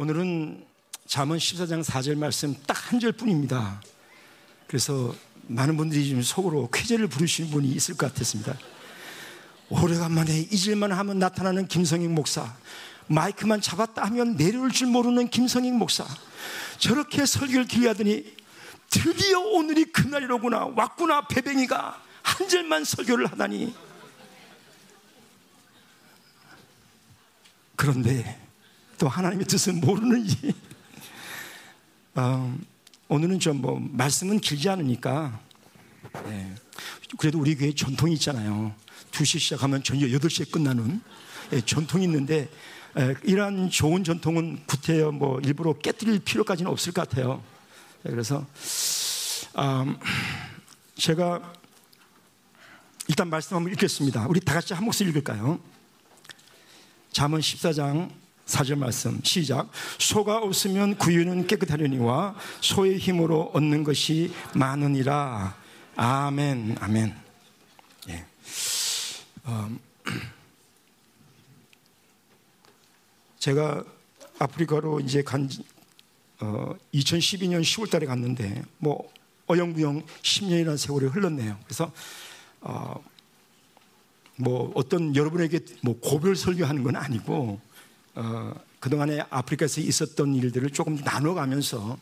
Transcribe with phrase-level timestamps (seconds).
[0.00, 0.64] 오늘은
[1.06, 3.82] 잠언 14장 4절 말씀 딱 한 절뿐입니다.
[4.66, 8.56] 그래서 많은 분들이 지금 속으로 쾌제를 부르시는 분이 있을 것 같았습니다.
[9.68, 12.56] 오래간만에 잊을만 하면 나타나는 김성익 목사.
[13.08, 16.06] 마이크만 잡았다 하면 내려올 줄 모르는 김성익 목사.
[16.78, 18.24] 저렇게 설교를 기하더니
[18.88, 20.72] 드디어 오늘이 그날이로구나.
[20.76, 22.02] 왔구나, 배뱅이가.
[22.22, 23.74] 한 절만 설교를 하다니.
[27.76, 28.49] 그런데
[29.00, 30.54] 또 하나님의 뜻은 모르는지.
[32.14, 32.54] 어,
[33.08, 35.40] 오늘은 좀 뭐 말씀은 길지 않으니까.
[36.26, 36.54] 네.
[37.16, 38.74] 그래도 우리 교회 전통이 있잖아요.
[39.10, 41.00] 2시 시작하면 저녁 8시에 끝나는
[41.52, 42.50] 예, 전통이 있는데
[42.98, 47.42] 에, 이러한 좋은 전통은 구태여 뭐 일부러 깨뜨릴 필요까지는 없을 것 같아요.
[48.04, 48.46] 예, 그래서
[49.56, 49.96] 음,
[50.96, 51.54] 제가
[53.08, 54.26] 일단 말씀 한번 읽겠습니다.
[54.28, 55.58] 우리 다 같이 한 목소리 읽을까요?
[57.12, 65.56] 잠언 14장 4절 말씀 시작 소가 없으면 구유는 깨끗하려니와 소의 힘으로 얻는 것이 많으니라
[65.96, 67.14] 아멘 아멘
[68.08, 68.24] 예.
[69.46, 69.78] 음,
[73.38, 73.84] 제가
[74.38, 75.48] 아프리카로 이제 간
[76.40, 79.10] 어, 2012년 10월 달에 갔는데 뭐
[79.46, 81.58] 어영부영 10년이라는 세월이 흘렀네요.
[81.64, 81.92] 그래서
[82.60, 83.02] 어,
[84.36, 87.60] 뭐 어떤 여러분에게 뭐 고별 설교하는 건 아니고
[88.14, 91.98] 어, 그동안에 아프리카에서 있었던 일들을 조금 나눠가면서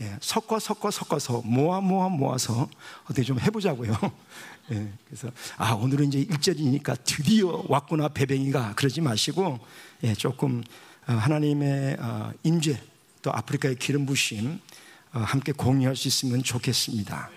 [0.00, 2.68] 예, 섞어 섞어 섞어서 모아 모아 모아서
[3.04, 3.96] 어떻게 좀 해보자고요.
[4.72, 9.58] 예, 그래서 아 오늘은 이제 일절이니까 드디어 왔구나 배뱅이가 그러지 마시고
[10.04, 10.62] 예, 조금
[11.06, 12.78] 어, 하나님의 어, 임재
[13.22, 14.60] 또 아프리카의 기름 부심
[15.14, 17.30] 어, 함께 공유할 수 있으면 좋겠습니다.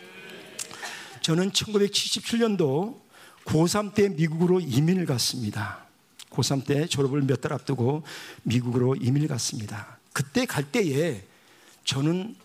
[1.22, 3.00] 저는 1977년도
[3.46, 5.89] 고3 때 미국으로 이민을 갔습니다.
[6.32, 8.04] 고3 때 졸업을 몇 달 앞두고
[8.44, 9.98] 미국으로 이민을 갔습니다.
[10.14, 11.24] 그때 갈 때에
[11.86, 12.36] 저는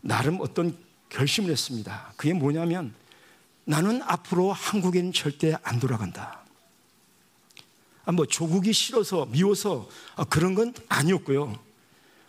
[0.00, 0.76] 나름 어떤
[1.08, 2.12] 결심을 했습니다.
[2.16, 2.94] 그게 뭐냐면
[3.64, 6.44] 나는 앞으로 한국에는 절대 안 돌아간다.
[8.04, 11.58] 아, 뭐 조국이 싫어서 미워서 아, 그런 건 아니었고요.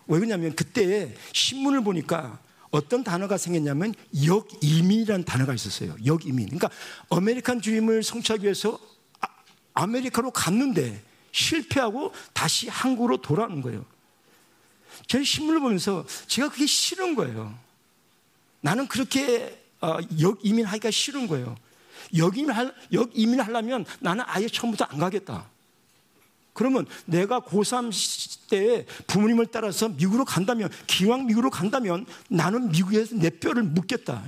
[0.07, 2.39] 왜 그러냐면 그때 신문을 보니까
[2.71, 3.93] 어떤 단어가 생겼냐면
[4.25, 5.95] 역이민이라는 단어가 있었어요.
[6.05, 6.47] 역이민.
[6.47, 6.69] 그러니까
[7.09, 8.79] American Dream을 성취하기 위해서
[9.75, 13.85] 아메리카로 갔는데 실패하고 다시 한국으로 돌아오는 거예요.
[15.07, 17.53] 저는 신문을 보면서 제가 그게 싫은 거예요.
[18.61, 21.55] 나는 그렇게 어, 역이민하기가 싫은 거예요.
[22.15, 22.55] 역이민
[22.93, 25.45] 역이민 하려면 나는 아예 처음부터 안 가겠다.
[26.53, 33.63] 그러면 내가 고3 때에 부모님을 따라서 미국으로 간다면, 기왕 미국으로 간다면 나는 미국에서 내 뼈를
[33.63, 34.23] 묻겠다.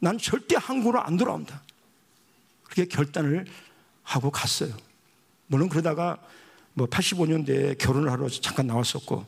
[0.00, 1.62] 난 절대 한국으로 안 돌아온다.
[2.64, 3.46] 그렇게 결단을
[4.10, 4.74] 하고 갔어요.
[5.46, 6.18] 물론 그러다가
[6.74, 9.24] 뭐 85년도에 결혼을 하러 잠깐 나왔었고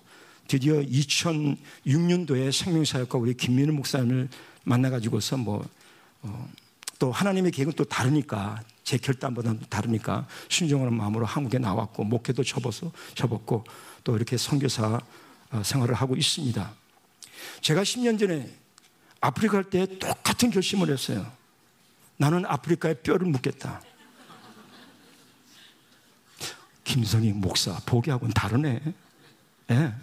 [0.48, 4.28] 드디어 2006년도에 생명사역과 우리 김민우 목사님을
[4.64, 5.64] 만나가지고서 뭐,
[6.22, 6.48] 어,
[6.98, 13.64] 또 하나님의 계획은 또 다르니까 제 결단보다는 다르니까 순종하는 마음으로 한국에 나왔고 목회도 접어서 접었고
[14.02, 15.00] 또 이렇게 선교사
[15.52, 16.74] 어, 생활을 하고 있습니다.
[17.60, 18.50] 제가 10년 전에
[19.20, 21.30] 아프리카 갈 때 똑같은 결심을 했어요.
[22.16, 23.80] 나는 아프리카에 뼈를 묻겠다.
[26.84, 28.80] 김성희 목사 보기하고는 다르네.
[29.70, 29.94] 예.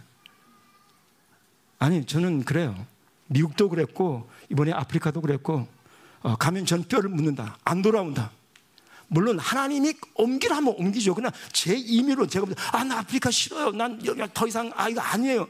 [1.78, 2.86] 아니 저는 그래요.
[3.28, 5.68] 미국도 그랬고 이번에 아프리카도 그랬고
[6.22, 7.58] 어, 가면 전 뼈를 묻는다.
[7.64, 8.32] 안 돌아온다.
[9.08, 11.16] 물론 하나님이 옮기라 하면 옮기죠.
[11.16, 13.72] 그러나 제 임의로 제가 아, 나 아프리카 싫어요.
[13.72, 15.48] 난 여기 더 이상 아 이거 아니에요.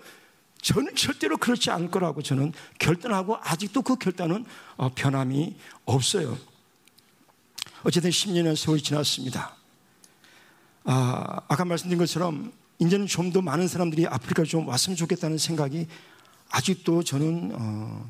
[0.62, 4.46] 저는 절대로 그렇지 않을 거라고 저는 결단하고 아직도 그 결단은
[4.78, 6.38] 어, 변함이 없어요.
[7.84, 9.56] 어쨌든 10년의 세월이 지났습니다.
[10.84, 15.88] 아, 아까 말씀드린 것처럼 이제는 좀 더 많은 사람들이 아프리카에 좀 왔으면 좋겠다는 생각이
[16.50, 18.10] 아직도 저는 어,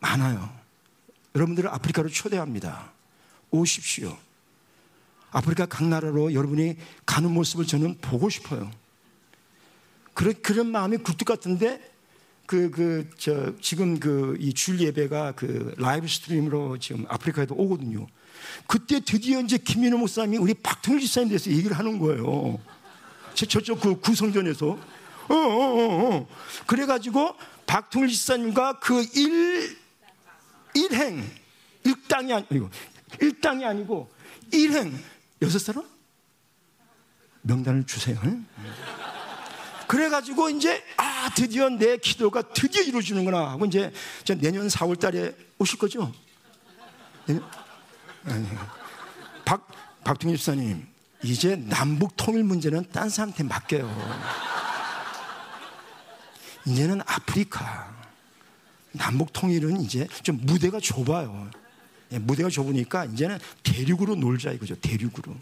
[0.00, 0.50] 많아요.
[1.34, 2.92] 여러분들을 아프리카로 초대합니다.
[3.50, 4.16] 오십시오.
[5.30, 8.70] 아프리카 각 나라로 여러분이 가는 모습을 저는 보고 싶어요.
[10.14, 11.80] 그런, 그런 마음이 굴뚝 같은데,
[12.46, 18.06] 그, 그, 저, 지금 그, 이 주일 예배가 그 live stream으로 지금 아프리카에도 오거든요.
[18.66, 22.58] 그때 드디어 이제 김민호 목사님이 우리 박통일 집사님 대해서 얘기를 하는 거예요.
[23.34, 24.66] 저, 저쪽 그 구성전에서.
[24.66, 26.28] 어, 어, 어, 어.
[26.66, 27.34] 그래가지고
[27.66, 29.76] 박통일 집사님과 그 일,
[30.74, 31.24] 일행,
[31.84, 32.70] 일당이 아니고,
[33.20, 34.10] 일당이 아니고,
[34.52, 34.98] 일행,
[35.42, 35.84] 여섯 사람?
[37.42, 38.18] 명단을 주세요.
[39.86, 43.90] 그래가지고 이제 아 드디어 내 기도가 드디어 이루어지는구나 하고 이제
[44.38, 46.12] 내년 4월 달에 오실 거죠?
[49.44, 49.66] 박
[50.04, 50.86] 박동일 집사님
[51.22, 54.48] 이제 남북 통일 문제는 딴 사람한테 맡겨요.
[56.66, 57.94] 이제는 아프리카
[58.92, 61.50] 남북 통일은 이제 좀 무대가 좁아요.
[62.12, 64.76] 예, 무대가 좁으니까 이제는 대륙으로 놀자 이거죠.
[64.76, 65.34] 대륙으로.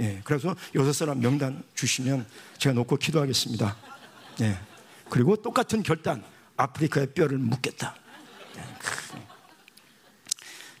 [0.00, 2.26] 예, 그래서 여섯 사람 명단 주시면
[2.58, 3.76] 제가 놓고 기도하겠습니다.
[4.42, 4.58] 예,
[5.08, 6.22] 그리고 똑같은 결단
[6.56, 7.94] 아프리카의 뼈를 묻겠다.
[8.56, 8.62] 예,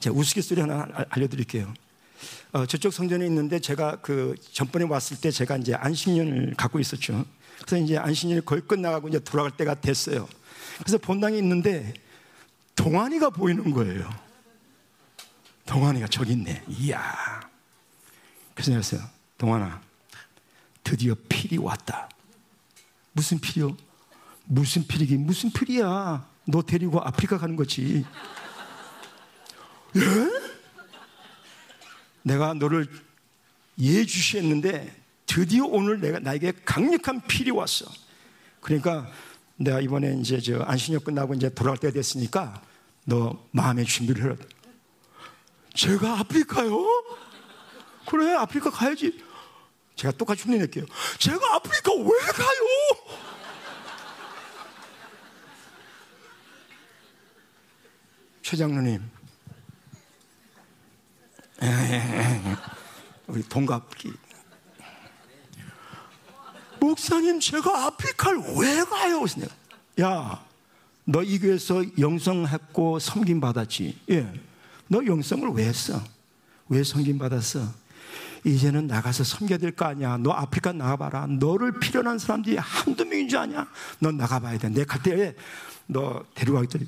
[0.00, 1.72] 제가 우스갯소리 하나 알려드릴게요.
[2.52, 7.24] 어, 저쪽 성전에 있는데 제가 그 전번에 왔을 때 제가 이제 안식년을 갖고 있었죠.
[7.58, 10.28] 그래서 이제 안식년이 거의 끝나가고 이제 돌아갈 때가 됐어요.
[10.78, 11.94] 그래서 본당에 있는데
[12.74, 14.10] 동안이가 보이는 거예요.
[15.66, 16.64] 동안이가 저기 있네.
[16.68, 17.40] 이야.
[18.54, 19.80] 그래서 내가 어요 동안아,
[20.82, 22.08] 드디어 필이 왔다.
[23.12, 23.76] 무슨 필이요?
[24.44, 26.26] 무슨 필이긴 무슨 필이야?
[26.46, 28.04] 너 데리고 아프리카 가는 거지.
[29.96, 30.50] 예?
[32.22, 32.86] 내가 너를
[33.78, 34.94] 예주시했는데
[35.26, 37.86] 드디어 오늘 내가 나에게 강력한 필이 왔어.
[38.60, 39.10] 그러니까
[39.56, 42.62] 내가 이번에 이제 저 안신역 끝나고 이제 돌아갈 때가 됐으니까
[43.04, 44.36] 너 마음의 준비를 해라.
[45.74, 47.04] 제가 아프리카요?
[48.06, 49.22] 그래, 아프리카 가야지.
[49.94, 50.84] 제가 똑같이 흉내 낼게요.
[51.18, 53.20] 제가 아프리카 왜 가요?
[58.42, 59.08] 최 장로님,
[63.26, 64.12] 우리 동갑기.
[66.80, 69.24] 목사님, 제가 아프리카를 왜 가요?
[70.00, 70.42] 야,
[71.04, 73.98] 너 이 교회에서 영성했고 섬김 받았지.
[74.10, 74.32] 예.
[74.88, 76.02] 너 영성을 왜 했어?
[76.68, 77.60] 왜 섬김 받았어?
[78.44, 80.16] 이제는 나가서 섬겨야 될 거 아니야.
[80.16, 81.26] 너 아프리카 나가봐라.
[81.26, 83.68] 너를 필요한 사람들이 한두 명인 줄 아냐?
[83.98, 84.70] 너 나가봐야 돼.
[84.70, 86.86] 내갈때너 데려가겠더니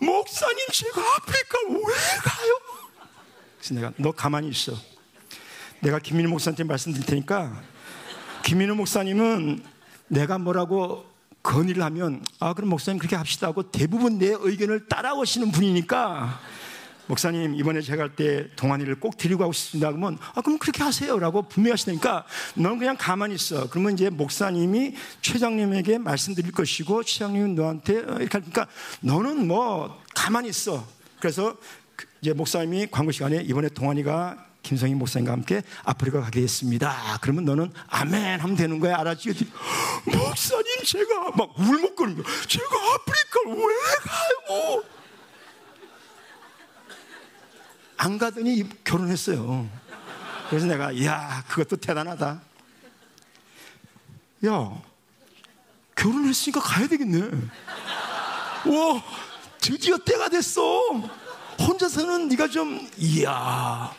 [0.00, 2.58] 목사님 제가 아프리카 왜 가요?
[3.66, 4.72] 그래서 내가 너 가만히 있어.
[5.80, 7.60] 내가 김민우 목사한테 말씀드릴 테니까
[8.44, 9.62] 김민우 목사님은
[10.08, 11.04] 내가 뭐라고
[11.42, 13.48] 건의를 하면 아 그럼 목사님 그렇게 합시다.
[13.48, 16.40] 하고 대부분 내 의견을 따라오시는 분이니까
[17.08, 19.90] 목사님 이번에 제가 갈때 동안이를 꼭 데리고 가고 싶습니다.
[19.90, 22.24] 그러면 아 그럼 그렇게 하세요라고 분명히 하시니까
[22.54, 23.68] 너는 그냥 가만히 있어.
[23.68, 28.66] 그러면 이제 목사님이 최장님에게 말씀드릴 것이고 최장님은 너한테 이렇게 하니까
[29.00, 30.86] 너는 뭐 가만히 있어.
[31.18, 31.60] 그래서 그
[32.26, 37.20] 이제 목사님이 광고 시간에 이번에 동안이가 김성희 목사님과 함께 아프리카 가게 됐습니다.
[37.20, 38.98] 그러면 너는 아멘 하면 되는 거야.
[38.98, 39.28] 알았지?
[40.06, 42.36] 목사님 제가 막 울먹거리는 거야.
[42.48, 44.82] 제가 아프리카를 왜 가요?
[47.96, 49.70] 안 가더니 결혼했어요.
[50.50, 52.40] 그래서 내가, 야 그것도 대단하다.
[54.46, 54.82] 야,
[55.94, 57.20] 결혼했으니까 가야 되겠네.
[57.20, 59.04] 와,
[59.60, 61.22] 드디어 때가 됐어.
[61.58, 63.94] 혼자서는 네가 좀, 이야.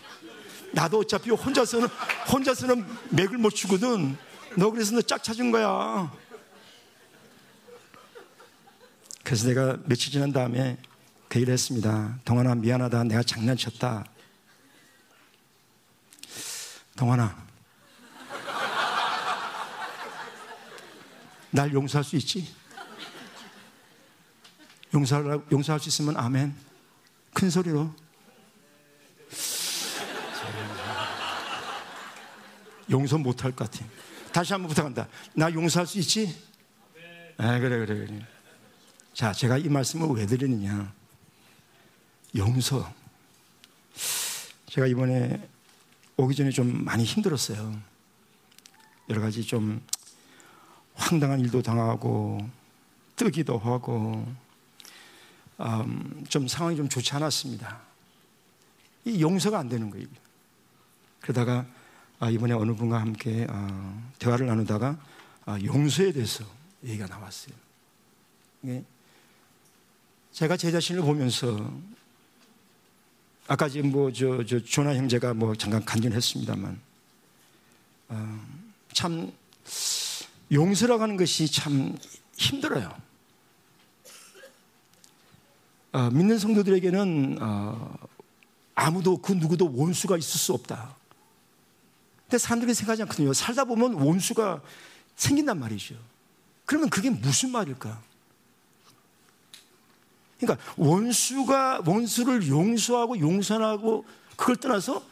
[0.74, 1.88] 나도 어차피 혼자서는,
[2.32, 4.18] 혼자서는 맥을 못 추거든.
[4.58, 6.12] 너 그래서 너 짝 찾은 거야.
[9.24, 10.78] 그래서 내가 며칠 지난 다음에
[11.28, 12.18] 그 일을 했습니다.
[12.24, 13.04] 동환아, 미안하다.
[13.06, 14.06] 내가 장난쳤다.
[16.96, 17.46] 동환아,
[21.52, 22.48] 날 용서할 수 있지?
[24.94, 26.56] 용서할, 용서할 수 있으면 아멘.
[27.38, 27.94] 큰 소리로.
[32.90, 33.86] 용서 못할 것 같아.
[34.32, 35.08] 다시 한번 부탁한다.
[35.36, 36.36] 나 용서할 수 있지?
[37.38, 38.26] 아, 그래, 그래, 그래.
[39.14, 40.92] 자, 제가 이 말씀을 왜 드리느냐.
[42.36, 42.92] 용서.
[44.66, 45.48] 제가 이번에
[46.16, 47.80] 오기 전에 좀 많이 힘들었어요.
[49.10, 49.86] 여러 가지 좀
[50.96, 52.40] 황당한 일도 당하고
[53.16, 54.26] 뜨기도 하고
[55.60, 57.82] 음, 좀 상황이 좀 좋지 않았습니다.
[59.06, 60.06] 이 용서가 안 되는 거예요.
[61.22, 61.66] 그러다가
[62.20, 64.98] 아, 이번에 어느 분과 함께 어, 대화를 나누다가
[65.46, 66.44] 아, 용서에 대해서
[66.84, 67.56] 얘기가 나왔어요.
[70.32, 71.74] 제가 제 자신을 보면서
[73.48, 76.80] 아까 지금 뭐저 저 조나 형제가 뭐 잠깐 간증했습니다만
[78.10, 78.46] 어,
[78.94, 79.32] 참
[80.52, 81.98] 용서라고 하는 것이 참
[82.36, 83.07] 힘들어요.
[85.94, 87.98] 어, 믿는 성도들에게는 어,
[88.76, 90.96] 아무도 그 누구도 원수가 있을 수 없다.
[92.24, 93.34] 근데 사람들이 생각하지 않거든요.
[93.34, 94.62] 살다 보면 원수가
[95.16, 95.96] 생긴단 말이죠.
[96.66, 98.02] 그러면 그게 무슨 말일까?
[100.40, 105.04] 그러니까 원수가 원수를 용서하고 용서하고 그걸 떠나서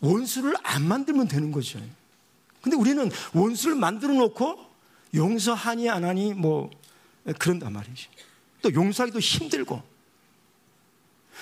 [0.00, 1.80] 원수를 안 만들면 되는 거죠.
[2.60, 4.58] 근데 우리는 원수를 만들어 놓고
[5.14, 6.70] 용서하니 안 하니 뭐
[7.38, 8.10] 그런단 말이죠.
[8.60, 9.82] 또 용서하기도 힘들고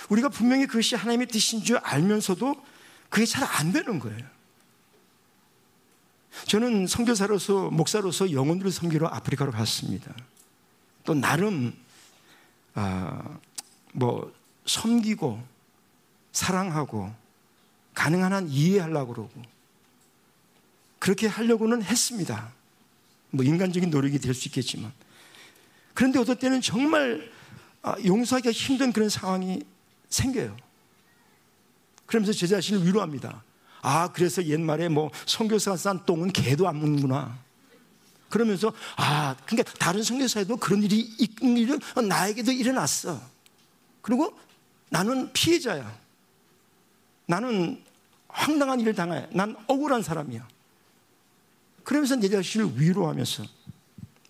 [0.09, 2.55] 우리가 분명히 그것이 하나님의 뜻인 줄 알면서도
[3.09, 4.35] 그게 잘 안 되는 거예요.
[6.47, 10.13] 저는 선교사로서 목사로서 영혼들을 섬기러 아프리카로 갔습니다.
[11.05, 11.75] 또 나름
[12.75, 13.39] 아,
[13.93, 14.35] 뭐
[14.67, 15.41] 섬기고
[16.33, 17.15] 사랑하고
[17.95, 19.43] 가능한 한 이해하려고 그러고
[20.99, 22.53] 그렇게 하려고는 했습니다.
[23.31, 24.93] 뭐 인간적인 노력이 될 수 있겠지만
[25.93, 27.31] 그런데 어떨 때는 정말
[27.83, 29.63] 아, 용서하기가 힘든 그런 상황이
[30.15, 30.57] 생겨요.
[32.07, 33.43] 그러면서 제 자신을 위로합니다.
[33.83, 37.39] 아, 그래서 옛말에 뭐 성교사가 싼 똥은 개도 안 먹는구나.
[38.29, 41.01] 그러면서 아, 그러니까 다른 성교사에도 그런 일이
[41.41, 41.79] 일은
[42.09, 43.21] 나에게도 일어났어.
[44.01, 44.39] 그리고
[44.91, 45.99] 나는 피해자야.
[47.27, 47.83] 나는
[48.29, 49.27] 황당한 일을 당해.
[49.33, 50.47] 난 억울한 사람이야.
[51.83, 53.45] 그러면서 내 자신을 위로하면서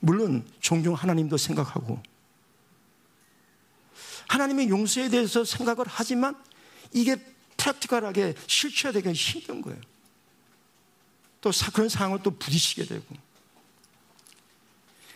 [0.00, 2.02] 물론 종종 하나님도 생각하고
[4.28, 6.34] 하나님의 용서에 대해서 생각을 하지만
[6.92, 7.16] 이게
[7.56, 9.80] 프랙티컬하게 실체화되기가 힘든 거예요.
[11.40, 13.04] 또 그런 상황을 또 부딪히게 되고.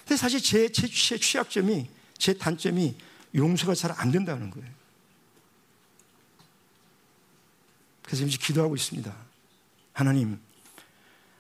[0.01, 2.95] 근데 사실 제, 제, 제 취약점이, 제 단점이
[3.35, 4.69] 용서가 잘 안 된다는 거예요.
[8.03, 9.15] 그래서 이제 기도하고 있습니다.
[9.93, 10.41] 하나님,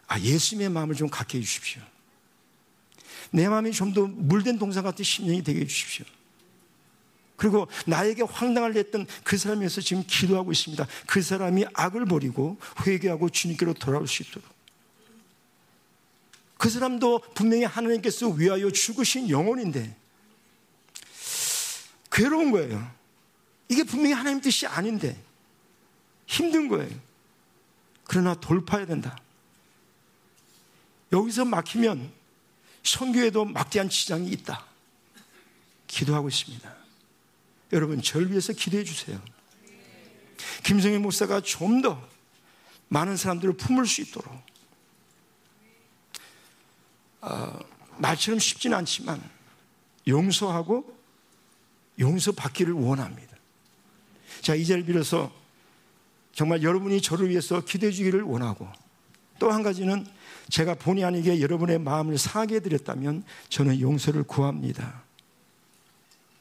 [0.07, 1.83] 아, 예수님의 마음을 좀 갖게 해주십시오.
[3.31, 6.05] 내 마음이 좀 더 물된 동상 같은 심령이 되게 해주십시오.
[7.39, 10.87] 그리고 나에게 황당을 냈던 그 사람에서 지금 기도하고 있습니다.
[11.07, 14.47] 그 사람이 악을 버리고 회개하고 주님께로 돌아올 수 있도록.
[16.59, 19.97] 그 사람도 분명히 하나님께서 위하여 죽으신 영혼인데
[22.11, 22.93] 괴로운 거예요.
[23.69, 25.17] 이게 분명히 하나님 뜻이 아닌데
[26.27, 26.91] 힘든 거예요.
[28.03, 29.17] 그러나 돌파해야 된다.
[31.13, 32.11] 여기서 막히면
[32.83, 34.67] 선교에도 막대한 지장이 있다.
[35.87, 36.78] 기도하고 있습니다.
[37.73, 39.21] 여러분, 절 위해서 기도해 주세요.
[40.65, 42.01] 김성희 목사가 좀 더
[42.89, 44.33] 많은 사람들을 품을 수 있도록.
[47.21, 47.59] 어,
[47.99, 49.23] 말처럼 쉽지는 않지만
[50.07, 50.97] 용서하고
[51.99, 53.37] 용서받기를 원합니다.
[54.41, 55.31] 자, 이 자리를 빌어서
[56.33, 58.69] 정말 여러분이 저를 위해서 기도해 주기를 원하고
[59.39, 60.07] 또 한 가지는
[60.49, 65.03] 제가 본의 아니게 여러분의 마음을 상하게 해드렸다면 저는 용서를 구합니다.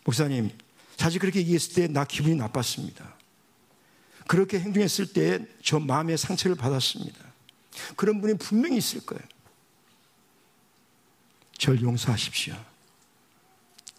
[0.05, 0.51] 목사님,
[0.97, 3.15] 사실 그렇게 얘기했을 때 나 기분이 나빴습니다.
[4.27, 7.19] 그렇게 행동했을 때 저 마음의 상처를 받았습니다.
[7.95, 9.23] 그런 분이 분명히 있을 거예요.
[11.57, 12.55] 절 용서하십시오.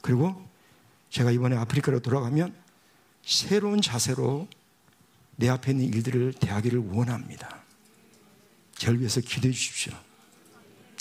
[0.00, 0.46] 그리고
[1.10, 2.54] 제가 이번에 아프리카로 돌아가면
[3.24, 4.48] 새로운 자세로
[5.36, 7.62] 내 앞에 있는 일들을 대하기를 원합니다.
[8.76, 9.92] 절 위해서 기도해 주십시오.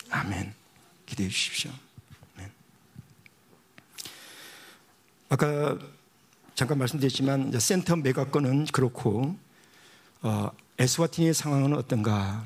[0.10, 0.54] 아멘.
[1.06, 1.72] 기도해 주십시오.
[5.29, 5.77] 아까
[6.55, 9.36] 잠깐 말씀드렸지만 센터 매각건은 그렇고
[10.22, 12.46] 어, 에스와티니의 상황은 어떤가?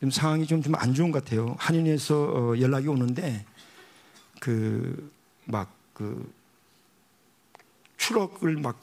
[0.00, 1.54] 좀 상황이 좀 좀 안 좋은 것 같아요.
[1.58, 3.44] 한인에서 어, 연락이 오는데
[4.40, 5.12] 그
[5.44, 6.32] 막그 그
[7.98, 8.82] 트럭을 막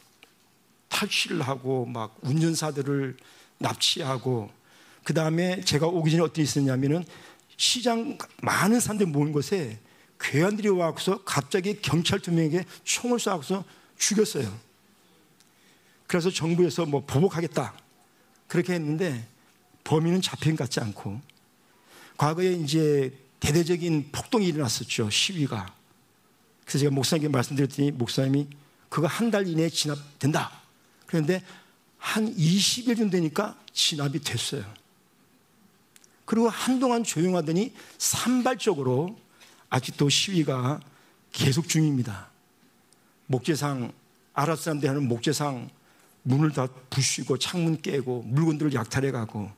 [0.87, 3.17] 탈취를 하고 막 운전사들을
[3.57, 4.49] 납치하고
[5.03, 7.03] 그 다음에 제가 오기 전에 어떻게 있었냐면은
[7.57, 9.79] 시장 많은 사람들이 모인 곳에
[10.19, 13.63] 괴한들이 와서 갑자기 경찰 두 명에게 총을 쏴서
[13.97, 14.59] 죽였어요.
[16.07, 17.73] 그래서 정부에서 뭐 보복하겠다.
[18.47, 19.27] 그렇게 했는데
[19.83, 21.21] 범인은 잡힌 것 같지 않고
[22.17, 25.09] 과거에 이제 대대적인 폭동이 일어났었죠.
[25.09, 25.73] 시위가.
[26.65, 28.47] 그래서 제가 목사님께 말씀드렸더니 목사님이
[28.89, 30.51] 그거 한 달 이내에 진압된다.
[31.05, 31.43] 그런데
[31.97, 34.65] 한 20일 좀 되니까 진압이 됐어요.
[36.25, 39.17] 그리고 한동안 조용하더니 산발적으로
[39.69, 40.79] 아직도 시위가
[41.31, 42.29] 계속 중입니다.
[43.27, 43.91] 목재상
[44.33, 45.69] 아랍 사람들 하는 목재상
[46.23, 49.51] 문을 다 부수고 창문 깨고 물건들을 약탈해 가고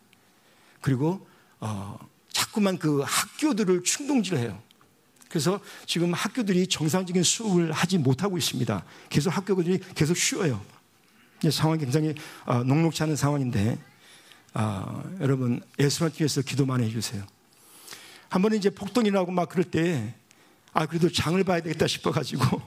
[0.82, 1.26] 그리고
[1.60, 1.98] 어,
[2.30, 4.62] 자꾸만 그 학교들을 충동질해요.
[5.30, 8.84] 그래서 지금 학교들이 정상적인 수업을 하지 못하고 있습니다.
[9.10, 10.62] 계속 학교들이 계속 쉬어요.
[11.50, 12.14] 상황이 굉장히
[12.46, 13.80] 어, 녹록지 않은 상황인데
[14.54, 17.26] 어, 여러분 예수님 위해서 기도 많이 해주세요.
[18.32, 20.16] 한 번은 이제 폭동이 나고 막 그럴 때,
[20.72, 22.62] 아, 그래도 장을 봐야 되겠다 싶어가지고,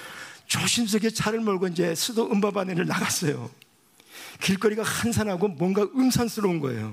[0.48, 3.50] 조심스럽게 차를 몰고 이제 수도 음바바네를 나갔어요.
[4.40, 6.90] 길거리가 한산하고 뭔가 음산스러운 거예요.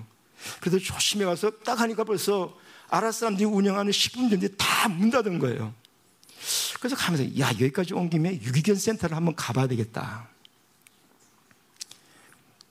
[0.60, 2.54] 그래도 조심해 가서 딱 하니까 벌써
[2.90, 5.74] 아랍 사람들이 운영하는 식품점들이 다 문 닫은 거예요.
[6.82, 10.28] 그래서 가면서, 야, 여기까지 온 김에 유기견 센터를 한번 가봐야 되겠다.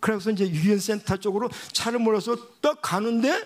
[0.00, 3.42] 그래서 이제 유기견 센터 쪽으로 차를 몰아서 딱 가는데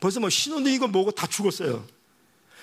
[0.00, 1.84] 벌써 뭐 신혼등이고 뭐고 다 죽었어요.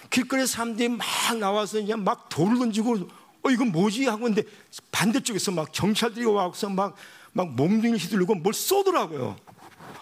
[0.10, 1.06] 길거리에 사람들이 막
[1.40, 3.10] 나와서 이제 막 돌을 던지고
[3.44, 4.48] 어 이건 뭐지 하고 있는데
[4.92, 9.38] 반대쪽에서 막 경찰들이 와서 막막 몽둥이를 휘두르고 뭘 쏘더라고요.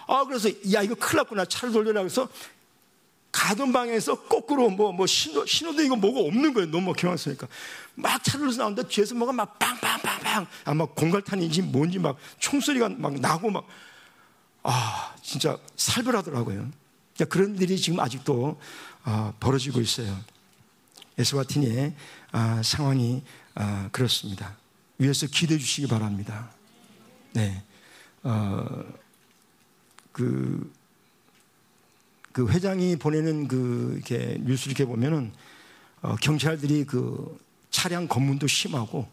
[0.07, 2.27] 아 그래서 야 이거 큰일 났구나 차를 돌려라 그래서
[3.31, 6.71] 가던 방에서 거꾸로 뭐, 뭐 신호, 신호도 이거 뭐가 없는 거예요.
[6.71, 7.47] 너무 경황스러니까.
[7.95, 10.47] 막 차를 서 나오는데 뒤에서 뭐가 막 빵빵빵빵.
[10.65, 13.67] 아마 공갈탄인지 뭔지 막 총소리가 막 나고 막,
[14.63, 16.69] 아, 진짜 살벌하더라고요.
[17.25, 18.59] 그런 일이 지금 아직도
[19.03, 20.17] 아, 벌어지고 있어요.
[21.17, 21.93] 에스와틴의
[22.31, 23.23] 아, 상황이
[23.55, 24.55] 아, 그렇습니다.
[24.97, 26.51] 위에서 기대해 주시기 바랍니다.
[27.33, 27.63] 네.
[28.23, 28.83] 어,
[30.11, 30.73] 그,
[32.31, 35.31] 그 회장이 보내는 그 이렇게 뉴스 이렇게 보면은
[36.01, 37.37] 어, 경찰들이 그
[37.69, 39.07] 차량 검문도 심하고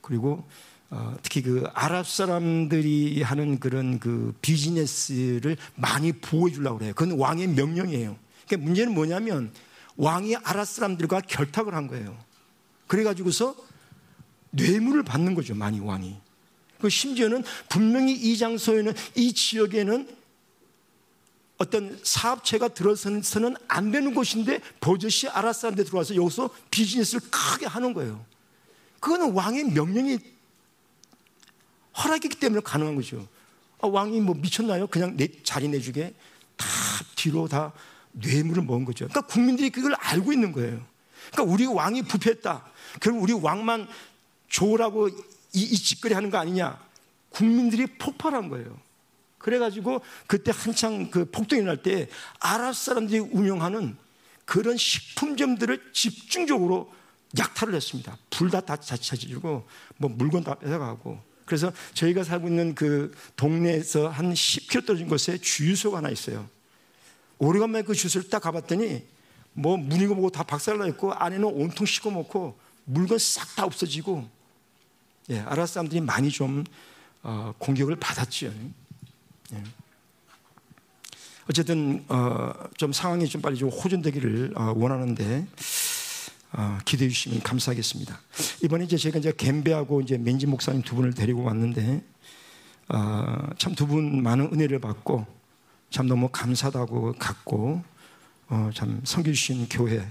[0.00, 0.46] 그리고 어,
[1.22, 6.92] 특히 그 아랍 사람들이 하는 그런 그 비즈니스를 많이 보호해 주려고 그래요.
[6.94, 8.16] 그건 왕의 명령이에요.
[8.46, 9.52] 그러니까 문제는 뭐냐면
[9.96, 12.16] 왕이 아랍 사람들과 결탁을 한 거예요.
[12.86, 13.54] 그래가지고서
[14.50, 16.16] 뇌물을 받는 거죠, 많이 왕이.
[16.80, 20.08] 그 심지어는 분명히 이 장소에는 이 지역에는
[21.56, 28.24] 어떤 사업체가 들어서는 안 되는 곳인데 버젓이 아랍 사람들 들어와서 여기서 비즈니스를 크게 하는 거예요.
[29.00, 30.18] 그거는 왕의 명령이
[31.96, 33.26] 허락이기 때문에 가능한 거죠.
[33.80, 34.86] 아, 왕이 뭐 미쳤나요?
[34.86, 36.14] 그냥 내 자리 내주게
[36.56, 36.66] 다
[37.16, 37.72] 뒤로 다
[38.12, 39.08] 뇌물을 먹은 거죠.
[39.08, 40.84] 그러니까 국민들이 그걸 알고 있는 거예요.
[41.32, 42.64] 그러니까 우리 왕이 부패했다.
[43.00, 43.88] 그럼 우리 왕만
[44.48, 45.14] 좋으라고 이,
[45.52, 46.78] 이 짓거리 하는 거 아니냐?
[47.30, 48.78] 국민들이 폭발한 거예요.
[49.38, 52.08] 그래가지고 그때 한창 그 폭동이 날 때
[52.40, 53.96] 아랍 사람들이 운영하는
[54.44, 56.92] 그런 식품점들을 집중적으로
[57.38, 58.16] 약탈을 했습니다.
[58.30, 59.66] 불 다 다차지고
[59.98, 65.98] 뭐 물건 다 뺏어가고 그래서 저희가 살고 있는 그 동네에서 한 10km 떨어진 곳에 주유소가
[65.98, 66.48] 하나 있어요.
[67.38, 69.04] 오래간만에 그 주유소를 딱 가봤더니
[69.52, 74.28] 뭐 문이고 뭐고 다 박살나 있고 안에는 온통 씻고 먹고 물건 싹 다 없어지고
[75.30, 76.64] 예, 아랍 사람들이 많이 좀
[77.22, 78.52] 어, 공격을 받았죠.
[79.52, 79.62] 예.
[81.48, 85.46] 어쨌든 어, 좀 상황이 좀 빨리 좀 호전되기를 어, 원하는데
[86.56, 88.20] 어, 기대해 주시면 감사하겠습니다.
[88.62, 92.02] 이번에 이제 제가 이제 겜베하고 이제 맨지 목사님 두 분을 데리고 왔는데
[92.88, 95.26] 어, 참두 분 많은 은혜를 받고
[95.90, 97.82] 참 너무 감사하다고 갖고
[98.48, 100.06] 어, 참 섬겨 주신 교회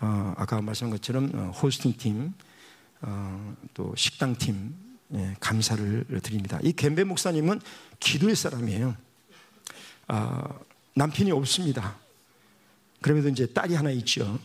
[0.00, 2.32] 어, 아까 말씀한 것처럼 어, 호스팅 팀,
[3.02, 4.74] 어, 또 식당 팀
[5.14, 6.58] 예, 감사를 드립니다.
[6.62, 7.60] 이 겜베 목사님은
[7.98, 8.94] 기도의 사람이에요.
[10.08, 10.60] 어,
[10.94, 11.96] 남편이 없습니다.
[13.00, 14.38] 그럼에도 이제 딸이 하나 있죠.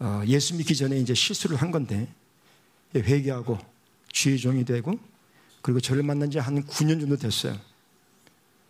[0.00, 2.08] 어, 예수 믿기 전에 이제 실수를 한 건데
[2.94, 3.58] 회개하고
[4.10, 4.98] 주의 종이 되고
[5.62, 7.56] 그리고 저를 만난 지 한 9년 정도 됐어요.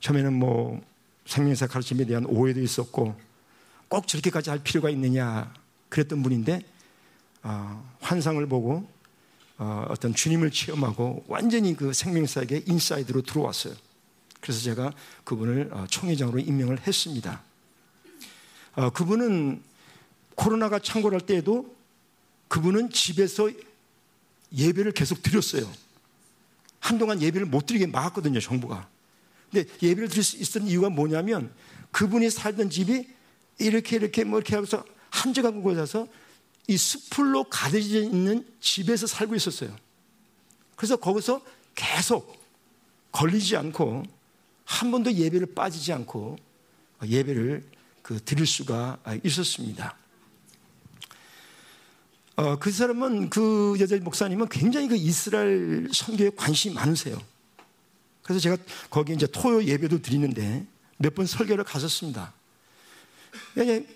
[0.01, 0.83] 처음에는 뭐
[1.27, 3.15] 생명사 가르침에 대한 오해도 있었고
[3.89, 5.53] 꼭 저렇게까지 할 필요가 있느냐
[5.89, 6.63] 그랬던 분인데
[7.43, 8.89] 어, 환상을 보고
[9.59, 13.75] 어, 어떤 주님을 체험하고 완전히 그 생명사에게 인사이드로 들어왔어요.
[14.41, 14.93] 그래서 제가
[15.25, 17.43] 그분을 어, 총회장으로 임명을 했습니다.
[18.75, 19.63] 어, 그분은
[20.35, 21.75] 코로나가 창궐할 때에도
[22.49, 23.51] 그분은 집에서
[24.53, 25.71] 예배를 계속 드렸어요.
[26.81, 28.89] 한동안 예배를 못 드리게 막았거든요, 정부가.
[29.51, 31.53] 근데 예배를 드릴 수 있었던 이유가 뭐냐면
[31.93, 33.09] 그분이 살던 집이
[33.59, 36.07] 이렇게 이렇게 뭐 이렇게 하고서 한 적한 곳에서
[36.67, 39.77] 이 숲풀로 가려져 있는 집에서 살고 있었어요.
[40.77, 41.43] 그래서 거기서
[41.75, 42.41] 계속
[43.13, 44.05] 걸리지 않고
[44.65, 46.39] 한 번도 예배를 빠지지 않고
[47.05, 47.69] 예배를
[48.03, 49.97] 그 드릴 수가 있었습니다.
[52.41, 57.21] 어, 그 사람은 그 여자 목사님은 굉장히 그 이스라엘 선교에 관심이 많으세요.
[58.23, 58.57] 그래서 제가
[58.89, 62.33] 거기 이제 토요 예배도 드리는데 몇 번 설교를 갔었습니다.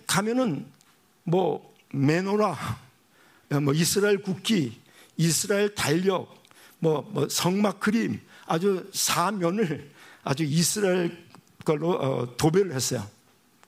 [0.06, 0.66] 가면은
[1.22, 2.54] 뭐 메노라,
[3.62, 4.78] 뭐 이스라엘 국기,
[5.16, 6.42] 이스라엘 달력,
[6.80, 9.90] 뭐, 뭐 성막 그림 아주 사면을
[10.22, 11.24] 아주 이스라엘
[11.64, 13.08] 걸로 어, 도배를 했어요.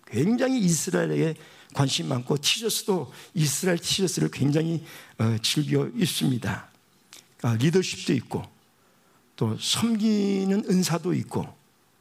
[0.07, 1.35] 굉장히 이스라엘에게
[1.77, 4.83] 관심 많고 티셔츠도 이스라엘 티셔츠를 굉장히
[5.19, 6.71] 어, 즐겨 입습니다.
[7.43, 8.43] 아, 리더십도 있고
[9.37, 11.47] 또 섬기는 은사도 있고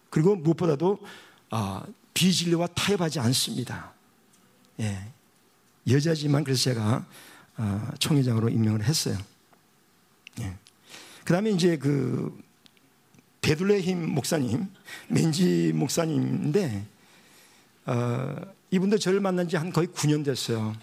[0.09, 0.97] 그리고 무엇보다도
[1.49, 3.91] 아, 비진리와 타협하지 않습니다.
[4.79, 5.11] 예.
[5.89, 7.05] 여자지만 그래서 제가
[7.57, 9.17] 아, 총회장으로 임명을 했어요.
[10.39, 10.55] 예.
[11.25, 12.41] 그 다음에 이제 그
[13.41, 14.69] 베들레힘 목사님,
[15.09, 16.85] 맨지 목사님인데
[17.88, 20.75] 어, 이분도 저를 만난 지 한 거의 9년 됐어요.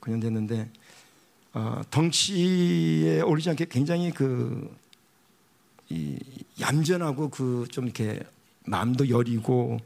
[0.00, 0.70] 9년 됐는데
[1.52, 4.74] 어, 덩치에 어울리지 않게 굉장히 그
[5.88, 6.18] 이,
[6.60, 8.20] 얌전하고 그 좀 이렇게
[8.66, 9.78] 마음도 여리고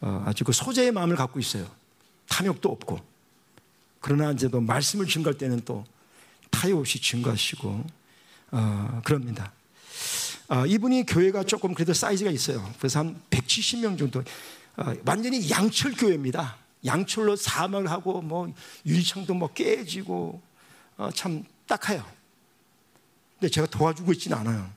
[0.00, 1.68] 어, 아주 그 소재의 마음을 갖고 있어요.
[2.28, 2.98] 탐욕도 없고
[4.00, 5.84] 그러나 이제도 말씀을 증거할 때는 또
[6.50, 7.84] 타협 없이 증거하시고
[8.52, 9.52] 어, 그럽니다.
[10.48, 12.68] 어, 이분이 교회가 조금 그래도 사이즈가 있어요.
[12.78, 14.22] 그래서 한 170명 정도
[14.76, 16.56] 어, 완전히 양철 교회입니다.
[16.84, 18.52] 양철로 사망을 하고 뭐
[18.86, 20.40] 유리창도 뭐 깨지고
[20.96, 22.04] 어, 참 딱해요.
[23.38, 24.70] 근데 제가 도와주고 있지는 않아요.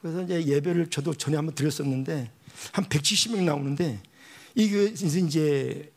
[0.00, 2.30] 그래서 이제 예배를 저도 전에 한번 드렸었는데
[2.72, 4.00] 한 170명 나오는데
[4.54, 5.92] 이게 이제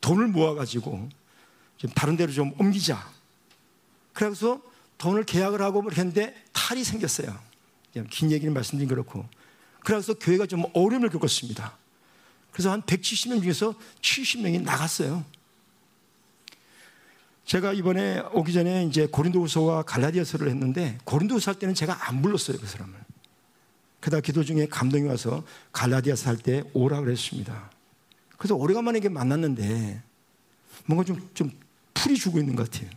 [0.00, 1.08] 돈을 모아가지고
[1.78, 3.10] 좀 다른 데로 좀 옮기자.
[4.12, 4.60] 그래서
[4.98, 7.36] 돈을 계약을 하고 뭐 했는데 탈이 생겼어요.
[8.10, 9.26] 긴 얘기를 말씀드린 그렇고.
[9.80, 11.76] 그래서 교회가 좀 어려움을 겪었습니다.
[12.52, 15.24] 그래서 한 170명 중에서 70명이 나갔어요.
[17.44, 22.66] 제가 이번에 오기 전에 이제 고린도후서와 갈라디아서를 했는데 고린도후서 할 때는 제가 안 불렀어요 그
[22.66, 22.94] 사람을.
[24.00, 27.70] 그러다 기도 중에 감동이 와서 갈라디아서 할 때 오라 그랬습니다.
[28.38, 30.02] 그래서 오래간만에 만났는데
[30.86, 31.50] 뭔가 좀, 좀
[31.92, 32.90] 풀이 주고 있는 것 같아요.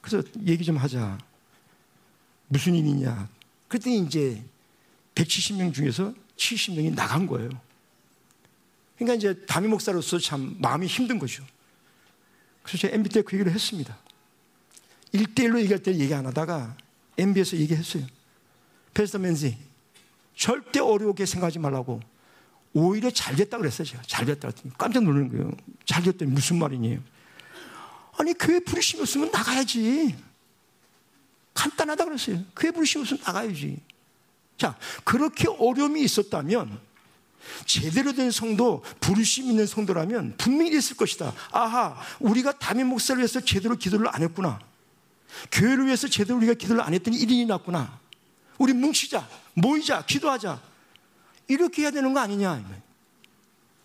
[0.00, 1.18] 그래서 얘기 좀 하자.
[2.48, 3.28] 무슨 일이냐.
[3.68, 4.42] 그랬더니 이제
[5.14, 7.48] 170명 중에서 70명이 나간 거예요.
[8.98, 11.44] 그러니까 이제 담임 목사로서 참 마음이 힘든 거죠.
[12.62, 13.96] 그래서 제가 MB 때 그 얘기를 했습니다.
[15.14, 16.76] 1대1로 얘기할 때 얘기 안 하다가
[17.16, 18.04] MB에서 얘기했어요.
[18.92, 19.56] 페스터 맨지,
[20.34, 22.00] 절대 어려우게 생각하지 말라고.
[22.74, 24.02] 오히려 잘 됐다 그랬어요, 제가.
[24.06, 25.50] 잘 됐다 그랬더니 깜짝 놀라는 거예요.
[25.86, 26.98] 잘 됐더니 무슨 말이니?
[28.18, 30.16] 아니, 교회 부르심이 없으면 나가야지.
[31.54, 32.44] 간단하다 그랬어요.
[32.54, 33.80] 교회 부르심이 없으면 나가야지.
[34.58, 36.87] 자, 그렇게 어려움이 있었다면
[37.64, 41.32] 제대로 된 성도, 부르심 있는 성도라면 분명히 있을 것이다.
[41.52, 44.58] 아하, 우리가 담임 목사를 위해서 제대로 기도를 안 했구나.
[45.52, 47.98] 교회를 위해서 제대로 우리가 기도를 안 했더니 일인이 났구나.
[48.58, 50.60] 우리 뭉치자, 모이자, 기도하자.
[51.46, 52.62] 이렇게 해야 되는 거 아니냐.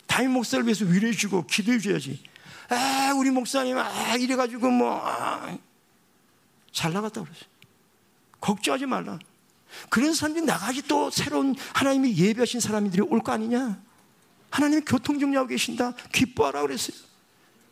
[0.07, 2.23] 담임 목사를 위해서 위로해주고 기도해줘야지.
[2.69, 5.57] 아, 우리 목사님, 아, 이래가지고 뭐, 아,
[6.71, 7.45] 잘 나갔다 그랬어요.
[8.41, 9.19] 걱정하지 말라.
[9.89, 13.81] 그런 사람들이 나가지 또 새로운 하나님이 예배하신 사람들이 올 거 아니냐?
[14.49, 15.93] 하나님이 교통 정리하고 계신다.
[16.11, 16.97] 기뻐하라 그랬어요.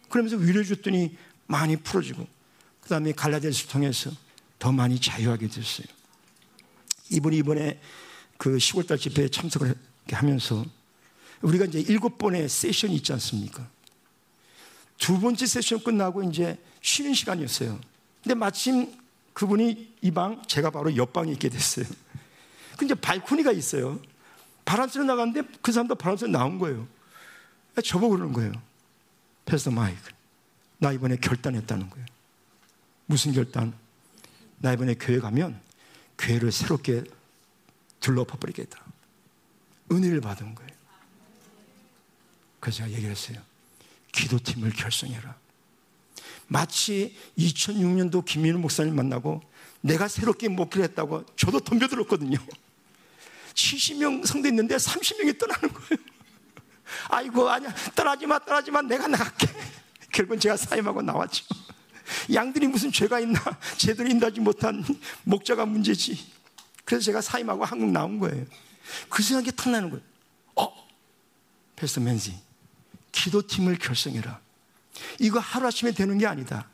[0.10, 1.16] 그러면서 위로해 줬더니
[1.48, 2.28] 많이 풀어지고
[2.82, 4.12] 그 다음에 갈라디아서 통해서
[4.58, 5.88] 더 많이 자유하게 됐어요.
[7.10, 7.80] 이분이 이번에
[8.38, 9.76] 그 10월달 집회에 참석을
[10.12, 10.66] 하면서
[11.42, 13.68] 우리가 이제 일곱 번의 세션이 있지 않습니까?
[14.98, 17.80] 두 번째 세션 끝나고 이제 쉬는 시간이었어요.
[18.24, 18.92] 근데 마침
[19.34, 21.86] 그분이 이 방, 제가 바로 옆방에 있게 됐어요.
[22.78, 24.00] 근데 발코니가 있어요.
[24.66, 26.88] 바람 쐬러 나갔는데 그 사람도 바람 쐬러 나온 거예요.
[27.84, 28.52] 저보고 그러는 거예요.
[29.46, 30.02] 패스터 마이크.
[30.78, 32.06] 나 이번에 결단했다는 거예요.
[33.06, 33.74] 무슨 결단?
[34.60, 35.60] 나 이번에 교회 가면
[36.18, 37.04] 교회를 새롭게
[38.00, 38.84] 둘러봐 버리겠다.
[39.92, 40.72] 은혜를 받은 거예요.
[42.60, 43.42] 그래서 제가 얘기를 했어요.
[44.12, 45.36] 기도팀을 결성해라.
[46.52, 49.42] 마치 2006년도 김민우 목사님 만나고
[49.80, 52.38] 내가 새롭게 목회를 했다고 저도 덤벼들었거든요.
[53.54, 56.04] 70명 성도 있는데 30명이 떠나는 거예요.
[57.08, 57.74] 아이고, 아니야.
[57.96, 58.82] 떠나지 마, 떠나지 마.
[58.82, 59.48] 내가 나갈게.
[60.12, 61.46] 결국은 제가 사임하고 나왔죠.
[62.34, 63.40] 양들이 무슨 죄가 있나?
[63.78, 64.84] 제대로 인도하지 못한
[65.24, 66.20] 목자가 문제지.
[66.84, 68.46] 그래서 제가 사임하고 한국 나온 거예요.
[69.08, 70.04] 그 생각이 탁 나는 거예요.
[70.56, 70.68] 어?
[71.78, 72.38] 패스터 맨지,
[73.14, 74.51] 기도팀을 결성해라.
[75.20, 76.70] 이거 하루아침에 되는 게 아니다.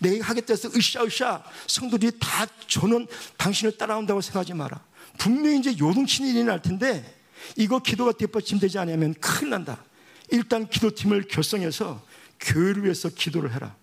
[0.00, 4.80] 내가 하겠다 해서 으쌰으쌰 성도들이 다 저는 당신을 따라온다고 생각하지 마라.
[5.18, 7.18] 분명히 이제 요동치는 일이 날 텐데
[7.56, 9.82] 이거 기도가 뒷받침되지 않으면 큰일 난다.
[10.30, 12.04] 일단 기도팀을 결성해서
[12.40, 13.74] 교회를 위해서 기도를 해라.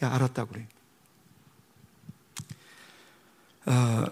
[0.00, 0.66] 알았다고 그래요.
[3.66, 4.04] 어,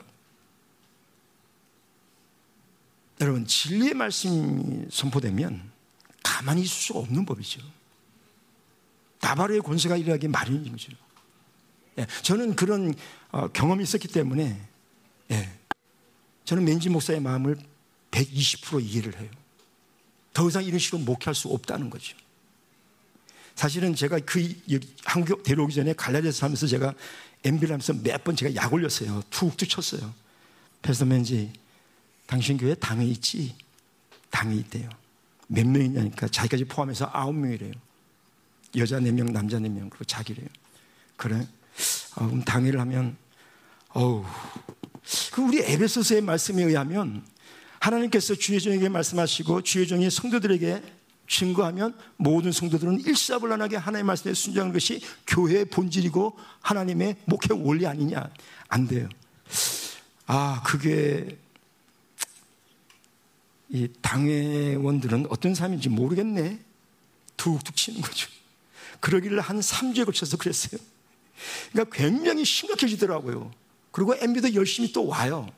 [3.20, 5.70] 여러분 진리의 말씀이 선포되면
[6.22, 7.61] 가만히 있을 수가 없는 법이죠.
[9.20, 10.92] 나바로의 권세가 일어나기 마련인 거죠.
[11.98, 12.94] 예, 저는 그런
[13.30, 14.61] 어, 경험이 있었기 때문에
[15.30, 15.50] 예,
[16.44, 17.59] 저는 맨지 목사의 마음을
[18.11, 19.30] 120% 이해를 해요.
[20.33, 22.16] 더 이상 이런 식으로 목회할 수 없다는 거죠.
[23.54, 24.54] 사실은 제가 그
[25.04, 26.94] 한국 데려오기 전에 갈라디아서 하면서 제가
[27.44, 29.22] MB를 하면서 몇 번 제가 약 올렸어요.
[29.30, 30.14] 툭툭 쳤어요.
[30.80, 31.52] 그래서 맨지
[32.26, 33.54] 당신 교회 당에 있지?
[34.30, 34.88] 당에 있대요.
[35.48, 37.72] 몇 명이냐니까 자기까지 포함해서 아홉 명이래요.
[38.76, 40.46] 여자 4명, 남자 4명, 그리고 자기래요.
[41.16, 41.46] 그래?
[42.16, 43.16] 어, 그럼 당회를 하면,
[43.90, 44.24] 어우.
[45.33, 47.24] 그 우리 에베소서의 말씀에 의하면
[47.80, 50.83] 하나님께서 주의 종에게 말씀하시고 주의 종이 성도들에게
[51.26, 58.30] 증거하면 모든 성도들은 일사불란하게 하나님의 말씀에 순종하는 것이 교회의 본질이고 하나님의 목회 원리 아니냐?
[58.68, 59.09] 안 돼요.
[60.26, 61.38] 아, 그게
[63.68, 66.59] 이 당회원들은 어떤 사람인지 모르겠네.
[67.37, 68.28] 툭툭 치는 거죠.
[69.00, 70.80] 그러기를 한 3주에 걸쳐서 그랬어요.
[71.72, 73.50] 그러니까 굉장히 심각해지더라고요.
[73.90, 75.48] 그리고 MB도 열심히 또 와요.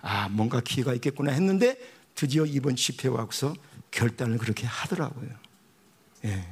[0.00, 1.76] 아, 뭔가 기회가 있겠구나 했는데
[2.14, 3.54] 드디어 이번 집회 와서
[3.90, 5.30] 결단을 그렇게 하더라고요.
[6.24, 6.46] 예.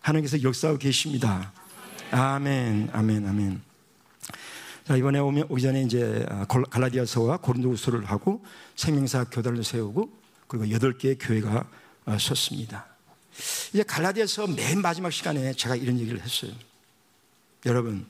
[0.00, 1.52] 하나님께서 역사하고 계십니다.
[2.10, 3.62] 아멘, 아멘, 아멘.
[4.86, 8.44] 자, 이번에 오면, 오기 전에 이제 아, 갈라디아서와 고린도후서를 하고
[8.76, 10.10] 생명사 교단을 세우고
[10.46, 11.66] 그리고 여덟 개의 교회가
[12.04, 12.93] 아, 섰습니다.
[13.72, 16.52] 이제 갈라디아서 맨 마지막 시간에 제가 이런 얘기를 했어요.
[17.66, 18.06] 여러분,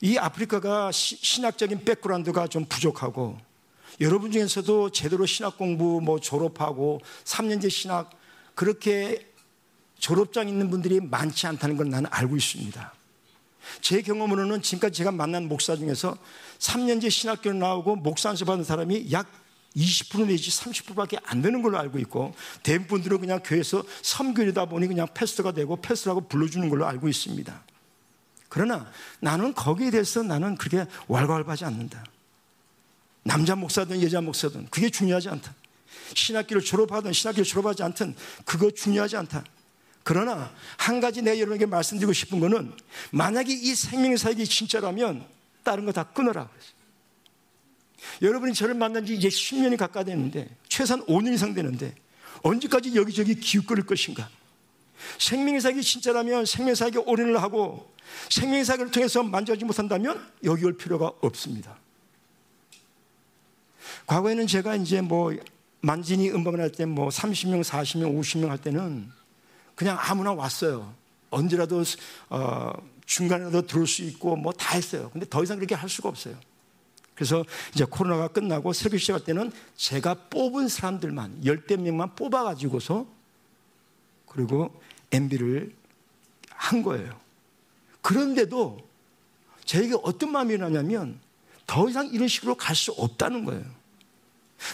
[0.00, 3.38] 이 아프리카가 시, 신학적인 백그라운드가 좀 부족하고
[4.00, 8.10] 여러분 중에서도 제대로 신학 공부 뭐 졸업하고 3년제 신학
[8.54, 9.26] 그렇게
[9.98, 12.92] 졸업장 있는 분들이 많지 않다는 걸 나는 알고 있습니다.
[13.80, 16.16] 제 경험으로는 지금까지 제가 만난 목사 중에서
[16.58, 19.26] 3년제 신학교를 나오고 목사 안수 받은 사람이 약
[19.76, 25.52] 20% 내지 30%밖에 안 되는 걸로 알고 있고 대부분들은 그냥 교회에서 섬교이다 보니 그냥 패스터가
[25.52, 27.64] 되고 패스라고 불러주는 걸로 알고 있습니다.
[28.48, 32.04] 그러나 나는 거기에 대해서 나는 그렇게 왈가왈부하지 않는다.
[33.24, 35.54] 남자 목사든 여자 목사든 그게 중요하지 않다.
[36.14, 39.44] 신학교를 졸업하든 신학교를 졸업하지 않든 그거 중요하지 않다.
[40.04, 42.72] 그러나 한 가지 내가 여러분에게 말씀드리고 싶은 거는
[43.10, 45.26] 만약에 이 생명의 사역이 진짜라면
[45.64, 46.48] 다른 거 다 끊어라.
[48.22, 51.94] 여러분이 저를 만난 지 이제 10년이 가까이 됐는데 최소한 5년 이상 되는데
[52.42, 54.28] 언제까지 여기저기 기웃거릴 것인가?
[55.18, 57.92] 생명의 사역이 진짜라면 생명의 사역에 올인을 하고
[58.30, 61.76] 생명의 사역을 통해서 만족하지 못한다면 여기 올 필요가 없습니다.
[64.06, 65.34] 과거에는 제가 이제 뭐
[65.80, 69.10] 만진이 음반을 할 때 뭐 30명, 40명, 50명 할 때는
[69.74, 70.94] 그냥 아무나 왔어요.
[71.30, 71.82] 언제라도
[72.30, 72.72] 어,
[73.06, 75.10] 중간에라도 들어올 수 있고 뭐 다 했어요.
[75.12, 76.36] 근데 더 이상 그렇게 할 수가 없어요.
[77.14, 83.06] 그래서 이제 코로나가 끝나고 설교 시작할 때는 제가 뽑은 사람들만 열대 명만 뽑아가지고서
[84.26, 84.80] 그리고
[85.12, 85.72] MB를
[86.50, 87.18] 한 거예요.
[88.02, 88.78] 그런데도
[89.64, 91.20] 저에게 어떤 마음이 나냐면
[91.66, 93.64] 더 이상 이런 식으로 갈 수 없다는 거예요.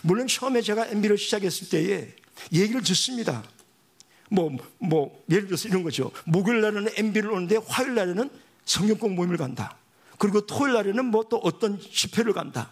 [0.02, 2.14] 물론 처음에 제가 MB를 시작했을 때에
[2.52, 3.44] 얘기를 듣습니다.
[4.30, 6.12] 뭐, 뭐, 예를 들어서 이런 거죠.
[6.24, 8.30] 목요일 날에는 MB를 오는데 화요일 날에는
[8.64, 9.76] 성경 공 모임을 간다.
[10.20, 12.70] 그리고 토요일 날에는 뭐 또 어떤 집회를 간다.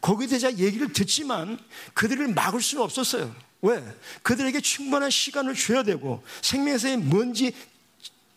[0.00, 1.58] 거기에 대해서 얘기를 듣지만
[1.94, 3.34] 그들을 막을 수는 없었어요.
[3.62, 3.82] 왜?
[4.22, 7.52] 그들에게 충분한 시간을 줘야 되고 생명에서의 뭔지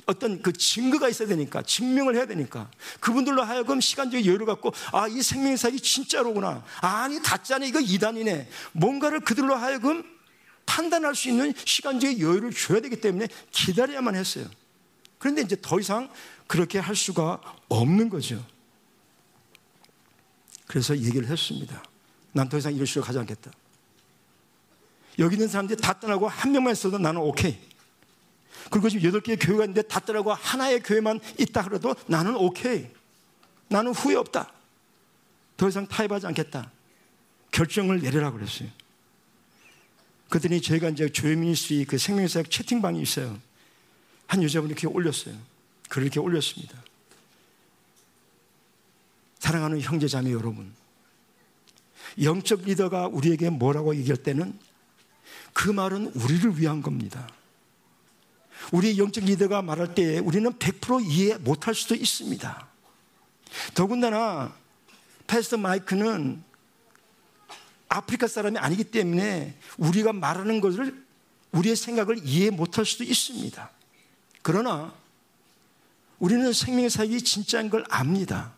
[0.05, 5.21] 어떤 그 증거가 있어야 되니까 증명을 해야 되니까 그분들로 하여금 시간적 여유를 갖고 아 이
[5.21, 10.03] 생명의 사역이 진짜로구나 아니 가짜네 이거 이단이네 뭔가를 그들로 하여금
[10.65, 14.45] 판단할 수 있는 시간적 여유를 줘야 되기 때문에 기다려야만 했어요
[15.19, 16.09] 그런데 이제 더 이상
[16.47, 18.45] 그렇게 할 수가 없는 거죠
[20.67, 21.83] 그래서 얘기를 했습니다
[22.31, 23.51] 난 더 이상 이런 식으로 가지 않겠다
[25.19, 27.59] 여기 있는 사람들이 다 떠나고 한 명만 있어도 나는 오케이
[28.69, 32.87] 그리고 지금 여덟 개의 교회가 있는데 다 떠나고 하나의 교회만 있다 그래도 나는 오케이.
[33.67, 34.51] 나는 후회 없다.
[35.57, 36.71] 더 이상 타협하지 않겠다.
[37.51, 38.69] 결정을 내려라 그랬어요.
[40.29, 43.37] 그랬더니 저희가 이제 조혜민 씨 그 생명사역 채팅방이 있어요.
[44.27, 45.35] 한 여자분이 이렇게 올렸어요.
[45.93, 46.75] 글을 이렇게 올렸습니다.
[49.37, 50.73] 사랑하는 형제 자매 여러분.
[52.19, 54.57] 영적 리더가 우리에게 뭐라고 얘기할 때는
[55.53, 57.29] 그 말은 우리를 위한 겁니다.
[58.71, 62.67] 우리 영적 리더가 말할 때 우리는 100% 이해 못할 수도 있습니다.
[63.75, 64.55] 더군다나
[65.27, 66.43] 패스터 마이크는
[67.89, 71.05] 아프리카 사람이 아니기 때문에 우리가 말하는 것을
[71.51, 73.69] 우리의 생각을 이해 못할 수도 있습니다.
[74.41, 75.02] 그러나
[76.23, 78.53] 우리는 생명의 사역이 진짜인 걸 압니다.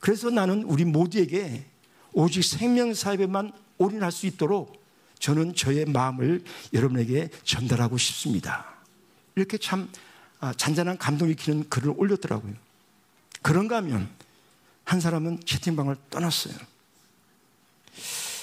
[0.00, 1.64] 그래서 나는 우리 모두에게
[2.12, 4.82] 오직 생명 사역에만 올인할 수 있도록
[5.20, 6.42] 저는 저의 마음을
[6.72, 8.74] 여러분에게 전달하고 싶습니다.
[9.36, 9.88] 이렇게 참
[10.40, 12.54] 아, 잔잔한 감동 일으키는 글을 올렸더라고요.
[13.40, 14.08] 그런가 하면
[14.82, 16.54] 한 사람은 채팅방을 떠났어요.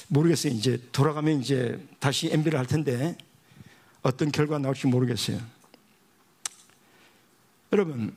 [0.07, 0.53] 모르겠어요.
[0.53, 3.17] 이제 돌아가면 이제 다시 MB를 할 텐데
[4.03, 5.54] 어떤 결과가 나올지 모르겠어요.
[7.75, 8.15] 여러분,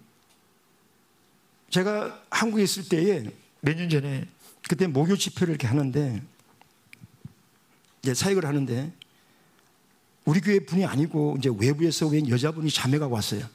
[1.70, 3.28] 제가 한국에 있을 때에
[3.60, 4.24] 몇 년 전에
[4.68, 6.22] 그때 목요 집회를 이렇게 하는데
[8.00, 8.92] 이제 사역을 하는데
[10.24, 13.48] 우리 교회 분이 아니고 이제 외부에서 온 여자분이 자매가 왔어요.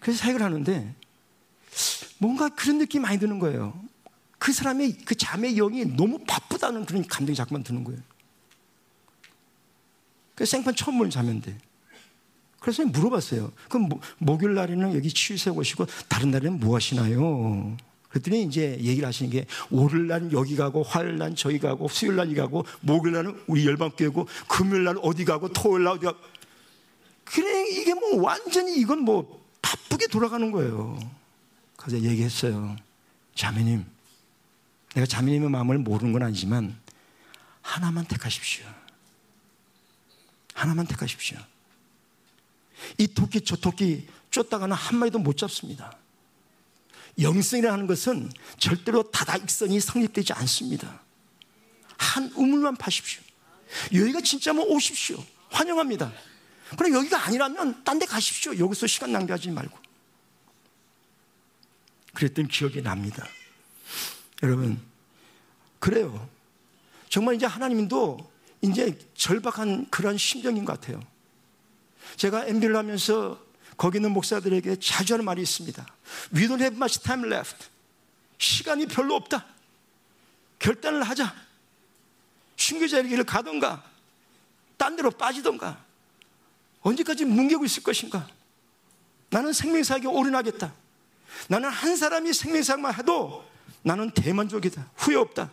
[0.00, 0.92] 그래서 사역을 하는데
[2.18, 3.80] 뭔가 그런 느낌이 많이 드는 거예요.
[4.40, 8.00] 그 사람의 그 자매 영이 너무 바쁘다는 그런 감정이 자꾸만 드는 거예요.
[10.34, 11.56] 그 생판 처음 보는 자매인데.
[12.64, 13.52] 그래서 물어봤어요.
[13.68, 17.76] 그럼 목요일 날에는 여기 치유세 오시고 다른 날에는 뭐 하시나요?
[18.08, 22.28] 그랬더니 이제 얘기를 하시는 게 월요일 날 여기 가고 화요일 날 저기 가고 수요일 날
[22.28, 26.18] 여기 가고 목요일 날은 우리 열방교회고 금요일 날 어디 가고 토요일 날 어디 가고
[27.24, 30.98] 그래 이게 뭐 완전히 이건 뭐 바쁘게 돌아가는 거예요.
[31.76, 32.76] 그래서 얘기했어요.
[33.34, 33.84] 자매님,
[34.94, 36.74] 내가 자매님의 마음을 모르는 건 아니지만
[37.60, 38.64] 하나만 택하십시오.
[40.54, 41.36] 하나만 택하십시오.
[42.98, 45.96] 이 토끼 저 토끼 쫓다가는 한 마리도 못 잡습니다.
[47.20, 51.02] 영성이라는 것은 절대로 다다익선이 성립되지 않습니다.
[51.96, 53.22] 한 우물만 파십시오.
[53.92, 55.24] 여기가 진짜면 오십시오.
[55.50, 56.12] 환영합니다.
[56.76, 58.58] 그럼 여기가 아니라면 딴 데 가십시오.
[58.58, 59.78] 여기서 시간 낭비하지 말고.
[62.14, 63.26] 그랬던 기억이 납니다.
[64.42, 64.80] 여러분,
[65.78, 66.28] 그래요.
[67.08, 68.32] 정말 이제 하나님도
[68.62, 71.00] 이제 절박한 그런 심정인 것 같아요.
[72.16, 73.40] 제가 MB를 하면서
[73.76, 75.86] 거기 있는 목사들에게 자주 하는 말이 있습니다.
[76.34, 77.66] We don't have much time left.
[78.38, 79.46] 시간이 별로 없다.
[80.58, 81.34] 결단을 하자.
[82.56, 83.84] 순교자의 길을 가던가,
[84.76, 85.84] 딴 데로 빠지던가,
[86.80, 88.28] 언제까지 뭉개고 있을 것인가?
[89.30, 90.72] 나는 생명사역에 올인하겠다.
[91.48, 93.44] 나는 한 사람이 생명사역만 해도
[93.82, 94.90] 나는 대만족이다.
[94.96, 95.50] 후회 없다.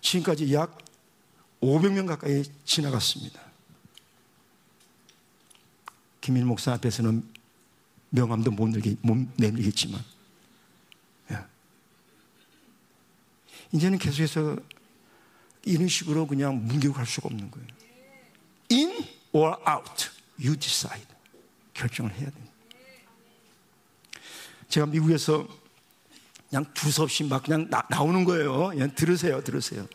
[0.00, 0.78] 지금까지 약
[1.60, 3.49] 500명 가까이 지나갔습니다.
[6.20, 7.22] 김일 목사 앞에서는
[8.10, 10.02] 명함도 못, 내기, 못 내밀겠지만,
[11.30, 11.38] 예.
[13.72, 14.56] 이제는 계속해서
[15.64, 17.68] 이런 식으로 그냥 갈 수가 없는 거예요.
[18.72, 21.06] In or out, you decide.
[21.74, 22.52] 결정을 해야 됩니다.
[24.68, 25.46] 제가 미국에서
[26.48, 28.68] 그냥 두서없이 막 그냥 나, 오는 거예요.
[28.68, 29.86] 그냥 들으세요, 들으세요.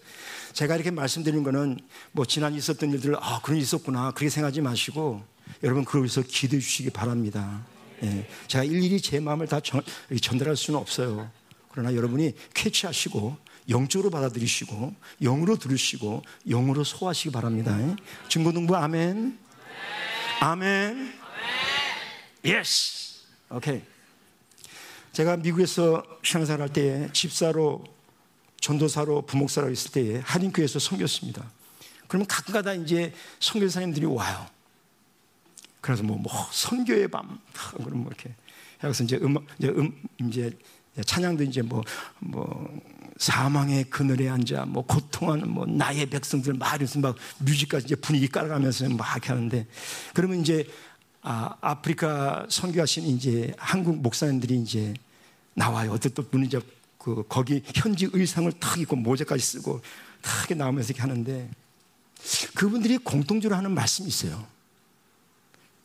[0.53, 1.79] 제가 이렇게 말씀드리는 거는
[2.13, 4.11] 뭐 지난 있었던 일들, 아, 그런 일 있었구나.
[4.11, 5.25] 그렇게 생각하지 마시고,
[5.63, 7.65] 여러분, 그러면서 기도해 주시기 바랍니다.
[8.03, 9.81] 예, 제가 일일이 제 마음을 다 전,
[10.21, 11.31] 전달할 수는 없어요.
[11.71, 13.37] 그러나 여러분이 catch하시고,
[13.69, 17.77] 영적으로 받아들이시고, 영으로 들으시고, 영으로 소화하시기 바랍니다.
[18.29, 19.39] 증거동부 아멘.
[20.41, 21.13] 아멘.
[22.43, 23.25] Yes.
[23.49, 23.81] Okay.
[25.13, 27.83] 제가 미국에서 신앙생활 할 때에 집사로
[28.59, 31.49] 전도사로 부목사로 있을 때에 한인교회에서 섬겼습니다.
[32.07, 34.45] 그러면 가끔가다 이제 선교사님들이 와요.
[35.85, 37.39] 그래서 뭐, 뭐 선교의 밤
[37.77, 38.33] 그럼 뭐 이렇게
[38.83, 40.57] 해서 이제 음악 이제 음 이제
[41.05, 41.83] 찬양도 이제 뭐
[42.19, 42.81] 뭐
[43.17, 48.89] 사망의 그늘에 앉아 뭐 고통하는 뭐 나의 백성들 막 이러면서 막 뮤직까지 이제 분위기 깔아가면서
[48.89, 49.65] 막 하는데
[50.13, 50.67] 그러면 이제
[51.21, 54.93] 아, 아프리카 선교하신 이제 한국 목사님들이 이제
[55.53, 55.97] 나와요.
[56.13, 56.59] 또 분이 이제
[56.97, 59.81] 그 거기 현지 의상을 탁 입고 모자까지 쓰고
[60.21, 61.49] 탁 나오면서 이렇게 하는데
[62.53, 64.45] 그분들이 공통적으로 하는 말씀이 있어요.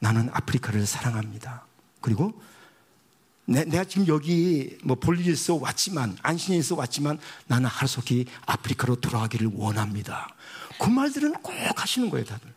[0.01, 1.65] 나는 아프리카를 사랑합니다.
[2.01, 2.41] 그리고
[3.45, 4.97] 내, 가 지금 여기 뭐
[5.33, 6.17] 있어 왔지만
[6.59, 10.35] 있어 왔지만 나는 하루속히 아프리카로 돌아가기를 원합니다.
[10.81, 12.53] 그 말들은 꼭 하시는 거예요, 다들.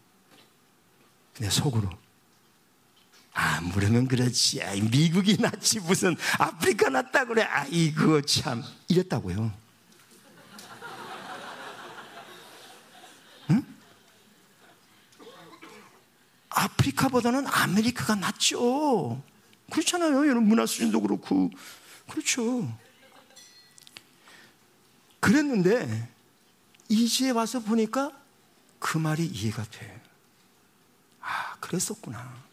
[1.40, 1.90] 내 속으로
[3.34, 4.62] 아무르면 그렇지.
[4.92, 7.42] 미국이 낫지 무슨 아프리카 낫다 그래.
[7.44, 9.63] 아이고 참 이랬다고요.
[16.56, 19.22] 아프리카보다는 아메리카가 낫죠.
[19.72, 20.28] 그렇잖아요.
[20.28, 21.50] 여러분 문화 수준도 그렇고
[22.10, 22.72] 그렇죠.
[25.20, 26.10] 그랬는데
[26.90, 28.12] 이제 와서 보니까
[28.80, 30.02] 그 말이 이해가 돼.
[31.22, 32.44] 아, 그랬었구나.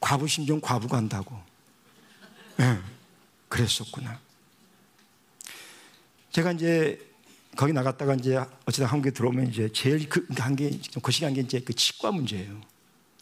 [0.00, 1.38] 과부 심정 과부가 한다고.
[2.56, 2.80] 네,
[3.48, 4.18] 그랬었구나.
[6.32, 7.12] 제가 이제
[7.56, 12.10] 거기 나갔다가 이제 어쩌다 한국에 들어오면 이제 제일 그 한게 거시기한 게 이제 그 치과
[12.10, 12.71] 문제예요.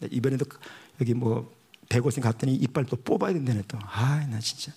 [0.09, 0.45] 이번에도
[0.99, 1.53] 여기 뭐
[1.89, 3.77] 백오생 갔더니 이빨 또 뽑아야 된다네 또.
[3.83, 4.71] 아, 나 진짜.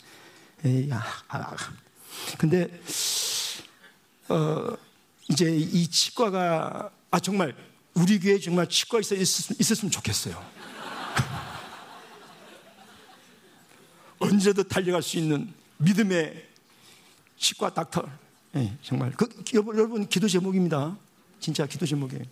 [0.64, 1.56] 에이, 아, 아.
[2.38, 2.68] 근데
[4.28, 4.76] 어
[5.28, 7.54] 이제 이 치과가 아 정말
[7.94, 10.42] 우리 교회 정말 치과 있어 있었으면 좋겠어요.
[14.18, 16.48] 언제도 달려갈 수 있는 믿음의
[17.36, 18.08] 치과 닥터.
[18.52, 19.10] 네, 정말.
[19.12, 20.96] 그, 여러분, 기도 제목입니다.
[21.40, 22.24] 진짜 기도 제목이에요.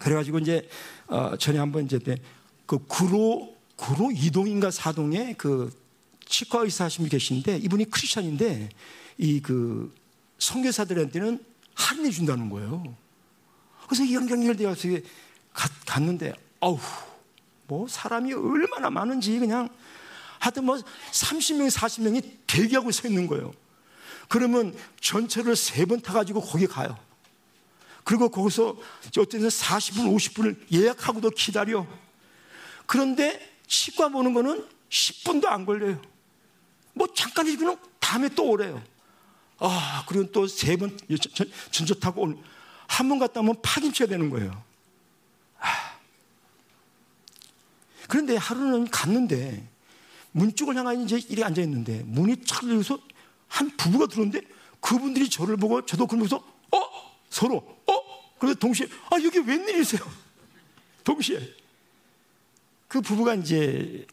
[0.00, 0.68] 그래가지고 이제,
[1.06, 1.98] 어, 전에 한번 이제
[2.66, 5.70] 그 구로, 구로 이동인가 사동에 그
[6.26, 8.70] 치과 의사 하신 분 계신데 이분이 크리스찬인데
[9.18, 9.94] 이그
[10.38, 12.96] 성교사들한테는 할인해 준다는 거예요.
[13.86, 14.88] 그래서 연결되어서
[15.86, 16.78] 갔는데, 어우,
[17.66, 19.68] 뭐 사람이 얼마나 많은지 그냥
[20.38, 20.76] 하여튼 뭐
[21.12, 23.52] 30명, 40명이 대기하고 서 있는 거예요.
[24.28, 26.96] 그러면 전철을 세 번 타가지고 거기 가요.
[28.04, 28.76] 그리고 거기서
[29.18, 31.86] 어쨌든 40분, 50분을 예약하고도 기다려.
[32.86, 36.00] 그런데 치과 보는 거는 10분도 안 걸려요.
[36.94, 38.82] 뭐 잠깐 이기는 다음에 또 오래요.
[39.58, 40.96] 아, 그리고 또 세 번
[41.70, 42.32] 전철 타고
[42.88, 44.50] 한 번 갔다 오면 파김치가 되는 거예요.
[45.60, 45.66] 아.
[48.08, 49.68] 그런데 하루는 갔는데
[50.32, 52.98] 문 쪽을 향하여 이제 이렇게 앉아 있는데 문이 쫙 열려서
[53.46, 54.40] 한 부부가 들어오는데
[54.80, 56.49] 그분들이 저를 보고 저도 그러면서 어
[57.30, 57.56] 서로
[57.86, 60.02] 어 그래서 동시에 아 여기 웬일이세요?
[61.04, 61.54] 동시에
[62.88, 64.06] 그 부부가 이제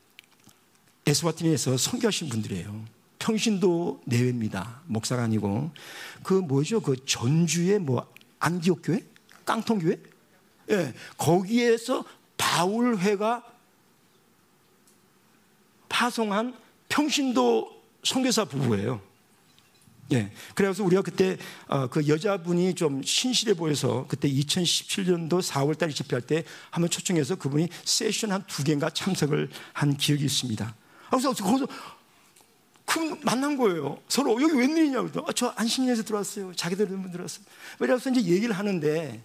[1.06, 2.86] 에스와티니에서 선교하신 분들이에요.
[3.20, 4.82] 평신도 내외입니다.
[4.86, 5.72] 목사가 아니고
[6.24, 6.80] 그 뭐죠?
[6.80, 9.04] 그 전주의 뭐 안디옥 교회,
[9.44, 10.00] 깡통 교회,
[10.70, 12.06] 예, 거기에서
[12.38, 13.44] 바울회가
[15.90, 16.56] 파송한
[16.90, 19.02] 평신도 선교사 부부예요.
[20.14, 20.32] 예.
[20.56, 21.38] 그래서 우리가 그때
[21.68, 28.32] 어, 그 여자분이 좀 신실해 보여서 그때 2017년도 4월달에 집회할 때 한번 초청해서 그분이 세션
[28.32, 30.76] 한 두 개인가 참석을 한 기억이 있습니다.
[31.10, 31.68] 그래서 거기서
[32.86, 34.02] 그 만난 거예요.
[34.08, 35.28] 서로 여기 웬일이냐고.
[35.28, 36.54] 아, 저 안식년에서 들어왔어요.
[36.56, 37.46] 자기들 분 들어왔어요.
[37.78, 39.22] 그래서 이제 얘기를 하는데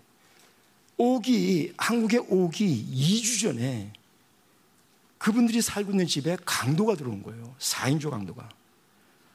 [0.98, 3.92] 오기 한국에 오기 2주 전에
[5.18, 7.54] 그분들이 살고 있는 집에 강도가 들어온 거예요.
[7.58, 8.48] 4인조 강도가.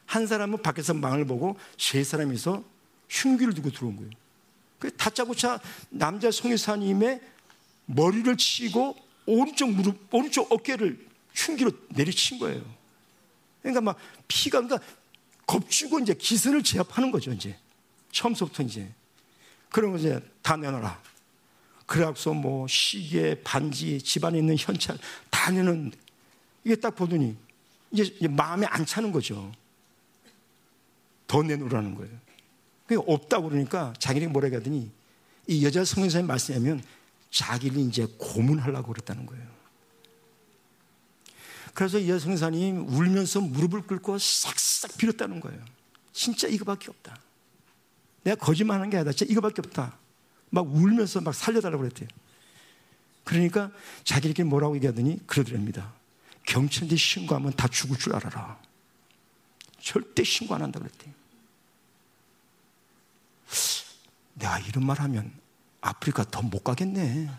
[0.08, 2.64] 한 사람은 밖에서 망을 보고 세 사람이서
[3.10, 4.10] 흉기를 두고 들어온 거예요.
[4.78, 7.20] 그 다짜고짜 남자 송유사님의
[7.84, 8.96] 머리를 치고
[9.26, 12.64] 오른쪽 무릎, 오른쪽 어깨를 흉기로 내리친 거예요.
[13.60, 14.86] 그러니까 막 피가 그러니까
[15.46, 17.58] 겁주고 이제 기선을 제압하는 거죠, 이제.
[18.10, 18.90] 처음부터 이제.
[19.68, 21.02] 그런 거 이제 다 내놔라.
[21.84, 24.96] 그래갖고 뭐 시계, 반지, 집안에 있는 현찰
[25.28, 25.92] 다 내는
[26.64, 27.36] 이게 딱 보더니
[27.90, 29.52] 이제 마음에 안 차는 거죠.
[31.28, 32.18] 더 내놓으라는 거예요.
[32.86, 34.90] 그게 없다고 그러니까 자기네가 뭐라 하더니
[35.46, 36.82] 이 여자 성경사님 말씀하면
[37.30, 39.46] 자기를 이제 고문하려고 그랬다는 거예요.
[41.74, 45.62] 그래서 이 여자 성사님 울면서 무릎을 꿇고 싹싹 빌었다는 거예요.
[46.12, 47.20] 진짜 이거밖에 없다.
[48.24, 49.96] 내가 거짓말하는 게 아니라 진짜 이거밖에 없다.
[50.50, 52.08] 막 울면서 막 살려달라고 그랬대요.
[53.22, 53.70] 그러니까
[54.04, 55.92] 자기들끼리 뭐라고 얘기하더니 그러더랍니다.
[56.46, 58.58] 경찰대 신고하면 다 죽을 줄 알아라.
[59.88, 61.14] 절대 신고 안 한다 그랬대요.
[64.34, 65.32] 내가 이런 말 하면
[65.80, 67.30] 아프리카 더 못 가겠네.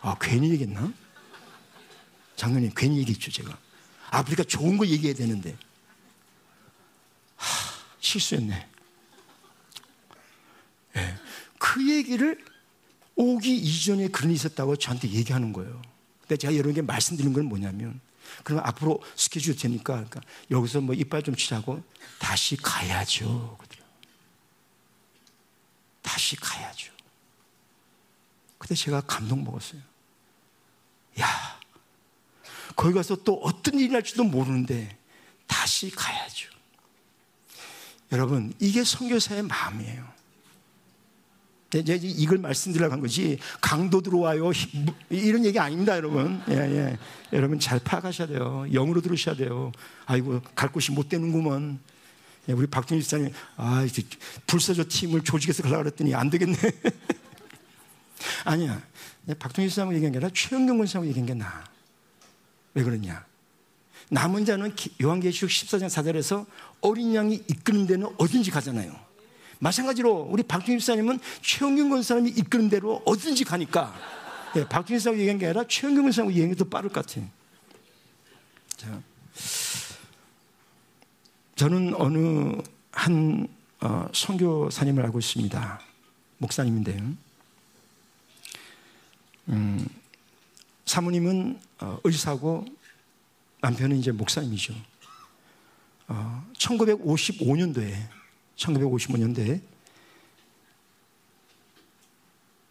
[0.00, 0.92] 아, 괜히 얘기했나?
[2.36, 3.58] 장로님, 괜히 얘기했죠, 제가.
[4.10, 5.56] 아프리카 좋은 거 얘기해야 되는데.
[7.34, 8.68] 하, 실수했네.
[10.94, 11.18] 네.
[11.58, 12.44] 그 얘기를
[13.16, 15.82] 오기 이전에 그런 일이 있었다고 저한테 얘기하는 거예요.
[16.20, 18.00] 근데 제가 여러분께 말씀드린 건 뭐냐면,
[18.44, 20.20] 그럼 앞으로 스케줄 되니까, 그러니까
[20.50, 21.82] 여기서 뭐 이빨 좀 치자고
[22.18, 23.58] 다시 가야죠.
[26.02, 26.92] 다시 가야죠.
[28.58, 29.80] 근데 제가 감동 먹었어요.
[31.20, 31.60] 야,
[32.76, 34.96] 거기 가서 또 어떤 일이 날지도 모르는데
[35.46, 36.50] 다시 가야죠.
[38.12, 40.17] 여러분, 이게 선교사의 마음이에요.
[41.74, 44.50] 이제 이걸 말씀드리려고 한 거지, 강도 들어와요.
[45.10, 46.40] 이런 얘기 아닙니다, 여러분.
[46.48, 46.98] 예, 예.
[47.34, 48.64] 여러분 잘 파악하셔야 돼요.
[48.72, 49.72] 영으로 들으셔야 돼요.
[50.06, 51.78] 아이고, 갈 곳이 못 되는구먼.
[52.48, 53.86] 예, 우리 박준희 집사님, 아,
[54.46, 56.56] 불사조 팀을 조직해서 가려고 그랬더니 안 되겠네.
[58.44, 58.80] 아니야.
[59.38, 61.64] 박준희 집사님 얘기한 게 아니라 최영경 권사하고 얘기한 게 나아.
[62.72, 63.26] 왜 그러냐?
[64.10, 66.46] 남은 자는 요한계시록 14장 4절에서
[66.80, 69.07] 어린 양이 이끄는 데는 어딘지 가잖아요.
[69.58, 73.94] 마찬가지로 우리 박준희 집사님은 최영경 권사님이 이끄는 대로 어딘지 가니까
[74.56, 77.26] 예, 박준희 집사님 얘기한 게 아니라 최영경 권사님 얘기한 게 더 빠를 것 같아요.
[78.76, 79.00] 자.
[81.56, 82.56] 저는 어느
[82.92, 83.48] 한
[83.80, 85.80] 어, 선교사님을 알고 있습니다.
[86.38, 87.14] 목사님인데요.
[89.48, 89.88] 음,
[90.84, 92.64] 사모님은 어, 의사고
[93.60, 94.74] 남편은 이제 목사님이죠.
[96.08, 98.17] 어, 1955년도에
[98.58, 99.60] 1955년도에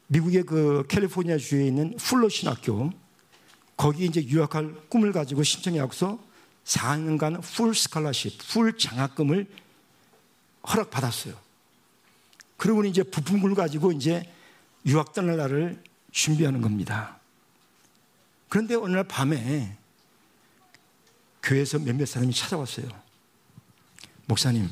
[0.08, 2.92] 미국의 그 캘리포니아 주에 있는 풀러 신학교
[3.76, 6.20] 거기 이제 유학할 꿈을 가지고 신청해 갖고서
[6.66, 9.48] 4년간 full scholarship, full 장학금을
[10.68, 11.36] 허락받았어요.
[12.58, 14.30] 그러고 이제 부푼 꿈을 가지고 이제
[14.86, 17.20] 유학 떠날 날을 준비하는 겁니다.
[18.50, 19.78] 그런데 어느 날 밤에
[21.44, 22.88] 교회에서 몇몇 사람이 찾아왔어요.
[24.26, 24.70] 목사님,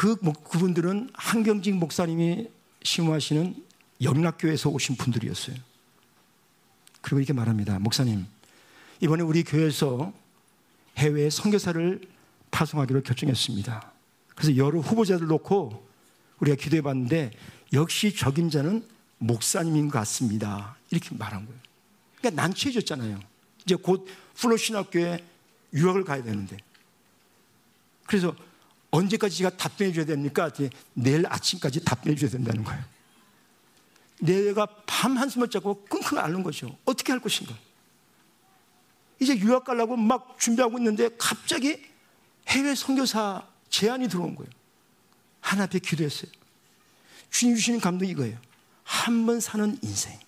[0.00, 2.48] 그 그분들은 한경직 목사님이
[2.82, 3.54] 심호하시는
[4.00, 5.56] 영락교회에서 오신 분들이었어요.
[7.02, 7.78] 그리고 이렇게 말합니다.
[7.78, 8.24] 목사님,
[9.02, 10.10] 이번에 우리 교회에서
[10.96, 12.00] 해외 선교사를
[12.50, 13.92] 파송하기로 결정했습니다.
[14.34, 15.86] 그래서 여러 후보자들 놓고
[16.38, 17.32] 우리가 기도해 봤는데
[17.74, 18.82] 역시 적임자는
[19.18, 20.78] 목사님인 것 같습니다.
[20.90, 21.60] 이렇게 말한 거예요.
[22.16, 23.20] 그러니까 난처해졌잖아요.
[23.66, 25.22] 이제 곧 플로신학교에
[25.74, 26.56] 유학을 가야 되는데.
[28.06, 28.34] 그래서
[28.90, 30.50] 언제까지 제가 답변해 줘야 됩니까?
[30.94, 32.82] 내일 아침까지 답변해 줘야 된다는 거예요.
[34.20, 36.76] 내가 밤 한숨을 자고 끙끙 앓는 거죠.
[36.84, 37.54] 어떻게 할 것인가?
[39.20, 41.84] 이제 유학 가려고 막 준비하고 있는데 갑자기
[42.48, 44.50] 해외 선교사 제안이 들어온 거예요.
[45.40, 46.30] 하나 앞에 기도했어요.
[47.30, 48.38] 주님 주시는 감동이 이거예요.
[48.82, 50.18] 한 번 사는 인생.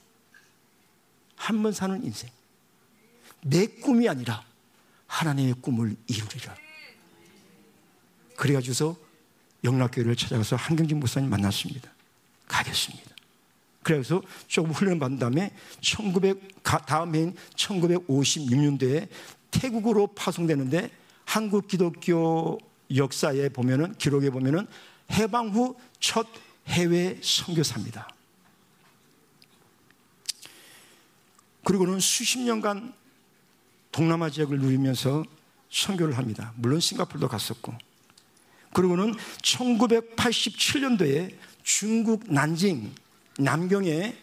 [1.37, 2.31] 한 번 사는 인생.
[3.43, 4.45] 내 꿈이 아니라
[5.09, 6.55] 하나님의 꿈을 이루리라.
[8.43, 8.97] 그래가지고서
[9.63, 11.89] 영락교회를 찾아가서 한경진 목사님 만났습니다.
[12.49, 13.13] 가겠습니다.
[13.85, 19.09] 그래서 조금 훈련을 받은 다음에 1900, 다음 해인 1956년도에
[19.53, 20.91] 태국으로 파송되는데
[21.25, 22.59] 한국 기독교
[22.93, 24.67] 역사에 보면은 기록에 보면은
[25.13, 26.27] 해방 후 첫
[26.67, 28.09] 해외 선교사입니다.
[31.63, 32.93] 그리고는 수십 년간
[33.93, 35.23] 동남아 지역을 누리면서
[35.71, 36.53] 선교를 합니다.
[36.57, 37.92] 물론 싱가폴도 갔었고.
[38.73, 42.93] 그리고는 1987년도에 중국 난징
[43.39, 44.17] 남경에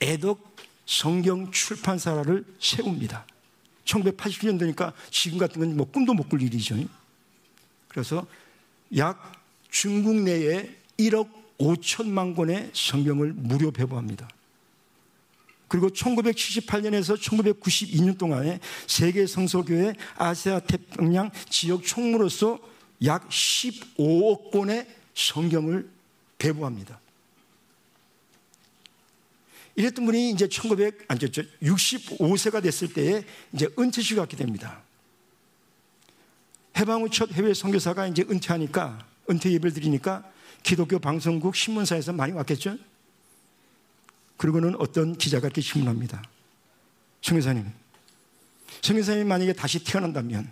[0.00, 3.26] 애덕 성경 출판사를 세웁니다.
[3.84, 6.76] 1980년도니까 지금 같은 건 뭐 꿈도 못 꿀 일이죠.
[7.88, 8.26] 그래서
[8.96, 9.32] 약
[9.70, 11.28] 중국 내에 1억
[11.58, 14.28] 5천만 권의 성경을 무료 배부합니다.
[15.66, 22.58] 그리고 1978년에서 1992년 동안에 세계 성서교회 아시아 태평양 지역 총무로서
[23.04, 25.88] 약 15억 권의 성경을
[26.38, 27.00] 배부합니다.
[29.76, 34.82] 이랬던 분이 이제 1900, 아니, 65세가 됐을 때에 이제 은퇴식 갖게 됩니다.
[36.76, 40.28] 해방 후 첫 해외 선교사가 이제 은퇴하니까, 은퇴 예배를 드리니까
[40.62, 42.76] 기독교 방송국 신문사에서 많이 왔겠죠?
[44.36, 46.22] 그리고는 어떤 기자가 이렇게 질문합니다.
[47.22, 47.70] 성교사님,
[48.82, 50.50] 성교사님 만약에 다시 태어난다면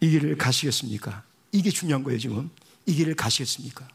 [0.00, 1.24] 이 길을 가시겠습니까?
[1.56, 2.50] 이게 중요한 거예요, 지금.
[2.84, 3.88] 이 길을 가시겠습니까?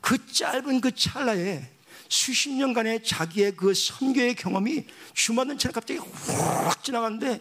[0.00, 1.68] 그 짧은 그 찰나에
[2.08, 7.40] 수십 년간의 자기의 그 선교의 경험이 주마등처럼 갑자기 확 지나가는데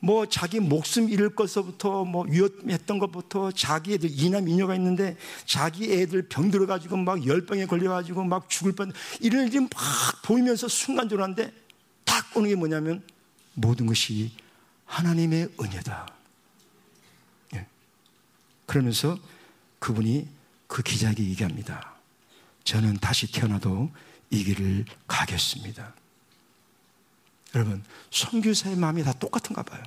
[0.00, 6.28] 뭐 자기 목숨 잃을 것서부터 뭐 위험했던 것부터 자기 애들 이남 이녀가 있는데 자기 애들
[6.28, 9.70] 병 들어가지고 막 열병에 걸려가지고 막 죽을 뻔 이런 일이 막
[10.24, 11.52] 보이면서 순간적으로 한데
[12.04, 13.02] 딱 오는 게 뭐냐면
[13.54, 14.30] 모든 것이
[14.86, 16.17] 하나님의 은혜다.
[18.68, 18.72] 예.
[18.72, 19.18] 그러면서
[19.78, 20.28] 그분이
[20.66, 21.94] 그 기자에게 얘기합니다.
[22.64, 23.90] 저는 다시 태어나도
[24.30, 25.94] 이 길을 가겠습니다.
[27.54, 29.82] 여러분, 선교사의 마음이 다 똑같은가 봐요.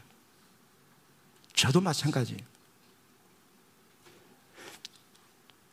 [1.54, 2.36] 저도 마찬가지.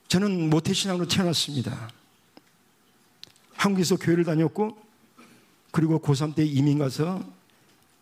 [0.08, 1.90] 저는 모태신앙으로 태어났습니다.
[3.54, 4.86] 한국에서 교회를 다녔고,
[5.70, 7.24] 그리고 고3 때 이민 가서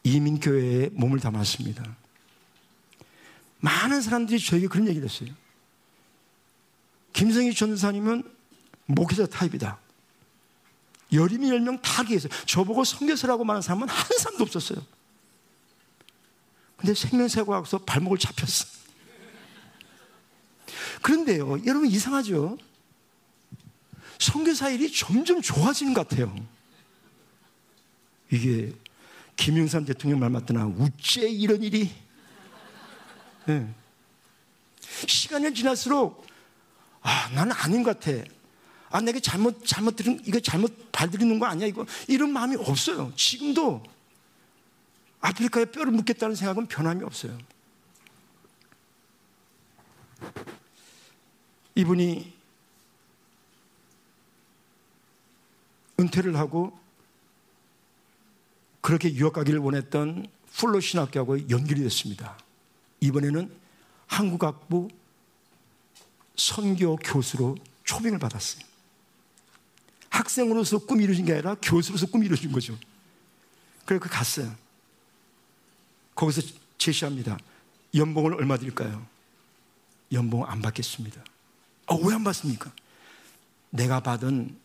[0.03, 1.97] 이민교회에 몸을 담았습니다.
[3.59, 5.31] 많은 사람들이 저에게 그런 얘기를 했어요.
[7.13, 8.23] 김성희 전사님은
[8.87, 9.79] 목회자 타입이다.
[11.13, 12.31] 열이면 열명 다 계세요.
[12.47, 14.85] 저보고 성교사라고 말하는 사람은 한 사람도 없었어요.
[16.77, 18.67] 근데 생명사고학서 발목을 잡혔어.
[21.01, 22.59] 그런데요, 여러분 이상하죠?
[24.19, 26.35] 성교사 일이 점점 좋아지는 것 같아요.
[28.31, 28.73] 이게
[29.37, 31.91] 김영삼 대통령 말 맞더나 우째 이런 일이
[33.47, 33.75] 네.
[34.81, 36.27] 시간이 지날수록
[37.03, 38.25] 아 나는 아닌 것 같아
[38.91, 41.67] 아, 내가 잘못, 잘못 들은, 이거 잘못 발들이는 거 아니야?
[41.67, 43.13] 이거, 이런 마음이 없어요.
[43.17, 43.83] 지금도
[45.21, 47.37] 아프리카에 뼈를 묻겠다는 생각은 변함이 없어요.
[51.75, 52.33] 이분이
[55.99, 56.79] 은퇴를 하고
[58.81, 62.39] 그렇게 유학 가기를 원했던 풀로 신학교하고 연결이 됐습니다.
[63.07, 63.55] 이번에는
[64.07, 64.89] 한국학부
[66.37, 68.65] 선교 교수로 초빙을 받았어요.
[70.11, 72.77] 학생으로서 꿈이 이루어진 게 아니라 교수로서 꿈이 이루어진 거죠.
[73.85, 74.55] 그래서 그 갔어요.
[76.15, 76.43] 거기서
[76.79, 77.39] 제시합니다.
[77.95, 79.07] 연봉을 얼마 드릴까요?
[80.13, 81.21] 연봉 안 받겠습니다.
[81.87, 82.73] 아, 어, 왜 안 받습니까?
[83.71, 84.59] 내가 받은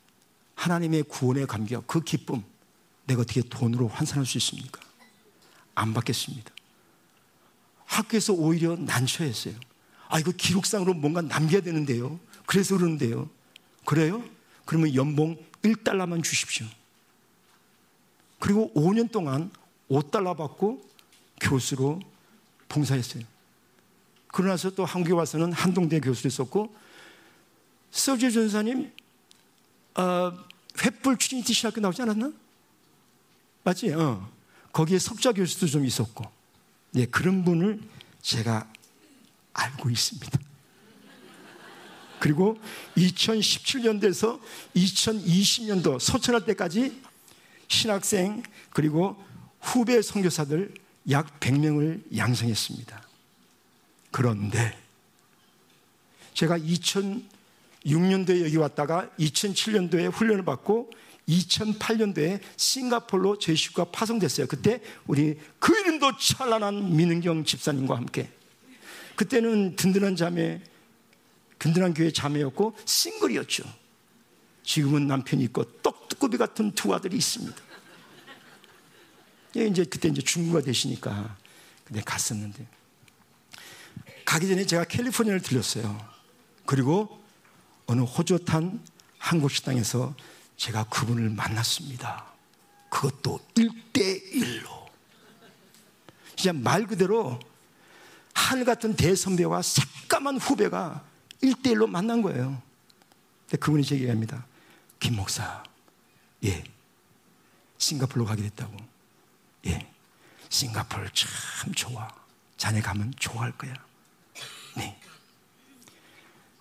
[0.56, 2.44] 하나님의 구원의 감격, 그 기쁨,
[3.06, 4.80] 내가 어떻게 돈으로 환산할 수 있습니까?
[5.76, 6.52] 안 받겠습니다.
[7.92, 9.54] 학교에서 오히려 난처했어요.
[10.08, 12.20] 아, 이거 기록상으로 뭔가 남겨야 되는데요.
[12.46, 13.30] 그래서 그러는데요.
[13.86, 14.24] 그래요?
[14.66, 16.66] 그러면 연봉 1달러만 주십시오.
[18.40, 19.52] 그리고 5년 동안
[19.90, 20.82] 5달러 받고
[21.42, 22.00] 교수로
[22.70, 23.24] 봉사했어요.
[24.28, 26.74] 그러고 나서 또 한국에 와서는 한동대 교수로 있었고
[27.92, 28.90] 서재 전도사님
[29.96, 30.32] 어,
[30.76, 32.32] 횃불 트리니티 신학교 나오지 않았나?
[33.64, 33.92] 맞지?
[33.94, 34.30] 어.
[34.72, 36.41] 거기에 석좌 교수도 좀 있었고
[36.92, 37.80] 네, 그런 분을
[38.22, 38.68] 제가
[39.54, 40.40] 알고 있습니다.
[42.20, 42.60] 그리고
[42.98, 44.40] 2017년도에서
[44.76, 47.02] 2020년도 소천할 때까지
[47.68, 49.22] 신학생 그리고
[49.60, 50.74] 후배 선교사들
[51.10, 53.02] 약 100명을 양성했습니다.
[54.12, 54.78] 그런데
[56.34, 60.92] 제가 2006년도에 여기 왔다가 2007년도에 훈련을 받고
[61.32, 64.48] 2008년도에 싱가폴로 식구가 파송됐어요.
[64.48, 68.30] 그때 우리 그 이름도 찬란한 민은경 집사님과 함께
[69.16, 70.62] 그때는 든든한 자매,
[71.60, 73.64] 든든한 교회 자매였고 싱글이었죠.
[74.64, 77.56] 지금은 남편이 있고 떡두꺼비 같은 두 아들이 있습니다.
[79.58, 81.38] 예, 이제 그때 이제 중국가 되시니까
[81.84, 82.66] 그때 갔었는데
[84.26, 86.10] 가기 전에 제가 캘리포니아를 들렸어요.
[86.66, 87.22] 그리고
[87.86, 88.82] 어느 호젓한
[89.18, 90.16] 한국 식당에서
[90.62, 92.24] 제가 그분을 만났습니다.
[92.92, 94.92] 그것도 1대1로.
[96.36, 97.40] 진짜 말 그대로
[98.36, 101.04] 하늘 같은 대선배와 새까만 후배가
[101.42, 102.62] 1대1로 만난 거예요.
[103.46, 104.46] 근데 그분이 제게 얘기합니다.
[105.00, 105.64] 김 목사,
[106.44, 106.64] 예.
[107.80, 108.78] 싱가폴로 가게 됐다고.
[109.66, 109.92] 예.
[110.50, 112.08] 싱가폴 참 좋아.
[112.58, 113.74] 자네 가면 좋아할 거야.
[114.78, 115.02] 네.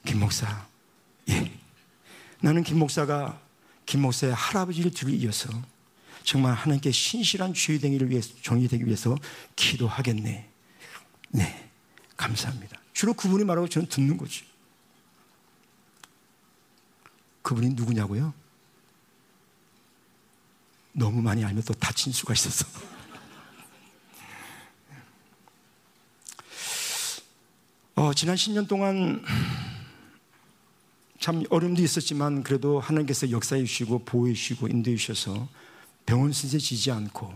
[0.07, 0.67] 김 목사,
[1.29, 1.53] 예.
[2.41, 3.50] 나는 김 목사가
[3.91, 5.49] 김 목사의 할아버지를 뒤를 이어서
[6.23, 9.17] 정말 하나님께 신실한 주의 되기를 위해서 종이 되기 위해서
[9.57, 10.49] 기도하겠네.
[11.31, 11.71] 네.
[12.17, 12.81] 감사합니다.
[12.93, 14.45] 주로 그분이 말하고 저는 듣는 거지.
[17.43, 18.33] 그분이 누구냐고요?
[20.93, 22.65] 너무 많이 알면 또 다친 수가 있어서.
[27.97, 29.25] 어, 지난 10년 동안
[31.21, 35.49] 참 어려움도 있었지만 그래도 하나님께서 역사해 주시고 보호해 주시고 인도해 주셔서
[36.07, 37.33] 병원 신세 지지 않고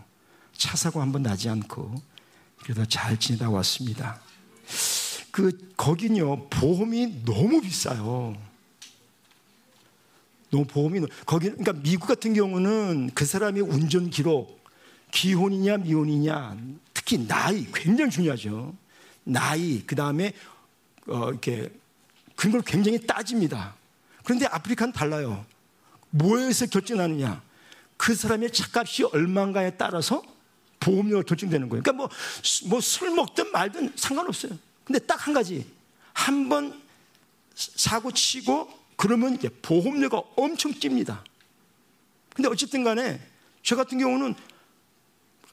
[0.54, 1.94] 차 사고 한 번 나지 않고
[2.62, 4.20] 그래도 잘 지내다 왔습니다.
[5.30, 8.34] 그 거긴요 보험이 너무 비싸요.
[10.50, 14.64] 너무 보험이 거기 그러니까 미국 같은 경우는 그 사람의 운전 기록
[15.12, 16.56] 기혼이냐 미혼이냐
[16.94, 18.74] 특히 나이 굉장히 중요하죠.
[19.24, 20.32] 나이 그 다음에
[21.06, 21.70] 어, 이렇게
[22.36, 23.74] 그런 걸 굉장히 따집니다.
[24.24, 25.44] 그런데 아프리카는 달라요.
[26.10, 27.42] 뭐에서 결정하느냐?
[27.96, 30.22] 그 사람의 차값이 얼마인가에 따라서
[30.80, 31.82] 보험료가 결정되는 거예요.
[31.82, 32.08] 그러니까 뭐,
[32.68, 34.58] 뭐 술 먹든 말든 상관없어요.
[34.84, 35.66] 근데 딱 한 가지.
[36.12, 36.80] 한 번
[37.54, 41.24] 사고 치고 그러면 이제 보험료가 엄청 찝니다.
[42.34, 43.20] 근데 어쨌든 간에
[43.62, 44.34] 저 같은 경우는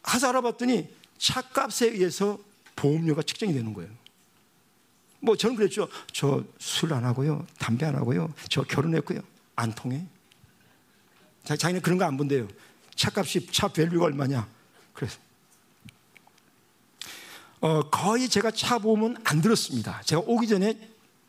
[0.04, 2.40] 하사 알아봤더니 차값에 의해서
[2.76, 3.90] 보험료가 책정이 되는 거예요.
[5.22, 5.88] 뭐 저는 그랬죠.
[6.12, 7.46] 저 술 안 하고요.
[7.60, 8.34] 담배 안 하고요.
[8.50, 9.20] 저 결혼했고요.
[9.56, 10.06] 안 통해.
[11.44, 12.48] 자기는 그런 거 안 본대요.
[12.96, 14.48] 차값이 차 value가 얼마냐.
[14.94, 15.20] 그래서
[17.62, 20.02] 어, 거의 제가 차 보험은 안 들었습니다.
[20.04, 20.78] 제가 오기 전에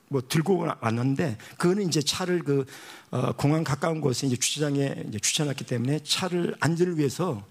[0.08, 2.64] 뭐 들고 왔는데 그거는 이제 차를 그
[3.10, 7.46] 어, 공항 가까운 곳에 이제 주차장에 이제 주차해놨기 때문에 차를 안전을 위해서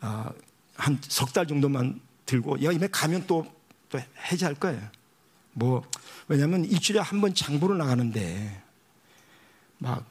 [0.00, 0.30] 어,
[0.74, 3.46] 한석 달 정도만 들고 여기 가면 또,
[3.90, 3.98] 또
[4.30, 4.80] 해지할 거예요.
[5.56, 5.82] 뭐
[6.28, 8.62] 왜냐하면 일주일에 한 번 장보러 나가는데
[9.78, 10.04] 막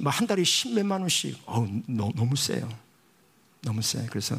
[0.00, 2.68] 막한 달에 십몇만 원씩 어 너무 세요.
[3.62, 4.04] 너무 세.
[4.10, 4.36] 그래서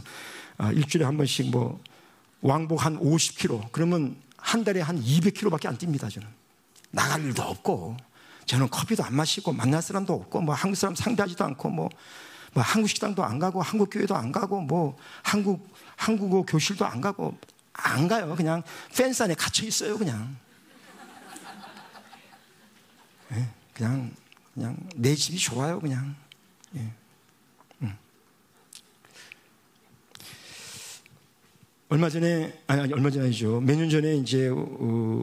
[0.58, 1.82] 아, 일주일에 한 번씩 뭐
[2.42, 6.28] 왕복 한 50km 그러면 한 달에 한 200km밖에 안 뜁니다 저는
[6.92, 7.98] 나갈 일도 없고
[8.46, 11.90] 저는 커피도 안 마시고 만날 사람도 없고 뭐 한국 사람 상대하지도 않고 뭐,
[12.54, 17.38] 뭐 한국 식당도 안 가고 한국 교회도 안 가고 뭐 한국 한국어 교실도 안 가고
[17.78, 18.36] 안 가요.
[18.36, 18.64] 그냥
[18.96, 19.98] 펜스 안에 갇혀 있어요.
[19.98, 20.36] 그냥.
[23.30, 24.12] 네, 그냥
[24.54, 25.80] 그냥 내 집이 좋아요.
[25.80, 26.16] 그냥.
[26.76, 26.92] 예.
[27.82, 27.98] 음.
[31.90, 33.62] 얼마 전에 아니, 아니 얼마 전이죠.
[33.62, 34.56] 몇 년 전에 이제 어,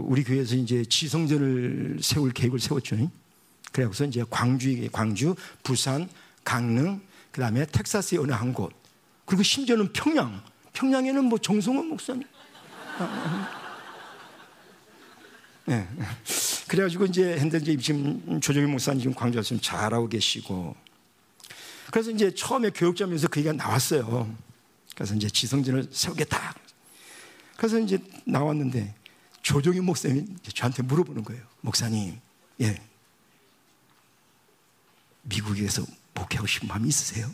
[0.07, 2.97] 우리 교회에서 이제 지성전을 세울 계획을 세웠죠.
[3.73, 5.35] 그래서 이제 광주 광주,
[5.65, 6.09] 부산,
[6.45, 7.01] 강릉,
[7.33, 8.73] 그다음에 텍사스의 어느 한 곳,
[9.25, 10.41] 그리고 심지어는 평양.
[10.75, 12.25] 평양에는 뭐 정성원 목사님,
[15.67, 15.89] 네.
[16.69, 20.77] 그래가지고 이제 이제 지금 조정희 목사님 지금 광주에서 잘하고 계시고
[21.91, 24.35] 그래서 이제 처음에 교육자면서 그 얘기가 나왔어요.
[24.95, 26.55] 그래서 이제 지성진을 세우겠다.
[27.57, 28.95] 그래서 이제 나왔는데
[29.43, 31.43] 조정희 목사님이 저한테 물어보는 거예요.
[31.61, 32.19] 목사님,
[32.61, 32.81] 예.
[35.23, 35.85] 미국에서
[36.15, 37.31] 목회하고 싶은 마음이 있으세요?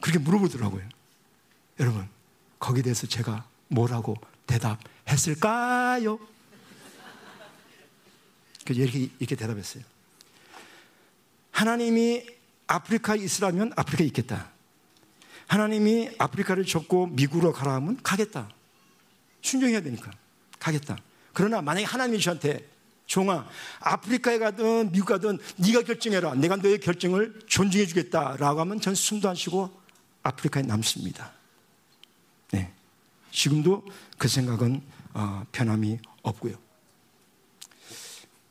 [0.00, 0.88] 그렇게 물어보더라고요.
[1.78, 2.08] 여러분,
[2.60, 6.18] 거기에 대해서 제가 뭐라고 대답했을까요?
[8.68, 9.82] 이렇게, 이렇게 대답했어요.
[11.50, 12.24] 하나님이
[12.68, 14.48] 아프리카에 있으라면 아프리카에 있겠다.
[15.48, 18.48] 하나님이 아프리카를 접고 미국으로 가라 하면 가겠다.
[19.42, 20.12] 순종해야 되니까.
[20.60, 20.96] 가겠다.
[21.32, 22.68] 그러나 만약에 하나님이 저한테
[23.06, 23.48] 종아
[23.80, 26.34] 아프리카에 가든 미국 가든 네가 결정해라.
[26.34, 29.80] 내가 너의 결정을 존중해 주겠다라고 하면 전 숨도 안 쉬고
[30.22, 31.39] 아프리카에 남습니다.
[33.30, 33.36] 네.
[33.36, 33.84] 지금도
[34.18, 34.82] 그 생각은
[35.14, 36.54] 어, 변함이 없고요.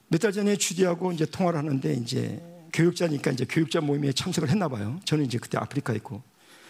[0.10, 2.42] 몇 달 전에 주디하고 이제 통화를 하는데 이제
[2.74, 5.00] 교육자니까 이제 교육자 모임에 참석을 했나 봐요.
[5.06, 6.22] 저는 이제 그때 아프리카에 있고.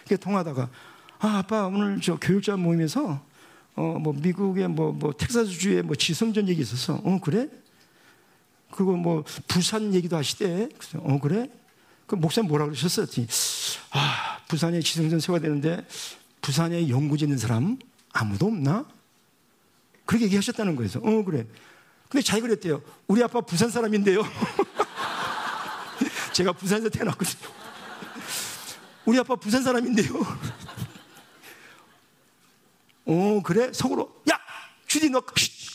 [0.04, 0.68] 그게 통하다가
[1.20, 3.22] 아, 아빠 오늘 저 교육자 모임에서
[3.76, 7.48] 어, 뭐 미국의 뭐, 뭐 텍사스주의 뭐 지성전 얘기 있어서 어, 그래?
[8.72, 10.68] 그리고 뭐 부산 얘기도 하시대.
[10.76, 11.50] 그래서 어, 그래?
[12.06, 13.06] 그 목사님 뭐라 그러셨어요?
[13.92, 15.86] 아, 부산에 지성전 세워야 되는데
[16.42, 17.78] 부산에 연구지 있는 사람
[18.12, 18.86] 아무도 없나?
[20.04, 20.90] 그렇게 얘기하셨다는 거예요.
[21.02, 21.46] 어, 그래.
[22.08, 22.82] 근데 자기가 그랬대요.
[23.06, 24.22] 우리 아빠 부산 사람인데요.
[26.32, 27.50] 제가 부산에서 태어났거든요.
[29.04, 30.12] 우리 아빠 부산 사람인데요.
[33.06, 33.72] 어, 그래?
[33.72, 34.38] 속으로, 야!
[34.86, 35.22] 주디, 너,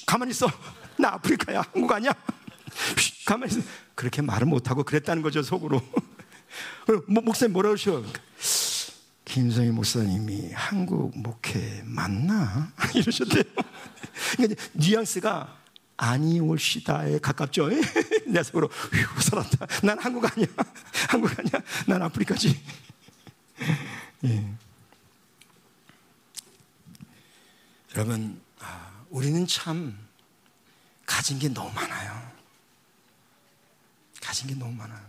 [0.05, 0.47] 가만히 있어.
[0.97, 1.63] 나 아프리카야.
[1.73, 2.13] 한국 아니야?
[3.25, 3.61] 가만히 있어.
[3.95, 5.81] 그렇게 말을 못하고 그랬다는 거죠, 속으로.
[7.07, 8.03] 뭐, 목사님 뭐라 그러셔?
[9.25, 12.71] 김성희 목사님이 한국 목회 맞나?
[12.93, 13.43] 이러셨대요.
[14.37, 15.57] 그러니까 뉘앙스가
[15.97, 17.69] 아니 올시다에 가깝죠.
[18.27, 19.65] 내 속으로 휴 살았다.
[19.83, 20.47] 난 한국 아니야.
[21.09, 21.51] 한국 아니야.
[21.87, 22.61] 난 아프리카지.
[24.25, 24.53] 예.
[27.95, 29.97] 여러분, 아, 우리는 참
[31.05, 32.31] 가진 게 너무 많아요.
[34.21, 35.03] 가진 게 너무 많아요.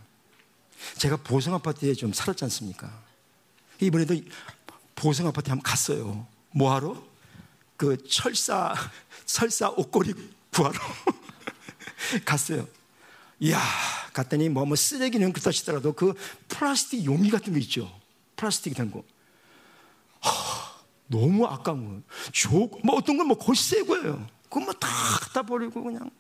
[0.99, 3.06] 제가 보성 아파트에 좀 살았지 않습니까?
[3.81, 4.15] 이번에도
[4.95, 6.27] 보성 아파트에 한번 갔어요.
[6.51, 7.03] 뭐하러?
[7.77, 8.75] 그 철사,
[9.27, 10.15] 설사 옷걸이
[10.53, 10.79] 구하러
[12.25, 12.67] 갔어요.
[13.41, 13.61] 이야,
[14.15, 16.15] 갔더니 뭐, 뭐 쓰레기는 그렇다 치더라도 그
[16.49, 18.01] 플라스틱 용기 같은 거 있죠.
[18.37, 19.05] 플라스틱 된 거.
[20.21, 20.31] 하,
[21.07, 22.03] 너무 아까운.
[22.33, 24.27] 조, 뭐 어떤 건뭐새 거예요.
[24.45, 24.89] 그거 뭐 다
[25.21, 26.11] 갖다 버리고 그냥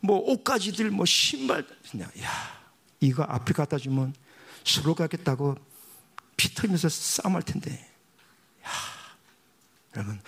[0.00, 2.30] 뭐 옷가지들 뭐 신발 그냥 야
[3.00, 4.14] 이거 앞에 갖다 주면
[4.64, 5.56] 서로 가겠다고
[6.38, 7.72] 피 털면서 싸움할 텐데
[8.64, 8.70] 야
[9.96, 10.22] 여러분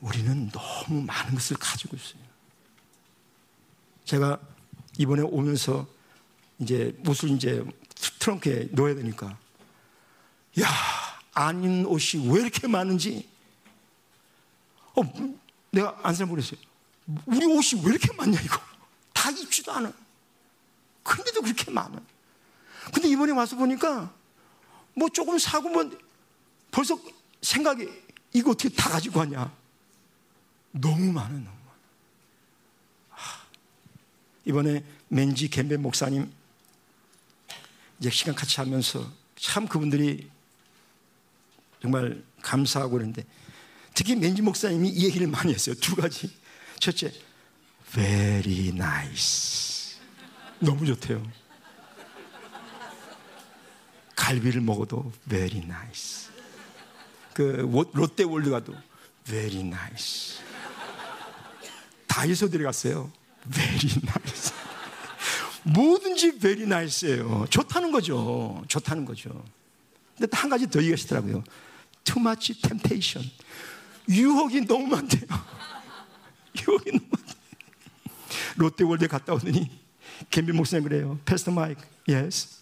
[0.00, 2.20] 우리는 너무 많은 것을 가지고 있어요.
[4.04, 4.40] 제가
[4.98, 5.86] 이번에 오면서
[6.58, 7.64] 이제 옷을 이제
[8.18, 9.38] 트렁크에 넣어야 되니까
[10.60, 10.68] 야
[11.34, 13.28] 아닌 옷이 왜 이렇게 많은지
[14.96, 15.02] 어
[15.70, 16.58] 내가 안살 모르겠어요.
[17.26, 18.60] 우리 옷이 왜 이렇게 많냐 이거
[19.12, 19.92] 다 입지도 않아.
[21.02, 22.00] 근데도 그렇게 많아.
[22.92, 24.12] 근데 이번에 와서 보니까
[24.94, 25.90] 뭐 조금 사고 뭐
[26.70, 26.98] 벌써
[27.40, 27.88] 생각이
[28.32, 29.52] 이거 어떻게 다 가지고 왔냐.
[30.72, 31.52] 너무 많아, 너무 많아.
[34.44, 36.32] 이번에 맨지 겜베 목사님
[38.00, 40.30] 이제 시간 같이 하면서 참 그분들이
[41.80, 43.24] 정말 감사하고 그러는데
[43.94, 45.74] 특히 맨지 목사님이 이 얘기를 많이 했어요.
[45.76, 46.30] 두 가지.
[46.80, 47.12] 첫째,
[47.92, 49.96] very nice.
[50.58, 51.22] 너무 좋대요.
[54.22, 56.30] 갈비를 먹어도 very nice.
[57.34, 57.42] 그
[57.92, 58.72] 롯데월드 가도
[59.24, 60.38] very nice.
[62.06, 63.10] 다이소 들어갔어요.
[63.52, 64.54] very nice.
[65.64, 67.46] 뭐든지 very nice예요.
[67.50, 68.62] 좋다는 거죠.
[68.68, 69.44] 좋다는 거죠.
[70.16, 71.42] 근데 한 가지 더 얘기하시더라고요.
[72.04, 73.28] Too much temptation.
[74.08, 75.26] 유혹이 너무 많대요.
[76.62, 77.34] 유혹이 너무 많대.
[78.56, 79.68] 롯데월드에 갔다 오더니
[80.30, 81.18] 갬비 목사님 그래요.
[81.24, 82.61] 패스터 마이크, yes.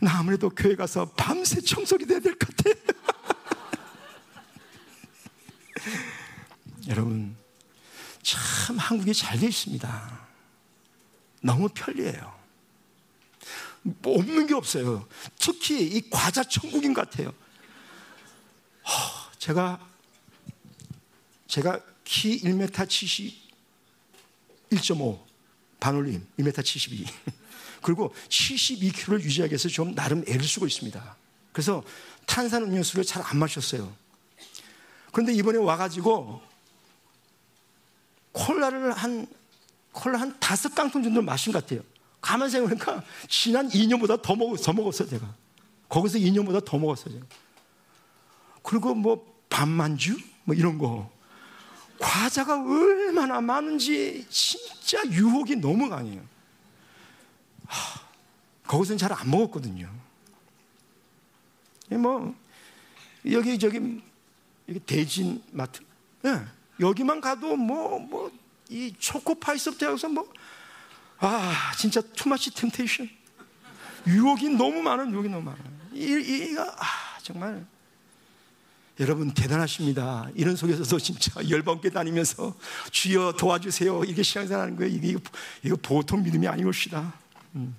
[0.00, 2.70] 나 아무래도 교회 가서 밤새 청소기 돼야 될 것 같아.
[6.88, 7.36] 여러분,
[8.22, 10.28] 참 한국이 잘 돼 있습니다.
[11.42, 12.36] 너무 편리해요.
[13.82, 15.06] 뭐 없는 게 없어요.
[15.38, 17.32] 특히 이 과자 천국인 것 같아요.
[18.84, 19.78] 허, 제가
[21.46, 23.48] 제가 키 1m 70
[24.70, 25.24] 1.5
[25.80, 27.06] 반올림 1m 72
[27.82, 31.16] 그리고 72kg를 유지하기 위해서 좀 나름 애를 쓰고 있습니다.
[31.52, 31.82] 그래서
[32.26, 33.92] 탄산 음료수를 잘 안 마셨어요.
[35.12, 36.40] 그런데 이번에 와가지고
[38.32, 39.26] 콜라를 한
[39.92, 41.80] 콜라 한 다섯 깡통 정도 마신 것 같아요.
[42.20, 45.34] 가만 생각해보니까 지난 2년보다 더 먹었어, 더 먹었어요, 제가.
[45.88, 47.26] 거기서 2년보다 더 먹었어요, 제가.
[48.62, 50.18] 그리고 뭐 밥만주?
[50.44, 51.10] 뭐 이런 거.
[51.98, 56.22] 과자가 얼마나 많은지 진짜 유혹이 너무 강해요.
[57.68, 58.00] 하,
[58.66, 59.88] 거기서는 잘 안 먹었거든요.
[61.90, 62.34] 뭐,
[63.30, 64.02] 여기, 저기,
[64.68, 65.80] 여기 대진 마트.
[66.22, 66.44] 네.
[66.80, 68.30] 여기만 가도 뭐, 뭐,
[68.68, 70.30] 이 초코파이서부터 해서 뭐,
[71.18, 73.08] 아, 진짜 투마치 템테이션.
[74.06, 75.58] 유혹이 너무 많은 유혹이 너무 많아.
[75.92, 77.66] 이, 이, 아, 정말.
[79.00, 80.28] 여러분 대단하십니다.
[80.34, 82.54] 이런 속에서도 진짜 열번께 다니면서
[82.90, 84.02] 주여 도와주세요.
[84.04, 84.92] 이게 신앙생활하는 거예요.
[84.92, 85.16] 이게
[85.62, 87.14] 이거 보통 믿음이 것이다.
[87.58, 87.74] 음.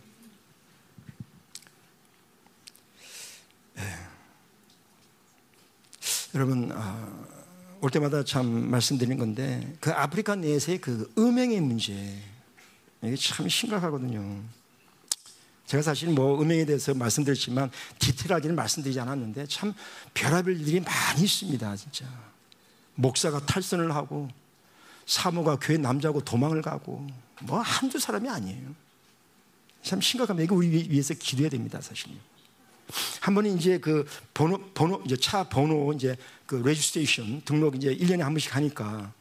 [3.75, 3.83] 네.
[6.35, 7.25] 여러분 아,
[7.81, 12.21] 올 때마다 참 말씀드리는 건데 그 아프리카 내에서의 그 음행의 문제
[13.01, 14.43] 이게 참 심각하거든요.
[15.65, 19.73] 제가 사실 뭐 음행에 대해서 말씀드렸지만 디테일하게는 말씀드리지 않았는데 참
[20.13, 22.05] 별의별 일이 많이 있습니다, 진짜.
[22.95, 24.27] 목사가 탈선을 하고
[25.05, 27.07] 사모가 교회 남자고 도망을 가고
[27.43, 28.88] 뭐 한두 사람이 아니에요.
[29.83, 30.43] 참 심각합니다.
[30.43, 32.15] 이거 우리 위해서 기도해야 됩니다, 사실요.
[33.21, 36.15] 한 번은 이제 그 번호, 번호, 이제 차 번호 이제
[36.45, 39.13] 그 레지스테이션 등록 이제 1년에 한 번씩 하니까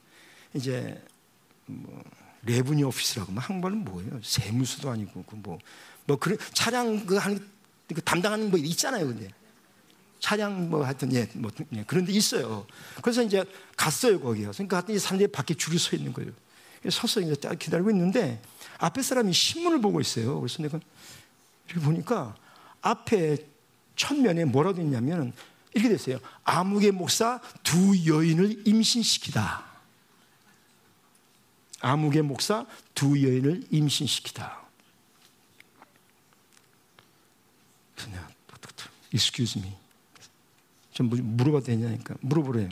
[0.55, 1.03] 이제
[1.67, 2.03] 뭐
[2.43, 4.21] 레브니 오피스라고 뭐 한번은 뭐예요?
[4.23, 5.59] 세무서도 아니고 그 뭐
[6.09, 7.39] 뭐 그런 차량 그 하는
[7.95, 9.29] 그 담당하는 뭐 있잖아요, 근데
[10.19, 12.67] 차량 뭐 하여튼 예, 뭐 예, 그런 데 있어요.
[13.03, 13.45] 그래서 이제
[13.77, 14.51] 갔어요 거기요.
[14.53, 16.33] 그러니까 하여튼 사람들이 밖에 줄이 서 있는 거예요.
[16.91, 18.41] 서서 이제 딱 기다리고 있는데
[18.79, 20.41] 앞에 사람이 신문을 보고 있어요.
[20.41, 20.81] 그래서 내가
[21.67, 22.37] 이렇게 보니까
[22.81, 23.37] 앞에
[23.97, 25.33] 첫면에 뭐라고 했냐면
[25.75, 26.19] 이렇게 됐어요.
[26.45, 29.67] 아무개 목사 두 여인을 임신시키다.
[31.81, 34.59] 아무개 목사 두 여인을 임신시키다.
[37.97, 38.29] 그냥
[39.13, 39.73] excuse me.
[40.93, 42.69] 좀 물어봐도 되냐니까 물어보래요.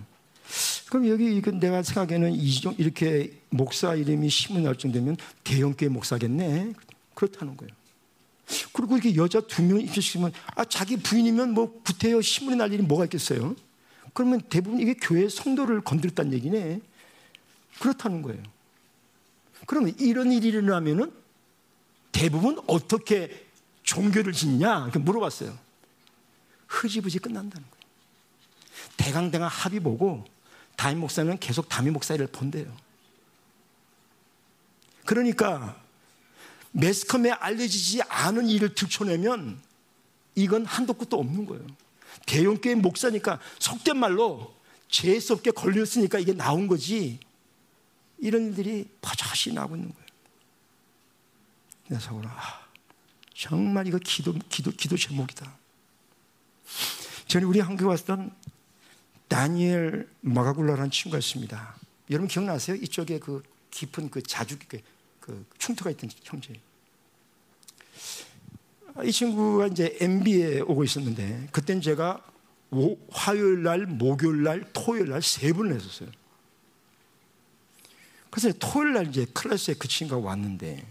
[0.89, 2.32] 그럼 여기 내가 생각에는
[2.78, 6.74] 이렇게 목사 이름이 신문 날 정도면 대형교회 목사겠네.
[7.14, 7.72] 그렇다는 거예요.
[8.72, 13.05] 그리고 이렇게 여자 두 명 입시시면 아 자기 부인이면 뭐 구태여 신문에 날 일이 뭐가
[13.05, 13.57] 있겠어요?
[14.14, 16.80] 그러면 대부분 이게 교회 성도를 건드렸다는 얘기네.
[17.80, 18.43] 그렇다는 거예요.
[19.66, 21.12] 그러면 이런 일이 일어나면은
[22.12, 23.47] 대부분 어떻게
[23.82, 24.91] 종교를 짓냐?
[24.95, 25.59] 물어봤어요.
[26.68, 27.87] 흐지부지 끝난다는 거예요.
[28.97, 30.24] 대강대강 합의 보고
[30.76, 32.74] 담임 목사는 계속 담임 목사를 본대요.
[35.04, 35.80] 그러니까
[36.72, 39.60] 매스컴에 알려지지 않은 일을 들춰내면
[40.34, 41.66] 이건 한도 끝도 없는 거예요.
[42.26, 44.54] 대형교회 목사니까 속된 말로
[44.88, 47.18] 재수 없게 걸렸으니까 이게 나온 거지.
[48.18, 50.06] 이런 일들이 버젓이 나고 있는 거예요.
[51.88, 52.66] 그래서 아,
[53.34, 55.56] 정말 이거 기도, 기도, 기도 제목이다.
[57.28, 58.34] 저는 우리 한국에 왔던
[59.28, 61.76] 다니엘 마가굴라라는 친구가 있습니다.
[62.10, 62.76] 여러분 기억나세요?
[62.76, 64.80] 이쪽에 그 깊은 그 자주 그,
[65.20, 66.54] 그 충터가 있던 형제.
[69.04, 72.22] 이 친구가 이제 MB에 오고 있었는데 그땐 제가
[72.70, 76.10] 오, 화요일 날, 목요일 날, 토요일 날 세 번을 했었어요.
[78.30, 80.84] 그래서 토요일 날 이제 클래스에 그 친구가 왔는데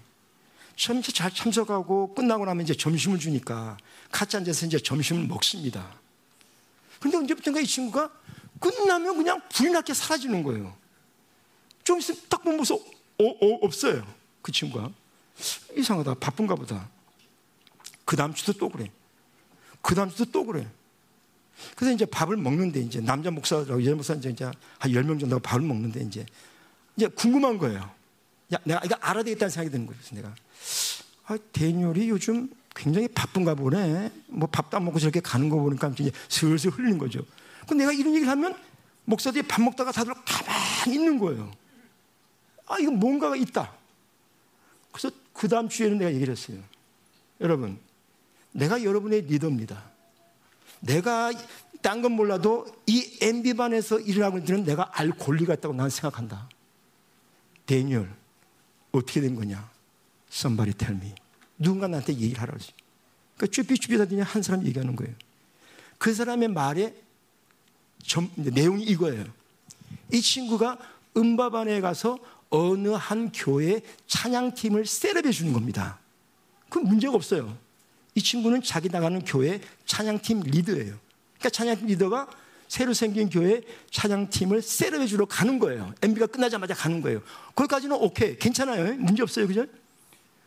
[0.75, 3.77] 처음 잘 참석하고 끝나고 나면 이제 점심을 주니까
[4.11, 5.95] 같이 앉아서 이제 점심을 먹습니다.
[6.99, 8.11] 근데 언제부턴가 이 친구가
[8.60, 10.76] 끝나면 그냥 불이 나게 사라지는 거예요.
[11.84, 14.06] 좀 있으면 딱 보면 서 어, 어, 없어요.
[14.41, 14.91] 그 친구가.
[15.76, 16.16] 이상하다.
[16.16, 16.89] 바쁜가 보다.
[18.06, 18.91] 그 다음 주도 또 그래.
[19.82, 20.68] 그 다음 주도 또 그래.
[21.76, 24.34] 그래서 이제 밥을 먹는데 이제 남자 목사라고 여자 목사 이제
[24.78, 26.26] 한 10명 정도가 밥을 먹는데 이제
[26.95, 27.89] 이제 궁금한 거예요.
[28.53, 29.99] 야, 내가 이거 알아야 되겠다는 생각이 드는 거예요.
[30.01, 30.36] 그래서 내가
[31.26, 34.12] 아, 대니얼이 요즘 굉장히 바쁜가 보네.
[34.28, 37.22] 뭐 밥도 안 먹고 저렇게 가는 거 보니까 이제 슬슬 흘리는 거죠.
[37.68, 38.55] 근데 내가 이런 얘기를 하면
[39.05, 41.51] 목사들이 밥 먹다가 다들 가만히 있는 거예요.
[42.68, 43.74] 아, 이거 뭔가가 있다.
[44.91, 46.57] 그래서 그 다음 주에는 내가 얘기를 했어요.
[47.41, 47.80] 여러분,
[48.51, 49.84] 내가 여러분의 리더입니다.
[50.80, 51.32] 내가
[51.82, 56.49] 딴 건 몰라도 이 MB반에서 일어나고 있는 내가 알 권리가 있다고 나는 생각한다.
[57.68, 58.11] 데니얼,
[58.91, 59.70] 어떻게 된 거냐?
[60.32, 61.13] Somebody tell me.
[61.59, 62.72] 누군가 나한테 얘기를 하라지.
[63.36, 65.13] 그러니까 쭈삐쭈삐하더니 한 사람 얘기하는 거예요.
[65.97, 66.95] 그 사람의 말에
[68.06, 69.26] 점, 내용이 이거예요.
[70.12, 70.78] 이 친구가
[71.18, 75.99] 음바반에 가서 어느 한 교회 찬양팀을 셋업해 주는 겁니다.
[76.70, 77.58] 그 문제가 없어요.
[78.14, 80.95] 이 친구는 자기 나가는 교회 찬양팀 리더예요.
[81.38, 82.28] 그러니까 찬양팀 리더가
[82.68, 85.93] 새로 생긴 교회 찬양팀을 셋업해 주러 가는 거예요.
[86.01, 87.22] MB가 끝나자마자 가는 거예요.
[87.56, 88.38] 거기까지는 오케이.
[88.38, 88.95] 괜찮아요.
[88.95, 89.47] 문제 없어요.
[89.47, 89.66] 그죠?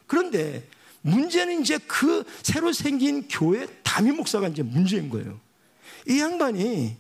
[0.07, 0.67] 그런데
[1.03, 5.39] 문제는 이제 그 새로 생긴 교회 담임 목사가 이제 문제인 거예요.
[6.09, 6.97] 이 양반이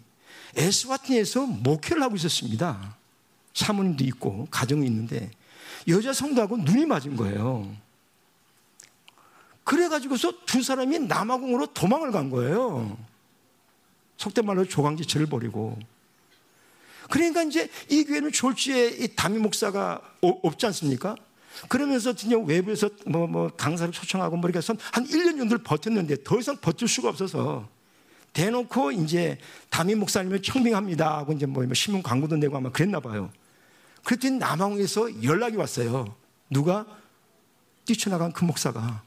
[0.57, 2.97] 에스와틴에서 목회를 하고 있었습니다.
[3.55, 5.31] 사모님도 있고 가정이 있는데
[5.89, 7.75] 여자 성도하고 눈이 맞은 거예요.
[9.65, 12.97] 그래가지고서 두 사람이 남아공으로 도망을 간 거예요.
[14.17, 15.79] 속된 말로 조강지처를 버리고.
[17.11, 21.17] 그러니까 이제 이 교회는 졸지에 이 담임 목사가 없지 않습니까?
[21.69, 26.39] 그러면서 그냥 외부에서 뭐, 뭐 강사를 초청하고 뭐 이렇게 해서 한 1년 정도를 버텼는데 더
[26.39, 27.69] 이상 버틸 수가 없어서
[28.39, 29.37] 대놓고 이제
[29.69, 33.33] 담임 목사님을 청빙합니다 하고 이제 뭐 신문 광고도 내고 아마 그랬나 봐요.
[34.05, 36.15] 그랬더니 남항에서 연락이 왔어요.
[36.49, 36.87] 누가?
[37.85, 39.03] 뛰쳐나간 그 목사가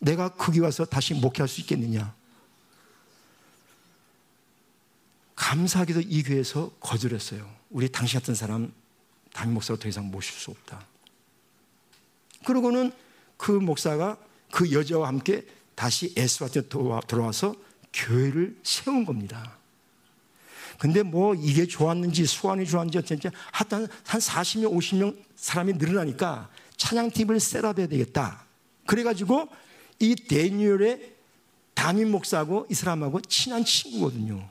[0.00, 2.14] 내가 거기 와서 다시 목회할 수 있겠느냐.
[5.34, 7.48] 감사하게도 이 교회에서 거절했어요.
[7.70, 8.70] 우리 당신 같은 사람
[9.32, 10.86] 담임 목사로 더 이상 모실 수 없다.
[12.44, 12.92] 그러고는
[13.38, 14.18] 그 목사가
[14.52, 17.56] 그 여자와 함께 다시 에스라한테 돌아와서
[17.94, 19.56] 교회를 세운 겁니다.
[20.78, 27.86] 근데 뭐 이게 좋았는지 수완이 좋았는지 어쩐지 하여튼 한 40명, 50명 사람이 늘어나니까 찬양팀을 셋업해야
[27.86, 28.44] 되겠다.
[28.86, 29.48] 그래가지고
[30.00, 31.14] 이 데니엘의
[31.74, 34.48] 담임 목사하고 이 사람하고 친한 친구거든요.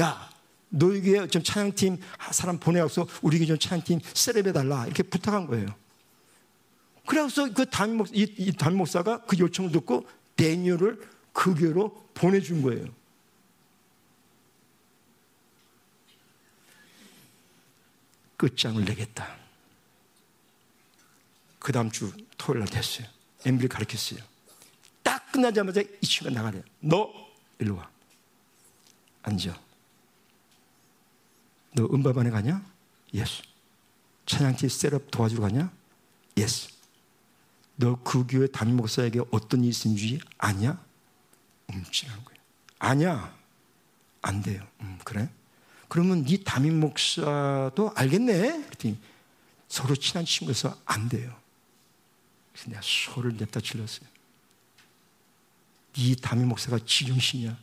[0.00, 0.30] 야,
[0.68, 1.98] 너에게 좀 찬양팀
[2.32, 4.86] 사람 보내서 우리에게 좀 찬양팀 셋업해달라.
[4.86, 5.68] 이렇게 부탁한 거예요.
[7.06, 10.06] 그래서 그 담임 목사, 이, 이 담임 목사가 그 요청을 듣고
[10.36, 11.00] 데니엘을
[11.32, 12.86] 그 교회로 보내준 거예요.
[18.36, 19.36] 끝장을 내겠다.
[21.58, 23.06] 그 다음 주 토요일 날 됐어요.
[23.44, 24.20] MB를 가르쳤어요.
[25.02, 26.62] 딱 끝나자마자 이 친구가 나가래요.
[26.80, 27.12] 너
[27.58, 27.88] 일로 와.
[29.22, 29.58] 앉아.
[31.74, 32.64] 너 음바바네 가냐?
[33.14, 33.42] Yes.
[34.26, 35.72] 찬양팀 setup 도와주러 가냐?
[36.36, 36.68] Yes.
[37.76, 40.84] 너 그 교회 담임 목사에게 어떤 일이 있는지 아냐?
[41.74, 42.40] 움찔하는 거예요.
[42.78, 43.34] 아냐?
[44.22, 44.66] 안대요.
[44.80, 45.28] 음, 그래?
[45.88, 48.64] 그러면 네 담임 목사도 알겠네?
[48.64, 48.98] 그랬더니
[49.68, 51.34] 서로 친한 친구여서 안 돼요.
[52.52, 54.08] 그래서 내가 소를 냅다 질렀어요.
[55.94, 57.56] 네 담임 목사가 지정신이야.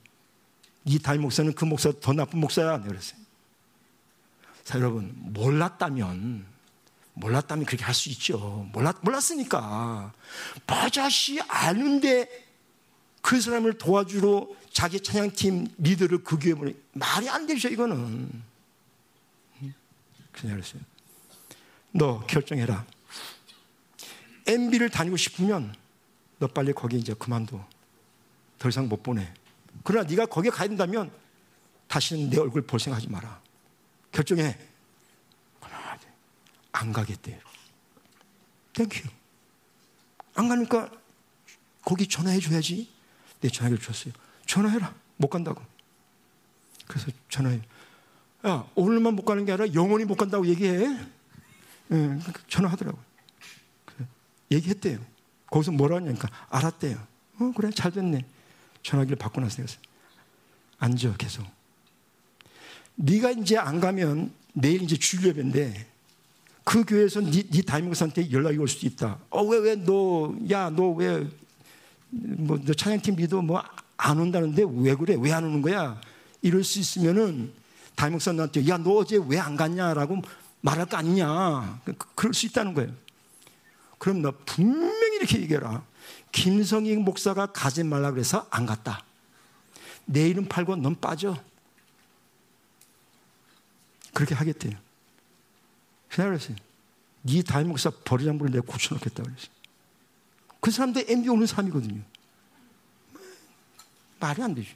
[0.83, 2.77] 네 담임 목사는 그 목사 더 나쁜 목사야.
[2.77, 3.19] 내가 그랬어요.
[4.63, 6.45] 자, 여러분, 몰랐다면,
[7.13, 8.69] 몰랐다면 그렇게 할 수 있죠.
[8.71, 10.13] 몰랐, 몰랐으니까.
[10.67, 12.48] 버젓이 아는데
[13.21, 18.43] 그 사람을 도와주러 자기 찬양팀 리더를 그 교회 보내 말이 안 되죠, 이거는.
[20.31, 20.81] 그냥 그랬어요.
[21.91, 22.85] 너 결정해라.
[24.47, 25.75] MB를 다니고 싶으면
[26.37, 27.65] 너 빨리 거기 이제 그만둬.
[28.57, 29.33] 더 이상 못 보내.
[29.83, 31.11] 그러나 네가 거기에 가야 된다면
[31.87, 33.41] 다시는 내 얼굴 볼 생각하지 마라.
[34.11, 34.57] 결정해.
[36.71, 37.41] 안 가겠대.
[38.73, 39.09] Thank you.
[40.35, 40.89] 안 가니까
[41.83, 42.89] 거기 전화해 줘야지.
[43.41, 44.13] 내 전화기를 줬어요.
[44.45, 44.93] 전화해라.
[45.17, 45.61] 못 간다고.
[46.87, 47.61] 그래서 전화해.
[48.47, 50.97] 야, 오늘만 못 가는 게 아니라 영원히 못 간다고 얘기해.
[51.91, 52.97] 예, 전화하더라고.
[54.51, 54.99] 얘기했대요.
[55.47, 56.97] 거기서 뭐라 하냐니까 알았대요.
[57.39, 58.25] 어, 그래, 잘 됐네.
[58.83, 59.63] 전화기를 받고 나서
[60.79, 61.45] 앉아, 계속.
[62.95, 65.87] 네가 이제 안 가면 내일 이제 주일 예배인데
[66.63, 69.19] 그 교회에서 네, 네 담임목사한테 연락이 올 수도 있다.
[69.29, 71.27] 어, 왜, 왜, 너, 야, 너 왜,
[72.09, 73.63] 뭐, 너 찬양팀 리더 뭐
[74.01, 75.15] 안 온다는데 왜 그래?
[75.19, 75.99] 왜 안 오는 거야?
[76.41, 77.51] 이럴 수 있으면은
[77.95, 80.21] 담임 목사 나한테, 야, 너 어제 왜 안 갔냐라고
[80.61, 81.81] 말할 거 아니냐.
[81.83, 82.93] 그, 그럴 수 있다는 거예요.
[83.97, 85.83] 그럼 너 분명히 이렇게 얘기해라.
[86.31, 89.03] 김성희 목사가 가지 말라 그래서 안 갔다.
[90.05, 91.35] 내 이름 팔고 넌 빠져.
[94.13, 94.77] 그렇게 하겠대요.
[96.09, 96.55] 그냥 그랬어요.
[97.23, 99.58] 네 담임 목사 버리장 부를 내가 고쳐놓겠다 그랬어요.
[100.59, 102.01] 그 사람들 MB 오는 사람이거든요.
[104.19, 104.75] 말이 안 되죠.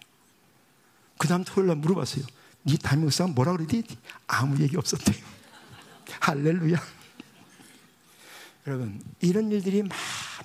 [1.17, 2.25] 그 다음 토요일 날 물어봤어요.
[2.63, 3.83] 네 담임 목사가 뭐라 그랬지?
[4.27, 5.23] 아무 얘기 없었대요.
[6.21, 6.77] 할렐루야.
[8.67, 9.93] 여러분, 이런 일들이 많이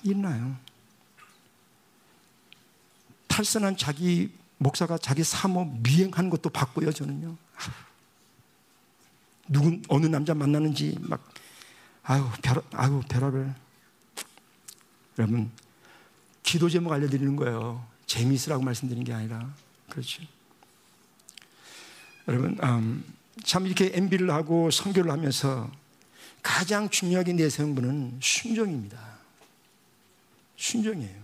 [0.03, 0.57] 일어나요.
[3.27, 7.37] 탈선한 자기 목사가 자기 사모 미행하는 것도 봤고요, 저는요.
[9.49, 11.27] 누군 어느 남자 만나는지 막
[12.03, 13.53] 아유 별 아유 별별
[15.19, 15.51] 여러분
[16.43, 17.85] 기도 제목 알려드리는 거예요.
[18.05, 19.53] 재미있으라고 말씀드리는 게 아니라
[19.89, 20.23] 그렇죠.
[22.27, 23.03] 여러분 음,
[23.43, 25.69] 참 이렇게 MB를 하고 선교를 하면서
[26.41, 28.97] 가장 중요하게 내세운 분은 순종입니다.
[30.55, 31.19] 순종이에요.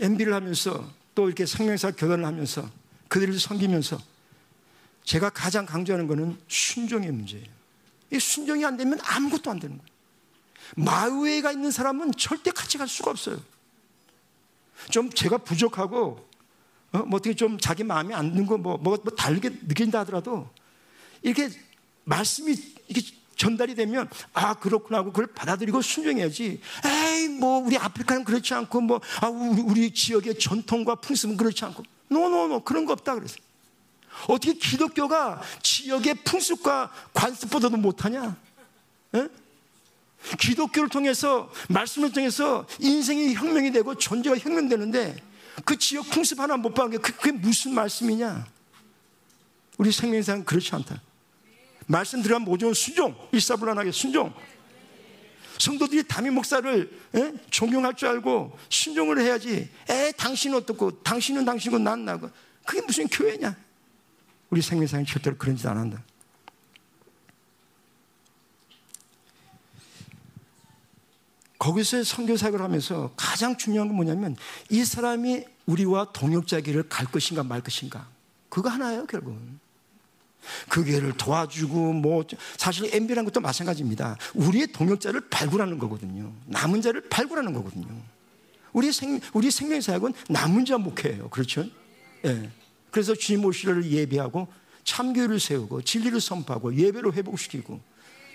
[0.00, 2.68] MB를 하면서 또 이렇게 생명사 교단을 하면서
[3.08, 4.00] 그들을 섬기면서
[5.04, 7.46] 제가 가장 강조하는 것은 순종의 문제예요.
[8.12, 9.89] 이 순종이 안 되면 아무것도 안 되는 거예요.
[10.76, 13.40] 마우에가 있는 사람은 절대 같이 갈 수가 없어요.
[14.90, 16.28] 좀 제가 부족하고
[16.92, 16.98] 어?
[16.98, 20.48] 뭐 어떻게 좀 자기 마음에 안 드는 거뭐 뭐, 뭐 다르게 느낀다 하더라도
[21.22, 21.50] 이렇게
[22.04, 22.54] 말씀이
[22.88, 23.06] 이렇게
[23.36, 26.60] 전달이 되면 아 그렇구나 하고 그걸 받아들이고 순종해야지.
[26.84, 31.82] 에이 뭐 우리 아프리카는 그렇지 않고 뭐 아, 우리, 우리 지역의 전통과 풍습은 그렇지 않고
[32.08, 33.36] 노노노 그런 거 없다 그래서
[34.28, 38.36] 어떻게 기독교가 지역의 풍습과 관습보다도 못하냐?
[39.14, 39.28] 에?
[40.38, 45.16] 기독교를 통해서 말씀을 통해서 인생이 혁명이 되고 존재가 혁명되는데
[45.64, 48.46] 그 지역 풍습 하나 못 받은 게 그게 무슨 말씀이냐?
[49.78, 51.00] 우리 생명상 그렇지 않다.
[51.86, 54.32] 말씀 들어간 모든 순종, 일사불란하게 순종.
[55.58, 57.32] 성도들이 담임 목사를 에?
[57.50, 59.68] 존경할 줄 알고 순종을 해야지.
[59.90, 62.30] 에, 당신은 어떻고, 당신은 당신이고, 난 나고.
[62.64, 63.54] 그게 무슨 교회냐?
[64.48, 66.02] 우리 생명상이 절대로 그런 짓 안 한다.
[71.60, 74.34] 거기서 선교사역을 하면서 가장 중요한 건 뭐냐면
[74.70, 78.08] 이 사람이 우리와 동역자 길을 갈 것인가 말 것인가.
[78.48, 79.60] 그거 하나예요, 결국은.
[80.70, 82.24] 그 교회를 도와주고 뭐
[82.56, 84.16] 사실 MB라는 것도 마찬가지입니다.
[84.34, 86.32] 우리의 동역자를 발굴하는 거거든요.
[86.46, 87.88] 남은 자를 발굴하는 거거든요.
[88.72, 91.28] 우리 생 우리 생명 사역은 남은 자 목회예요.
[91.28, 91.66] 그렇죠?
[92.24, 92.50] 예.
[92.90, 94.48] 그래서 주님 오시를 예배하고
[94.84, 97.80] 참교를 세우고 진리를 선포하고 예배를 회복시키고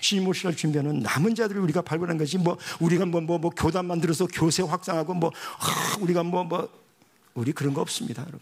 [0.05, 4.27] 주님 오시를 준비하는 남은 자들을 우리가 발굴한 거지 뭐 우리가 뭐뭐 뭐, 뭐 교단 만들어서
[4.27, 6.85] 교세 확장하고 뭐 아, 우리가 뭐뭐 뭐,
[7.33, 8.41] 우리 그런 거 없습니다, 여러분.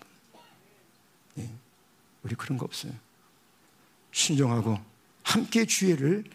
[1.40, 1.50] 예.
[2.24, 2.92] 우리 그런 거 없어요.
[4.12, 4.78] 신종하고
[5.24, 6.26] 함께 주의를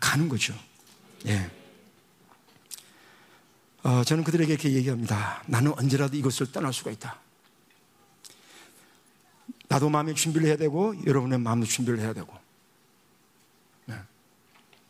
[0.00, 0.54] 가는 거죠.
[1.26, 1.50] 예.
[3.82, 5.42] 어, 저는 그들에게 이렇게 얘기합니다.
[5.46, 7.20] 나는 언제라도 이것을 떠날 수가 있다.
[9.68, 12.43] 나도 마음의 준비를 해야 되고 여러분의 마음의 준비를 해야 되고 네.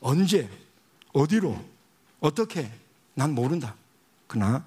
[0.04, 0.50] 언제
[1.14, 1.58] 어디로
[2.20, 2.70] 어떻게
[3.14, 3.74] 난 모른다.
[4.26, 4.62] 그러나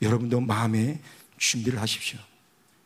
[0.00, 0.98] 여러분도 마음의
[1.36, 2.18] 준비를 하십시오.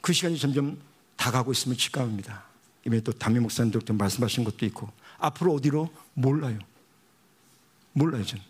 [0.00, 0.82] 그 시간이 점점
[1.16, 2.42] 다가고 있으면 직감합니다.
[2.84, 6.58] 이번에 또 담임 목사님들도 말씀하신 것도 있고 앞으로 어디로 몰라요.
[7.92, 8.42] 몰라요 저는.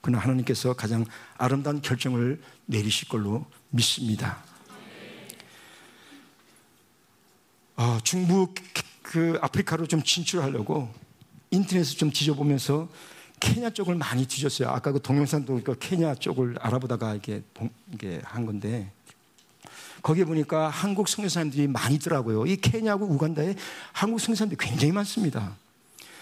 [0.00, 1.04] 그러나 하나님께서 가장
[1.36, 4.44] 아름다운 결정을 내리실 걸로 믿습니다.
[7.74, 8.54] 아, 중부
[9.02, 10.94] 그 아프리카로 좀 진출하려고
[11.54, 12.88] 인터넷을 좀 뒤져보면서
[13.40, 14.68] 케냐 쪽을 많이 뒤졌어요.
[14.68, 17.42] 아까 그 동영상도 그 케냐 쪽을 알아보다가 이게,
[18.22, 18.90] 한 건데
[20.02, 22.46] 거기에 보니까 한국 성교사님들이 많이 있더라고요.
[22.46, 23.54] 이 케냐하고 우간다에
[23.92, 25.56] 한국 성교사님들이 굉장히 많습니다.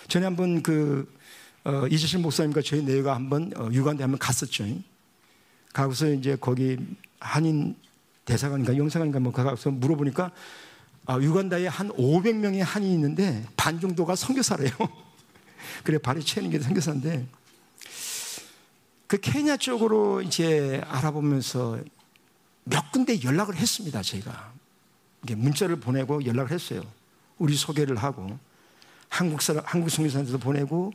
[0.08, 1.12] 전에 한번 그
[1.64, 4.64] 어, 이재실 목사님과 저희 내가 한번 어, 유간다에 한번 갔었죠.
[5.72, 6.76] 가서 이제 거기
[7.18, 7.76] 한인
[8.24, 10.30] 대사관인가 영사관인가 뭐 가서 물어보니까
[11.06, 14.70] 아, 유간다에 한 500명의 한인이 있는데 반 정도가 선교사래요.
[15.84, 17.26] 그래 발이 채는 게 선교사인데
[19.06, 21.80] 그 케냐 쪽으로 이제 알아보면서
[22.64, 24.02] 몇 군데 연락을 했습니다.
[24.02, 24.52] 제가
[25.20, 26.82] 문자를 보내고 연락을 했어요.
[27.38, 28.38] 우리 소개를 하고
[29.08, 30.92] 한국 사람 한국 선교사한테도 보내고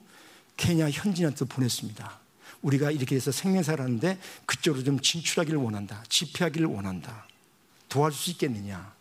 [0.55, 2.19] 케냐 현지인한테도 보냈습니다.
[2.63, 6.03] 우리가 이렇게 해서 생명사를 하는데 그쪽으로 좀 진출하기를 원한다.
[6.09, 7.27] 집회하기를 원한다.
[7.89, 8.93] 도와줄 수 있겠느냐.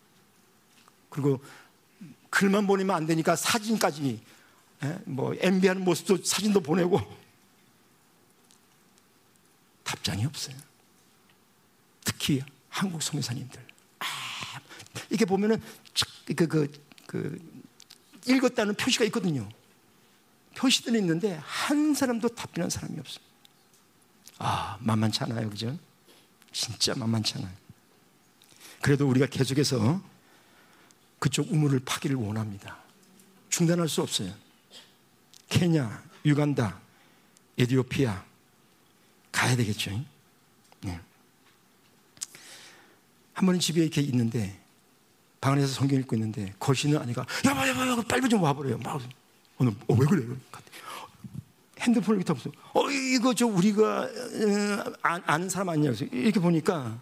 [1.09, 1.39] 그리고
[2.29, 4.36] 글만 보내면 안 되니까 사진까지 예?
[5.05, 7.01] 뭐 MB하는 모습도 사진도 보내고
[9.83, 10.55] 답장이 없어요.
[12.03, 13.65] 특히 한국 성교사님들.
[13.99, 14.05] 아,
[15.09, 15.61] 이렇게 보면은
[16.25, 16.71] 그, 그,
[17.05, 17.63] 그,
[18.27, 19.47] 읽었다는 표시가 있거든요.
[20.55, 23.23] 표시들이 있는데 한 사람도 답변한 사람이 없어요.
[24.39, 25.49] 아, 만만치 않아요.
[25.49, 25.77] 그죠?
[26.51, 27.51] 진짜 만만치 않아요.
[28.81, 30.01] 그래도 우리가 계속해서
[31.19, 32.77] 그쪽 우물을 파기를 원합니다.
[33.49, 34.33] 중단할 수 없어요.
[35.49, 36.79] 케냐, 유간다,
[37.57, 38.23] 에디오피아
[39.31, 40.03] 가야 되겠죠.
[40.81, 40.99] 네.
[43.33, 44.59] 한 번은 집에 이렇게 있는데
[45.39, 48.79] 방 안에서 성경 읽고 있는데 거시는 아니가 야봐 야봐 야봐 빨리 좀 와버려요.
[48.79, 49.01] 막
[49.59, 50.25] 오늘 어, 왜 그래?
[51.79, 56.99] 핸드폰을 이렇게 보면서 어 이거 저 우리가 어, 아는 사람 아니냐 이렇게 보니까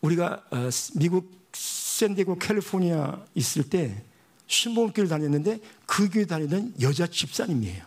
[0.00, 4.02] 우리가 어, 미국 샌디에고 캘리포니아 있을 때
[4.50, 7.84] 신봉교를 다녔는데 그 교회 다니던 여자 집사님이에요.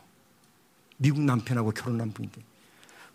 [0.97, 2.41] 미국 남편하고 결혼한 분인데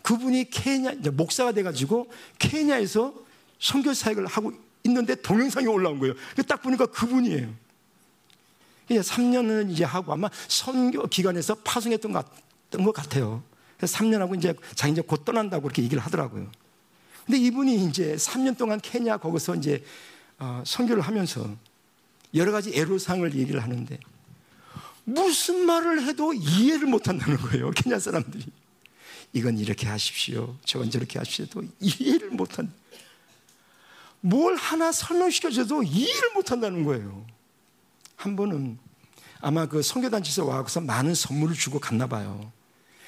[0.03, 3.15] 그분이 케냐 목사가 돼가지고 케냐에서
[3.59, 4.53] 선교 사역을 하고
[4.85, 6.15] 있는데 동영상이 올라온 거예요.
[6.47, 7.53] 딱 보니까 그분이에요.
[8.91, 12.27] 이제 3년은 이제 하고 아마 선교 기관에서 파송했던 것,
[12.71, 13.43] 것 같아요.
[13.79, 16.51] 그래서 3년하고 이제 자기 이제 곧 떠난다고 그렇게 얘기를 하더라고요.
[17.25, 19.83] 근데 이분이 이제 3년 동안 케냐 거기서 이제
[20.39, 21.49] 어, 선교를 하면서
[22.35, 23.99] 여러 가지 애로상을 얘기를 하는데
[25.05, 27.71] 무슨 말을 해도 이해를 못 한다는 거예요.
[27.77, 28.45] 케냐 사람들이.
[29.33, 30.57] 이건 이렇게 하십시오.
[30.65, 31.47] 저건 저렇게 하십시오.
[31.81, 32.73] 이해를 못 한.
[34.21, 37.25] 뭘 하나 설명시켜줘도 이해를 못 한다는 거예요.
[38.17, 38.79] 한 번은
[39.41, 42.53] 아마 그 선교단체에서 와서 많은 선물을 주고 갔나 봐요.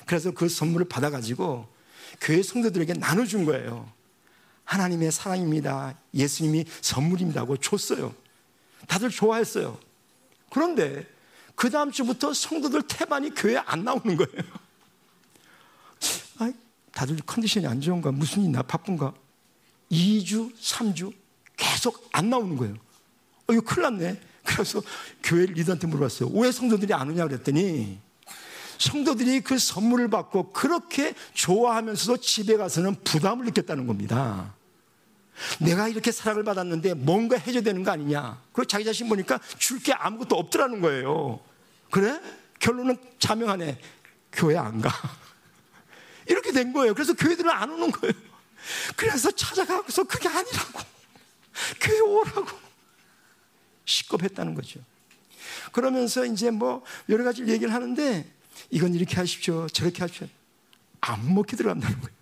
[0.06, 1.68] 그래서 그 선물을 받아가지고
[2.20, 3.90] 교회 성도들에게 나눠준 거예요.
[4.64, 5.98] 하나님의 사랑입니다.
[6.14, 8.14] 예수님이 선물입니다고 줬어요.
[8.90, 9.78] 다들 좋아했어요.
[10.50, 11.06] 그런데
[11.54, 14.42] 그 다음 주부터 성도들 태반이 교회에 안 나오는 거예요.
[16.38, 16.52] 아
[16.90, 18.10] 다들 컨디션이 안 좋은가?
[18.10, 19.14] 무슨 일나 바쁜가?
[19.92, 21.12] 2주, 3주
[21.56, 22.74] 계속 안 나오는 거예요.
[23.46, 24.20] 어, 이거 큰일 났네.
[24.42, 24.82] 그래서
[25.22, 26.30] 교회 리더한테 물어봤어요.
[26.30, 28.00] 왜 성도들이 안 오냐 그랬더니
[28.78, 34.52] 성도들이 그 선물을 받고 그렇게 좋아하면서도 집에 가서는 부담을 느꼈다는 겁니다.
[35.60, 38.40] 내가 이렇게 사랑을 받았는데 뭔가 해줘야 되는 거 아니냐.
[38.52, 41.40] 그리고 자기 자신 보니까 줄 게 아무것도 없더라는 거예요.
[41.90, 42.20] 그래?
[42.58, 43.80] 결론은 자명하네.
[44.32, 44.90] 교회 안 가.
[46.28, 46.94] 이렇게 된 거예요.
[46.94, 48.12] 그래서 교회들은 안 오는 거예요.
[48.96, 50.80] 그래서 찾아가서 그게 아니라고.
[51.80, 52.46] 교회 오라고.
[53.86, 54.80] 시겁했다는 거죠.
[55.72, 58.30] 그러면서 이제 뭐 여러 가지 얘기를 하는데
[58.70, 59.66] 이건 이렇게 하십시오.
[59.68, 60.28] 저렇게 하십시오.
[61.00, 62.14] 안 먹게 들어간다는 거예요.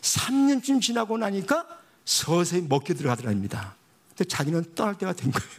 [0.00, 1.66] 3년쯤 지나고 나니까
[2.08, 3.76] 서서히 먹게 들어가더랍니다.
[4.08, 5.50] 근데 자기는 떠날 때가 된 거예요.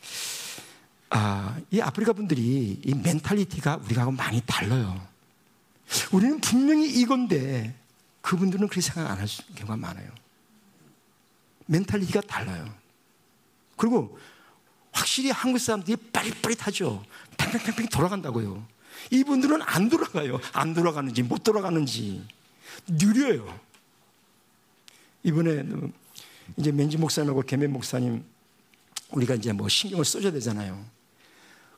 [1.10, 5.06] 아, 이 아프리카 분들이 이 멘탈리티가 우리하고 많이 달라요.
[6.10, 7.78] 우리는 분명히 이건데
[8.22, 10.10] 그분들은 그렇게 생각 안할 경우가 많아요.
[11.66, 12.74] 멘탈리티가 달라요.
[13.76, 14.18] 그리고
[14.90, 17.04] 확실히 한국 사람들이 빠릿빠릿하죠.
[17.36, 18.66] 팽팽팽팽 돌아간다고요.
[19.12, 20.40] 이분들은 안 돌아가요.
[20.52, 22.26] 안 돌아가는지 못 돌아가는지
[22.88, 23.69] 느려요.
[25.22, 25.64] 이번에
[26.56, 28.24] 이제 맨지 목사님하고 개맨 목사님
[29.12, 30.84] 우리가 이제 뭐 신경을 써줘야 되잖아요.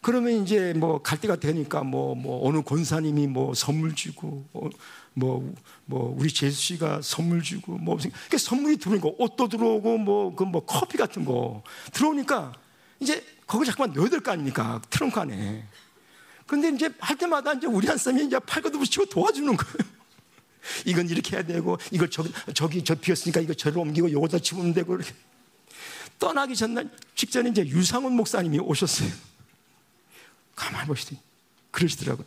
[0.00, 4.68] 그러면 이제 뭐 갈 때가 되니까 뭐, 뭐 어느 권사님이 뭐 선물 주고 어,
[5.14, 5.54] 뭐,
[5.84, 10.64] 뭐 우리 제수 씨가 선물 주고 뭐 그러니까 선물이 들어오니까 옷도 들어오고 뭐 그뭐 뭐
[10.66, 11.62] 커피 같은 거
[11.92, 12.52] 들어오니까
[13.00, 15.64] 이제 거기 자꾸만 넣어야 될 거 아닙니까 트렁크 안에.
[16.46, 20.01] 근데 이제 할 때마다 이제 우리 한 사람이 이제 팔 것도 붙이고 도와주는 거예요.
[20.84, 24.94] 이건 이렇게 해야 되고 이걸 저기 저기 저 비었으니까 이거 저를 옮기고 요거다 집으면 되고
[24.94, 25.12] 이렇게
[26.18, 29.10] 떠나기 전날 직전에 이제 유상훈 목사님이 오셨어요.
[30.54, 31.20] 가만히 보시더니
[31.70, 32.26] 그러시더라고요.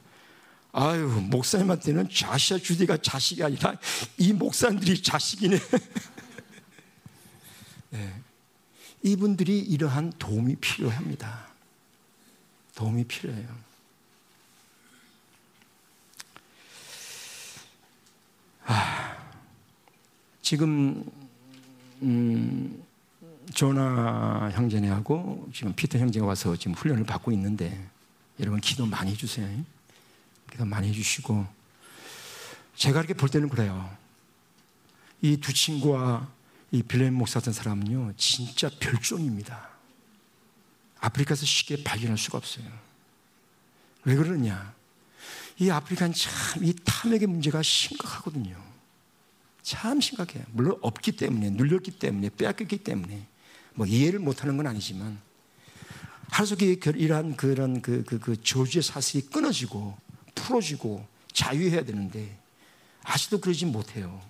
[0.73, 3.77] 아유, 목사님한테는 자시아 주디가 자식이 아니라
[4.17, 5.57] 이 목사님들이 자식이네.
[7.91, 8.21] 네.
[9.03, 11.47] 이분들이 이러한 도움이 필요합니다.
[12.75, 13.64] 도움이 필요해요.
[18.65, 19.15] 아,
[20.41, 21.03] 지금
[22.01, 22.83] 음,
[23.53, 27.87] 조나 형제네하고 지금 피터 형제가 와서 지금 훈련을 받고 있는데
[28.39, 29.47] 여러분 기도 많이 해주세요.
[30.51, 31.45] 기도 많이 해주시고
[32.75, 33.95] 제가 이렇게 볼 때는 그래요.
[35.21, 36.27] 이 두 친구와
[36.71, 39.69] 이 빌레 목사 같은 사람은요 진짜 별종입니다.
[40.99, 42.65] 아프리카에서 쉽게 발견할 수가 없어요.
[44.03, 44.73] 왜 그러냐?
[45.57, 48.55] 이 아프리카는 참 이 탐욕의 문제가 심각하거든요.
[49.61, 50.43] 참 심각해요.
[50.51, 53.27] 물론 없기 때문에, 눌렸기 때문에, 빼앗겼기 때문에,
[53.73, 55.19] 뭐 이해를 못하는 건 아니지만,
[56.29, 59.97] 하루 속에 이러한 그런 그, 그, 그 저주의 사슬이 끊어지고
[60.33, 62.37] 풀어지고 자유해야 되는데
[63.03, 64.21] 아직도 그러지 못해요.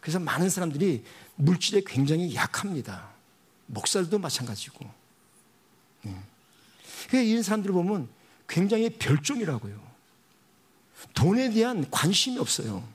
[0.00, 1.02] 그래서 많은 사람들이
[1.36, 3.08] 물질에 굉장히 약합니다.
[3.66, 4.88] 목사들도 마찬가지고.
[6.02, 7.24] 네.
[7.24, 8.08] 이런 사람들을 보면
[8.46, 9.93] 굉장히 별종이라고요.
[11.12, 12.86] 돈에 대한 관심이 없어요.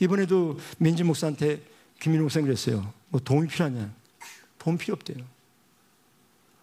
[0.00, 1.62] 이번에도 민지 목사한테
[2.00, 2.92] 김민호 목사님 그랬어요.
[3.08, 3.92] 뭐 도움이 필요하냐?
[4.58, 5.24] 돈 필요 없대요.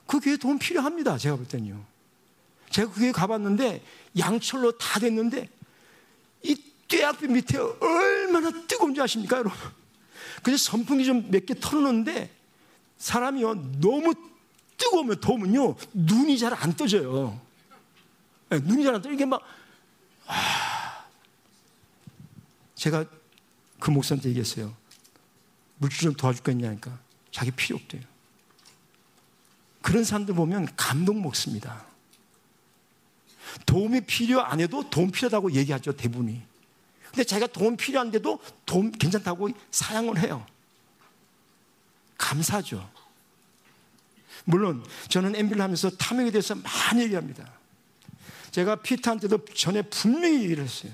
[0.06, 1.18] 그 교회 돈 필요합니다.
[1.18, 1.84] 제가 볼 때는요.
[2.70, 3.84] 제가 그 교회 가봤는데
[4.18, 5.48] 양철로 다 됐는데
[6.44, 6.56] 이
[6.88, 9.58] 떼약비 밑에 얼마나 뜨거운지 아십니까, 여러분?
[10.44, 12.30] 그래서 선풍기 좀 몇 개 털어놓는데
[12.98, 14.14] 사람이요 너무
[14.78, 17.40] 뜨거우면 더우면요 눈이 잘 안 떠져요.
[18.50, 19.12] 네, 눈이 잘 안 떠.
[19.12, 19.42] 이게 막
[20.34, 21.06] 아,
[22.76, 23.06] 제가
[23.80, 24.76] 그 목사한테 얘기했어요.
[25.78, 26.98] 물질 좀 도와줄겠냐니까
[27.32, 28.02] 자기 필요 없대요.
[29.82, 31.86] 그런 사람들 보면 감동 먹습니다.
[33.66, 36.42] 도움이 필요 안 해도 도움 필요하다고 얘기하죠, 대부분이.
[37.10, 40.46] 근데 자기가 도움 필요한데도 도움 괜찮다고 사양을 해요.
[42.18, 42.90] 감사죠.
[44.46, 47.52] 물론 저는 MB를 하면서 탐욕에 대해서 많이 얘기합니다.
[48.54, 50.92] 제가 피터한테도 전에 분명히 얘기를 했어요.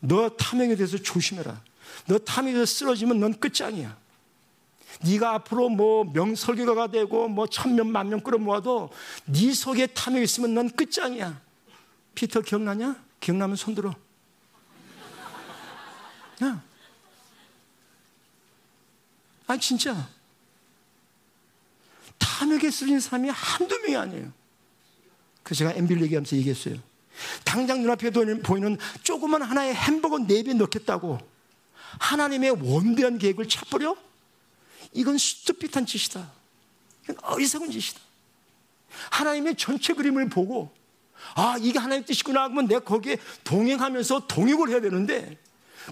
[0.00, 1.62] 너 탐욕에 대해서 조심해라.
[2.06, 3.94] 너 탐욕에 대해서 쓰러지면 넌 끝장이야.
[5.04, 8.90] 네가 앞으로 뭐 명설교가가 되고 뭐 천명 만명 끌어모아도
[9.26, 11.38] 네 속에 탐욕이 있으면 넌 끝장이야.
[12.14, 12.96] 피터 기억나냐?
[13.20, 13.94] 기억나면 손들어.
[16.42, 16.62] 야.
[19.46, 20.08] 아니 진짜
[22.18, 24.41] 탐욕에 쓰러진 사람이 한두 명이 아니에요.
[25.42, 26.76] 그래서 제가 MB를 얘기하면서 얘기했어요.
[27.44, 31.18] 당장 눈앞에 보이는 조그만 하나의 햄버거 네 배 넣겠다고
[31.98, 33.96] 하나님의 원대한 계획을 차버려?
[34.92, 36.30] 이건 스투핏한 짓이다.
[37.04, 38.00] 이건 어리석은 짓이다.
[39.10, 40.72] 하나님의 전체 그림을 보고
[41.34, 45.38] 아 이게 하나님의 뜻이구나 하면 내가 거기에 동행하면서 동역을 해야 되는데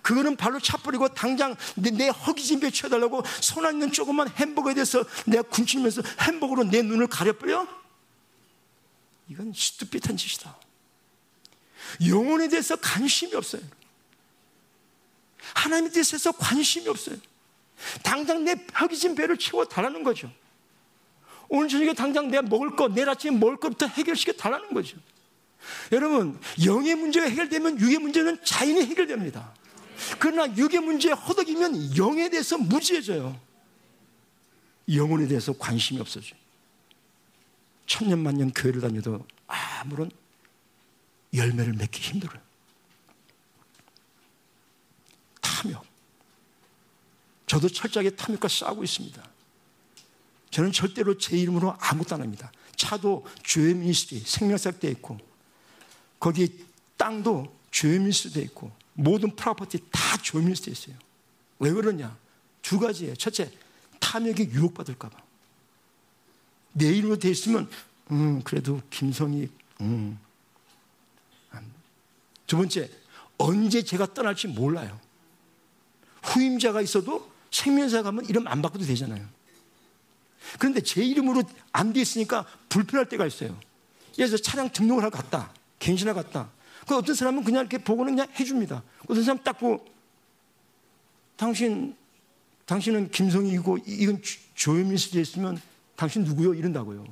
[0.02, 5.42] 그거는 발로 차버리고 당장 내, 내 허기짐에 쳐달라고 손 안에 있는 조그만 햄버거에 대해서 내가
[5.42, 7.66] 군침면서 햄버거로 내 눈을 가려버려?
[9.30, 10.56] 이건 시뚜핏한 짓이다.
[12.06, 13.62] 영혼에 대해서 관심이 없어요.
[15.54, 17.16] 하나님에 대해서 관심이 없어요.
[18.02, 20.30] 당장 내 허기진 배를 채워 달라는 거죠.
[21.48, 24.98] 오늘 저녁에 당장 내가 먹을 것, 내일 아침에 먹을 것부터 해결시켜 달라는 거죠.
[25.92, 29.54] 여러분, 영의 문제가 해결되면 육의 문제는 자연히 해결됩니다.
[30.18, 33.38] 그러나 육의 문제에 허덕이면 영에 대해서 무지해져요.
[34.92, 36.39] 영혼에 대해서 관심이 없어져요.
[37.90, 40.12] 천년 만년 교회를 다녀도 아무런
[41.34, 42.40] 열매를 맺기 힘들어요.
[45.40, 45.84] 탐욕.
[47.48, 49.28] 저도 철저하게 탐욕과 싸우고 있습니다.
[50.52, 52.52] 저는 절대로 제 이름으로 아무것도 안 합니다.
[52.76, 55.18] 차도 주의 미니스트리 생명사돼 있고
[56.20, 56.64] 거기
[56.96, 60.96] 땅도 주의 미니스트리돼 있고 모든 프로퍼티 다 주의 미니스트리에 있어요.
[61.58, 62.16] 왜 그러냐?
[62.62, 63.16] 두 가지예요.
[63.16, 63.50] 첫째,
[63.98, 65.29] 탐욕에 유혹받을까 봐.
[66.72, 67.68] 내 이름으로 돼 있으면
[68.10, 69.48] 음, 그래도 김성희
[69.80, 70.18] 음.
[72.46, 72.90] 두 번째,
[73.38, 74.98] 언제 제가 떠날지 몰라요.
[76.24, 79.24] 후임자가 있어도 생명사 가면 이름 안 바꿔도 되잖아요.
[80.58, 83.56] 그런데 제 이름으로 안 돼 있으니까 불편할 때가 있어요.
[84.18, 85.52] 예를 들어 차량 등록을 하러 갔다.
[85.78, 86.50] 갱신하 갔다.
[86.88, 88.82] 그 어떤 사람은 그냥 이렇게 보고는 그냥 해줍니다.
[89.04, 89.86] 어떤 사람 딱 보고
[91.36, 91.96] 당신
[92.66, 94.20] 당신은 김성희이고 이건
[94.54, 95.60] 조현민 수재 있으면
[96.00, 96.54] 당신 누구요?
[96.54, 97.04] 이런다고요.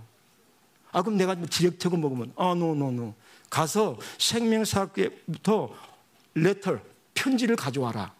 [0.93, 3.15] 아 그럼 내가 디렉터고 먹으면 아 노 노노 no, no.
[3.51, 5.75] 가서 생명사학회부터
[6.35, 6.79] 레터
[7.13, 8.15] 편지를 가져와라.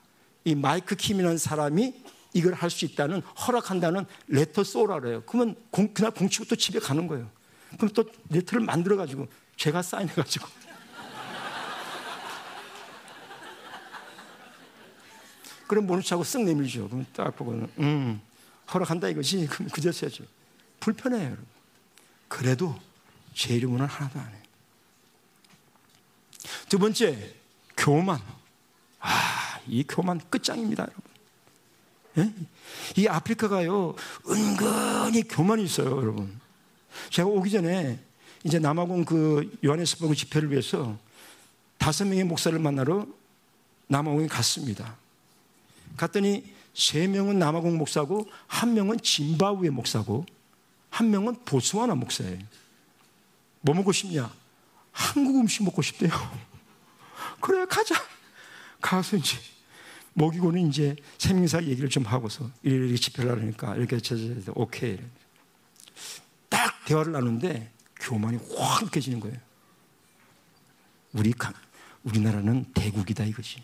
[0.45, 1.95] 이 마이크 킴이라는 사람이
[2.35, 5.23] 이걸 할 수 있다는 허락한다는 레터 쏘라 그래요.
[5.25, 7.31] 그러면 공, 그날 공치고 또 집에 가는 거예요.
[7.79, 9.27] 그럼 또 레터를 만들어 가지고
[9.57, 10.49] 제가 사인해 가지고
[15.67, 16.91] 그럼 모르차고 쓱 내밀죠.
[16.91, 18.21] 그럼 딱 보고는 음
[18.75, 20.25] 허락한다 이것이 그럼 그저 써야죠.
[20.89, 21.47] 불편해요, 여러분.
[22.29, 22.79] 그래도
[23.35, 24.43] 제 이름은 하나도 안 해요.
[26.69, 27.35] 두 번째,
[27.77, 28.19] 교만.
[29.01, 31.03] 아, 이 교만 끝장입니다, 여러분.
[32.19, 33.01] 예?
[33.01, 33.95] 이 아프리카가요,
[34.29, 36.41] 은근히 교만이 있어요, 여러분.
[37.11, 37.99] 제가 오기 전에
[38.45, 40.97] 이제 남아공 그 요하네스버그 집회를 위해서
[41.77, 43.07] 다섯 명의 목사를 만나러
[43.89, 44.97] 남아공에 갔습니다.
[45.97, 50.25] 갔더니 세 명은 남아공 목사고 한 명은 짐바브웨 목사고
[50.91, 52.39] 한 명은 보스와나 목사예요.
[53.61, 54.33] 뭐 먹고 싶냐?
[54.93, 56.11] 한국 음식 먹고 싶대요.
[57.41, 57.95] 그래 가자.
[58.81, 59.37] 가서 이제
[60.15, 64.99] 먹이고는 이제 생명사 얘기를 좀 하고서 이렇게 집회를 하니까 이렇게 저저 오케이.
[66.49, 69.37] 딱 대화를 나누는데 교만이 확 느껴지는 거예요.
[71.13, 71.33] 우리
[72.05, 73.63] 우리나라는 대국이다 이거지.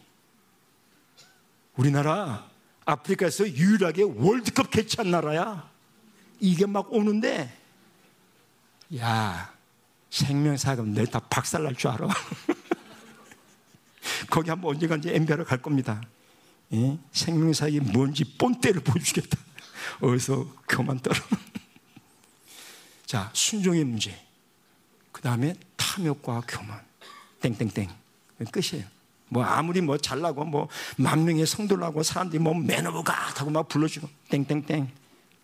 [1.76, 2.48] 우리나라
[2.84, 5.73] 아프리카에서 유일하게 월드컵 개최한 나라야.
[6.40, 7.52] 이게 막 오는데,
[8.98, 9.52] 야,
[10.10, 12.08] 생명사가 내다 박살날 줄 알아.
[14.30, 16.00] 거기 한번 이제 엠비하러 갈 겁니다.
[16.72, 16.98] 예?
[17.12, 19.38] 생명사이 뭔지 본때를 보여주겠다.
[20.00, 21.16] 어디서 그만 떨어.
[23.06, 24.18] 자, 순종의 문제.
[25.12, 26.80] 그 다음에 탐욕과 교만.
[27.40, 27.90] 땡땡땡.
[28.50, 28.86] 끝이에요.
[29.28, 34.08] 뭐 아무리 뭐 잘나고 뭐 만 명의 성도를 하고 사람들이 뭐 매너가 하고 막 불러주고
[34.30, 34.90] 땡땡땡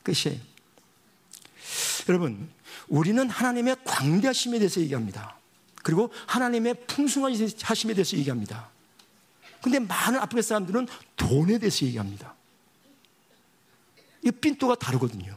[0.03, 0.41] 끝이에요.
[2.09, 2.51] 여러분,
[2.89, 5.37] 우리는 하나님의 광대하심에 대해서 얘기합니다.
[5.83, 8.69] 그리고 하나님의 풍성하심에 대해서 얘기합니다.
[9.63, 12.35] 근데 많은 아프리카 사람들은 돈에 대해서 얘기합니다.
[14.23, 15.37] 이 핀도가 다르거든요.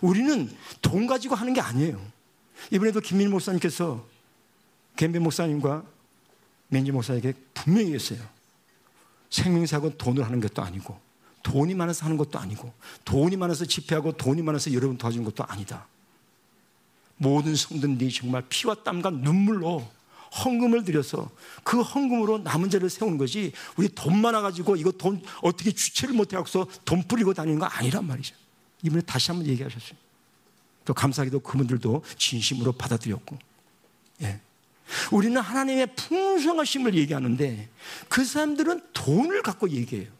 [0.00, 0.50] 우리는
[0.80, 2.00] 돈 가지고 하는 게 아니에요.
[2.70, 4.06] 이번에도 김민 목사님께서
[4.96, 5.84] 겐베 목사님과
[6.68, 8.20] 맨지 목사에게 분명히 했어요.
[9.30, 10.98] 생명사고는 돈을 하는 것도 아니고
[11.44, 12.72] 돈이 많아서 하는 것도 아니고
[13.04, 15.86] 돈이 많아서 집회하고 돈이 많아서 여러분 도와주는 것도 아니다.
[17.16, 19.88] 모든 성도들이 정말 피와 땀과 눈물로
[20.44, 21.30] 헌금을 들여서
[21.62, 27.04] 그 헌금으로 남은 자를 세우는 것이 우리 돈 많아가지고 이거 돈 어떻게 주체를 못해갖고서 돈
[27.04, 28.34] 뿌리고 다니는 거 아니란 말이죠.
[28.82, 29.96] 이번에 다시 한번 얘기하셨어요.
[30.84, 33.38] 또 감사하게도 그분들도 진심으로 받아들였고.
[34.22, 34.40] 예.
[35.12, 37.68] 우리는 하나님의 풍성하심을 얘기하는데
[38.08, 40.10] 그 사람들은 돈을 갖고 얘기해요.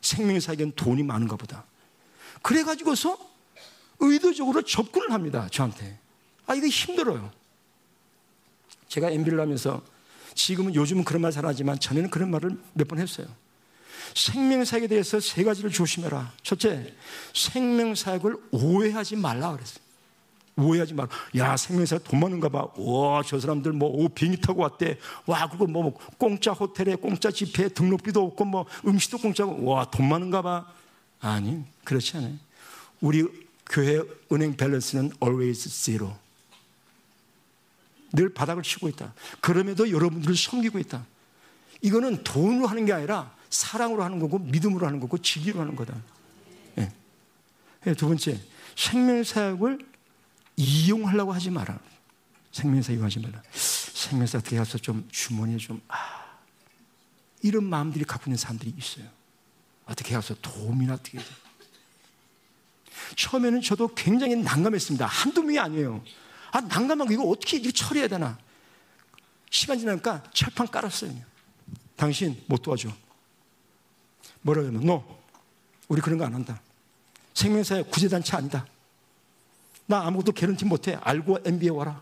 [0.00, 1.64] 생명사에겐 돈이 많은가 보다.
[2.42, 3.18] 그래가지고서
[3.98, 5.48] 의도적으로 접근을 합니다.
[5.50, 5.98] 저한테.
[6.46, 7.30] 아, 이거 힘들어요.
[8.88, 9.82] 제가 MB를 하면서
[10.34, 13.26] 지금은 요즘은 그런 말 잘하지만 전에는 그런 말을 몇 번 했어요.
[14.14, 16.32] 생명사역에 대해서 세 가지를 조심해라.
[16.42, 16.94] 첫째,
[17.34, 19.84] 생명사역을 오해하지 말라 그랬어요.
[20.60, 21.08] 오해하지 말.
[21.36, 22.68] 야 생명사 돈 많은가 봐.
[22.76, 24.98] 와 저 사람들 뭐 오, 비행기 타고 왔대.
[25.26, 30.08] 와 그거 뭐, 뭐 공짜 호텔에 공짜 집회 등록비도 없고 뭐 음식도 공짜고 와 돈
[30.08, 30.66] 많은가 봐.
[31.20, 32.34] 아니 그렇지 않아요.
[33.00, 33.26] 우리
[33.66, 34.00] 교회
[34.32, 36.16] 은행 밸런스는 always zero.
[38.12, 39.14] 늘 바닥을 치고 있다.
[39.40, 41.06] 그럼에도 여러분들을 섬기고 있다.
[41.82, 45.94] 이거는 돈으로 하는 게 아니라 사랑으로 하는 거고 믿음으로 하는 거고 지기로 하는 거다.
[46.74, 46.92] 네.
[47.96, 48.38] 두 번째
[48.76, 49.78] 생명사역을
[50.60, 51.78] 이용하려고 하지 마라.
[52.52, 53.42] 생명사 이용하지 말라.
[53.52, 56.38] 생명사 어떻게 가서 좀 주머니에 좀, 아,
[57.42, 59.06] 이런 마음들이 갖고 있는 사람들이 있어요.
[59.86, 61.26] 어떻게 가서 도움이나 어떻게 해야
[63.16, 65.06] 처음에는 저도 굉장히 난감했습니다.
[65.06, 66.04] 한두 명이 아니에요.
[66.52, 68.38] 아, 난감한 이거 어떻게 이거 처리해야 되나?
[69.50, 71.12] 시간 지나니까 철판 깔았어요.
[71.96, 72.90] 당신 못 도와줘.
[74.42, 75.18] 뭐라고 하면, 너,
[75.88, 76.60] 우리 그런 거 안 한다.
[77.34, 78.66] 생명사회 구제단체 아니다.
[79.90, 80.96] 나 아무것도 개런티 못해.
[81.02, 82.00] 알고 MB에 와라.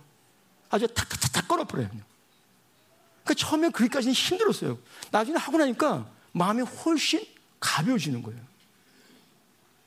[0.69, 1.89] 아주 탁탁탁 끊어버려요.
[1.89, 4.79] 그러니까 처음에 그기까지는 힘들었어요.
[5.11, 7.27] 나중에 하고 나니까 마음이 훨씬
[7.59, 8.39] 가벼워지는 거예요.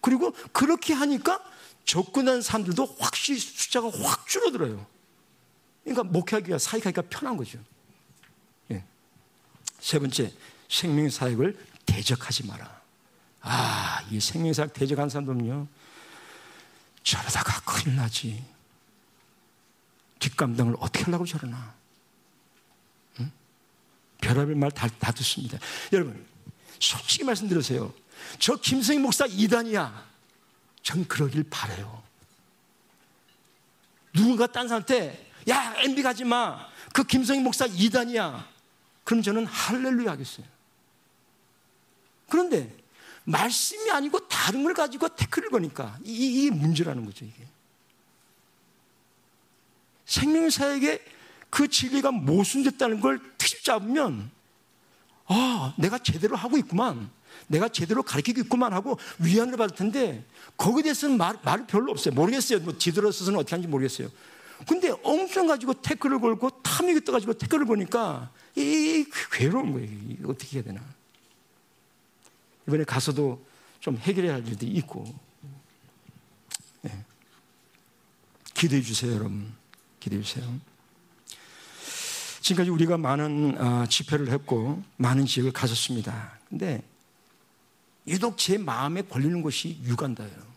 [0.02, 1.44] 그리고 그렇게 하니까
[1.86, 4.84] 접근한 사람들도 확실히 숫자가 확 줄어들어요.
[5.84, 7.60] 그러니까 목회하기가 사역하기가 편한 거죠.
[8.72, 8.84] 예.
[9.80, 10.34] 세 번째,
[10.68, 11.56] 생명 사역을
[11.86, 12.82] 대적하지 마라.
[13.42, 15.68] 아, 이 생명 사역 대적한 사람들은요,
[17.04, 18.44] 저러다가 큰일 나지.
[20.20, 21.74] 뒷감당을 어떻게 하려고 저러나.
[23.20, 23.32] 응?
[24.22, 25.58] 별의별 말 다, 다 듣습니다.
[25.92, 26.26] 여러분,
[26.80, 27.94] 솔직히 말씀드리세요.
[28.40, 30.10] 저 김성희 목사 이단이야.
[30.84, 32.04] 전 그러길 바래요.
[34.14, 36.68] 누군가 딴 사람한테 야 MB 가지 마.
[36.94, 38.48] 그 김성희 목사 이단이야.
[39.04, 40.46] 그럼 저는 할렐루야 하겠어요.
[42.30, 42.81] 그런데
[43.32, 47.46] 말씀이 아니고 다른 걸 가지고 태클을 거니까 이, 게 문제라는 거죠 이게.
[50.06, 51.04] 생명사에게
[51.50, 54.30] 그 진리가 모순됐다는 걸 트집 잡으면
[55.26, 57.10] 아 내가 제대로 하고 있구만.
[57.48, 60.26] 내가 제대로 가르치고 있구만 하고 위안을 받을 텐데
[60.58, 62.14] 거기에 대해서는 말, 말이 별로 없어요.
[62.14, 62.60] 모르겠어요.
[62.60, 64.10] 뭐 뒤돌아서서는 어떻게 하는지 모르겠어요.
[64.68, 70.32] 근데 엉뚱 가지고 태클을 걸고 탐욕이 떠가지고 태클을 거니까 이 괴로운 거예요.
[70.32, 70.82] 어떻게 해야 되나
[72.72, 73.46] 이번에 가서도
[73.82, 75.04] 좀 해결해야 할 일도 있고.
[76.84, 77.06] 네.
[78.54, 79.54] 기도해 주세요 여러분.
[80.00, 80.60] 기도해 주세요.
[82.40, 86.40] 지금까지 우리가 많은 어, 집회를 했고 많은 지역을 가졌습니다.
[86.48, 86.82] 근데
[88.08, 90.52] 유독 제 마음에 걸리는 것이 유간다예요.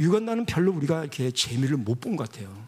[0.00, 2.66] 유간다는 별로 우리가 이렇게 재미를 못 본 것 같아요.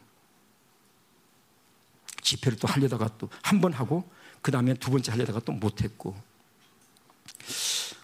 [2.22, 4.08] 집회를 또 하려다가 또 한 번 하고
[4.40, 6.14] 그 다음에 두 번째 하려다가 또 못했고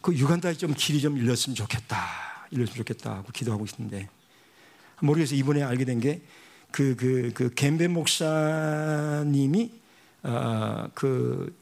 [0.00, 1.96] 그 유간다에 좀 길이 좀 일렀으면 좋겠다.
[2.50, 4.08] 일렀으면 좋겠다 하고 기도하고 있는데
[5.00, 5.38] 모르겠어요.
[5.38, 6.22] 이번에 알게 된 게
[6.70, 9.72] 그, 그, 그, 겐베 목사님이,
[10.22, 11.56] 어, 그,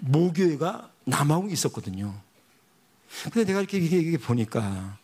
[0.00, 2.14] 모교회가 남하고 있었거든요.
[3.24, 4.98] 근데 내가 이렇게, 이렇게 보니까,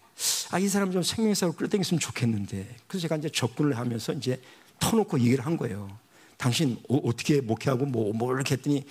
[0.50, 2.76] 아, 이 사람 좀 생명사로 끌어당겼으면 좋겠는데.
[2.86, 4.40] 그래서 제가 이제 접근을 하면서 이제
[4.80, 5.90] 터놓고 얘기를 한 거예요.
[6.36, 8.84] 당신 어, 떻게 목회하고 뭐, 뭐 이렇게 했더니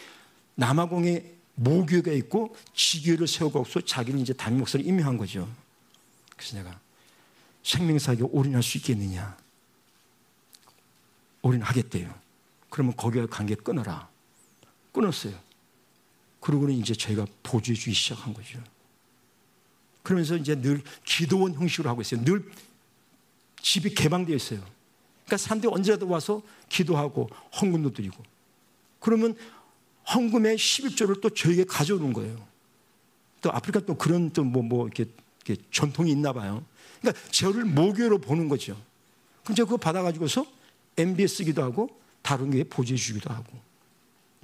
[0.56, 5.50] 남아공에 모교가 있고 지교를 세우고 없어 자기는 이제 담임 목사를 임명한 거죠.
[6.36, 6.80] 그래서 내가
[7.64, 9.36] 생명사역에 올인할 수 있겠느냐?
[11.42, 12.14] 올인하겠대요.
[12.70, 14.08] 그러면 거기와 관계 끊어라.
[14.92, 15.34] 끊었어요.
[16.40, 18.62] 그러고는 이제 저희가 보조해 주기 시작한 거죠.
[20.04, 22.24] 그러면서 이제 늘 기도원 형식으로 하고 있어요.
[22.24, 22.50] 늘
[23.62, 24.60] 집이 개방되어 있어요.
[25.26, 27.30] 그러니까 사람들이 언제라도 와서 기도하고
[27.60, 28.24] 헌금도 드리고.
[29.00, 29.36] 그러면
[30.14, 32.46] 헌금의 11조를 또 저에게 가져오는 거예요.
[33.42, 35.06] 또 아프리카 또 그런 또 뭐, 뭐 이렇게,
[35.46, 36.64] 이렇게 전통이 있나 봐요.
[37.02, 38.80] 그러니까 저를 모교로 보는 거죠.
[39.44, 40.46] 그럼 제가 그거 받아가지고서
[40.98, 41.90] MB에 쓰기도 하고
[42.22, 43.58] 다른 게 보조해 주기도 하고.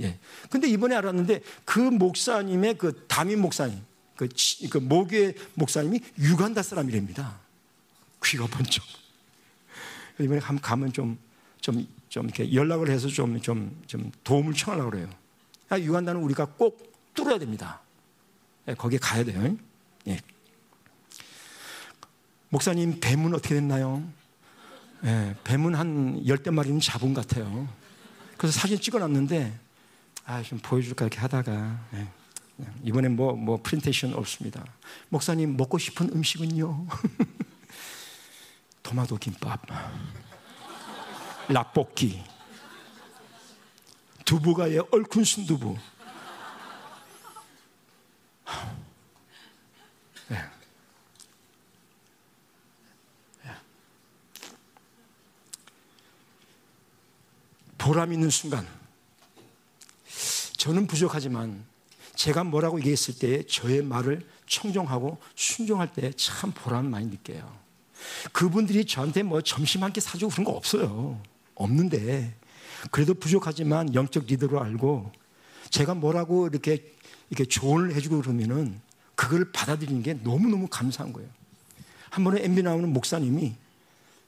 [0.01, 0.19] 예.
[0.49, 3.79] 근데 이번에 알았는데 그 목사님의 그 담임 목사님,
[4.15, 4.27] 그,
[4.69, 7.39] 그 모교의 목사님이 유간다 사람이랍니다.
[8.23, 8.83] 귀가 번쩍.
[10.19, 11.17] 이번에 가면 좀,
[11.59, 15.22] 좀, 좀 이렇게 연락을 해서 좀, 좀, 좀 도움을 청하려고 그래요.
[15.73, 17.81] 아, 유한다는 우리가 꼭 뚫어야 됩니다.
[18.67, 19.57] 예, 거기에 가야 돼요.
[20.07, 20.19] 예.
[22.49, 24.03] 목사님, 뱀은 어떻게 됐나요?
[25.03, 27.67] 예, 뱀은 한 열대 마리는 잡은 것 같아요.
[28.37, 29.51] 그래서 사진 찍어 놨는데,
[30.25, 32.07] 아, 좀 보여줄까 이렇게 하다가, 예.
[32.83, 34.63] 이번엔 뭐, 뭐, 프린테이션 없습니다.
[35.09, 36.85] 목사님, 먹고 싶은 음식은요?
[38.83, 39.59] 토마토 김밥,
[41.49, 42.23] 라볶이,
[44.25, 45.77] 두부가의 얼큰 순두부.
[50.29, 50.37] 네.
[57.77, 58.65] 보람 있는 순간,
[60.57, 61.65] 저는 부족하지만
[62.15, 67.61] 제가 뭐라고 얘기했을 때 저의 말을 청정하고 순종할 때 참 보람 많이 느껴요.
[68.31, 71.21] 그분들이 저한테 뭐 점심 한 끼 사주고 그런 거 없어요.
[71.55, 72.35] 없는데
[72.91, 75.11] 그래도 부족하지만 영적 리더로 알고
[75.69, 76.91] 제가 뭐라고 이렇게
[77.29, 78.79] 이렇게 조언을 해주고 그러면은
[79.15, 81.29] 그걸 받아들이는 게 너무너무 감사한 거예요.
[82.09, 83.55] 한 번에 MB 나오는 목사님이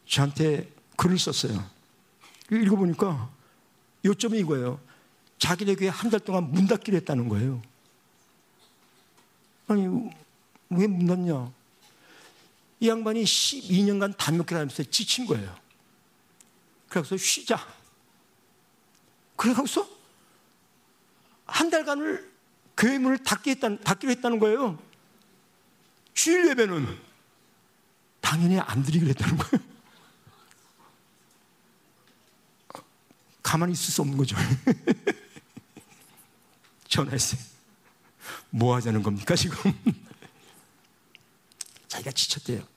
[0.08, 1.64] 저한테 글을 썼어요.
[2.52, 3.30] 읽어보니까
[4.06, 4.80] 요점이 이거예요.
[5.40, 7.62] 자기네 교회 한 달 동안 문 닫기로 했다는 거예요.
[9.68, 9.84] 아니,
[10.70, 11.52] 왜 문 닫냐?
[12.80, 15.56] 이 양반이 12년간 단독회 다니면서 지친 거예요.
[16.88, 17.58] 그래서 쉬자.
[19.36, 19.88] 그래서
[21.46, 22.32] 한 달간을
[22.78, 24.82] 교회 문을 닫기 했다는, 닫기로 했다는 거예요.
[26.14, 27.00] 주일 예배는
[28.22, 29.66] 당연히 안 드리기로 했다는 거예요.
[33.44, 34.36] 가만히 있을 수 없는 거죠.
[36.90, 37.40] 전화했어요.
[38.50, 39.58] 뭐 하자는 겁니까, 지금?
[41.88, 42.68] 자기가 지쳤대요.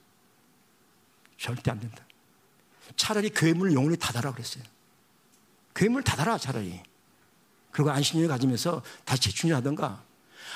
[1.37, 2.05] 절대 안 된다.
[2.95, 4.63] 차라리 교회 문을 영원히 닫아라 그랬어요.
[5.75, 6.81] 문을 닫아라, 차라리.
[7.71, 10.03] 그리고 안식년을 가지면서 다시 재충전 하던가.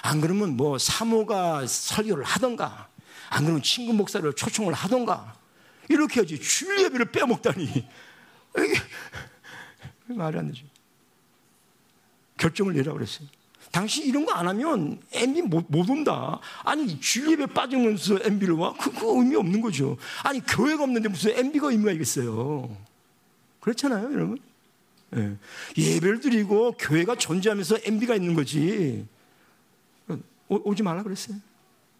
[0.02, 2.90] 안 그러면 뭐 사모가 설교를 하던가.
[3.30, 5.35] 안 그러면 친구 목사를 초청을 하던가.
[5.90, 6.40] 이렇게 하지.
[6.40, 7.64] 주일 예배를 빼먹다니.
[8.57, 8.81] 이게
[10.14, 10.65] 말이 안 되죠.
[12.38, 13.27] 결정을 내라 그랬어요.
[13.72, 16.40] 당신 이런 거 안 하면 MB 못, 못 온다.
[16.64, 18.73] 아니, 주일예배 빠지면서 MB를 와?
[18.73, 19.98] 그거 의미 없는 거죠.
[20.23, 22.76] 아니, 교회가 없는데 무슨 MB가 의미가 있겠어요.
[23.61, 24.38] 그렇잖아요, 여러분?
[25.15, 25.38] 예.
[25.77, 29.07] 예배를 드리고 교회가 존재하면서 MB가 있는 거지.
[30.49, 31.38] 오, 오지 말라 그랬어요.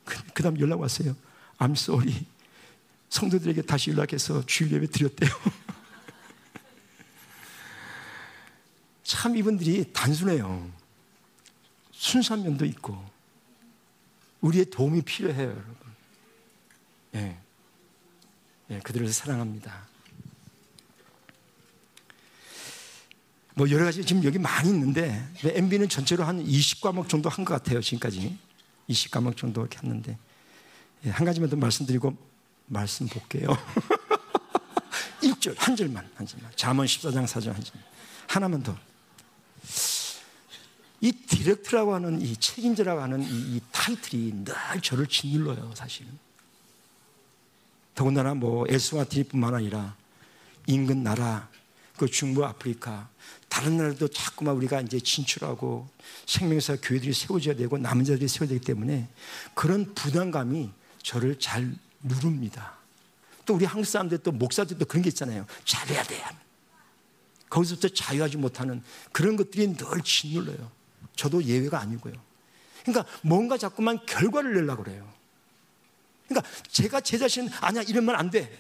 [0.03, 1.15] 그, 그 다음 연락 왔어요.
[1.60, 2.26] I'm sorry.
[3.10, 5.30] 성도들에게 다시 연락해서 주일 예배 드렸대요.
[9.03, 10.72] 참 이분들이 단순해요.
[11.91, 13.02] 순수한 면도 있고
[14.41, 15.76] 우리의 도움이 필요해요, 여러분.
[17.15, 17.38] 예.
[18.72, 19.92] 예, 그들을 사랑합니다.
[23.55, 27.81] 뭐 여러 가지 지금 여기 많이 있는데 MB는 전체로 한 20과목 정도 한 것 같아요,
[27.81, 28.38] 지금까지.
[28.89, 30.17] 20과목 정도 이렇게 했는데
[31.05, 32.15] 예, 한 가지만 더 말씀드리고
[32.65, 33.49] 말씀 볼게요.
[35.21, 36.51] 1절, 한 절만, 한 절만.
[36.55, 37.75] 잠언 14장 4절 한 절.
[38.27, 38.77] 하나만 더.
[41.01, 46.17] 이 디렉트라고 하는 이 책임자라고 하는 이, 이 타이틀이 늘 저를 짓눌러요, 사실은.
[47.93, 49.95] 더군다나 뭐 에스와티뿐만 아니라
[50.65, 51.49] 인근 나라,
[51.97, 53.09] 그 중부 아프리카,
[53.53, 55.88] 다른 나라도 자꾸만 우리가 이제 진출하고
[56.25, 59.07] 생명사 교회들이 세워져야 되고 남은 자들이 세워야 되기 때문에
[59.53, 60.71] 그런 부담감이
[61.03, 61.71] 저를 잘
[62.01, 62.73] 누릅니다.
[63.45, 65.45] 또 우리 한국 사람들 또 목사들도 그런 게 있잖아요.
[65.65, 66.19] 잘해야 돼.
[67.47, 68.81] 거기서부터 자유하지 못하는
[69.11, 70.71] 그런 것들이 늘 짓눌러요.
[71.15, 72.15] 저도 예외가 아니고요.
[72.84, 75.07] 그러니까 뭔가 자꾸만 결과를 내려고 그래요.
[76.27, 78.51] 그러니까 제가 제 자신 아니야 이러면 안 돼.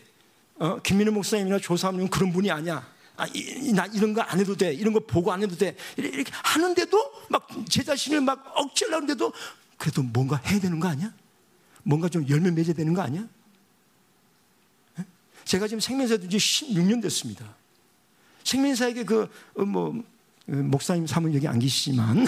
[0.57, 2.92] 어, 김민우 목사님이나 조사님은 그런 분이 아니야.
[3.17, 4.73] 아, 이, 나 이런 거 안 해도 돼.
[4.73, 5.75] 이런 거 보고 안 해도 돼.
[5.97, 9.31] 이렇게 하는데도 막 제 자신을 막 억지를 하는데도
[9.77, 11.13] 그래도 뭔가 해야 되는 거 아니야?
[11.83, 13.27] 뭔가 좀 열매 맺어야 되는 거 아니야?
[15.45, 17.45] 제가 지금 생명사도 이제 16년 됐습니다.
[18.45, 19.93] 생명사에게 그, 어, 뭐,
[20.45, 22.25] 그 목사님 사모님 여기 안 계시지만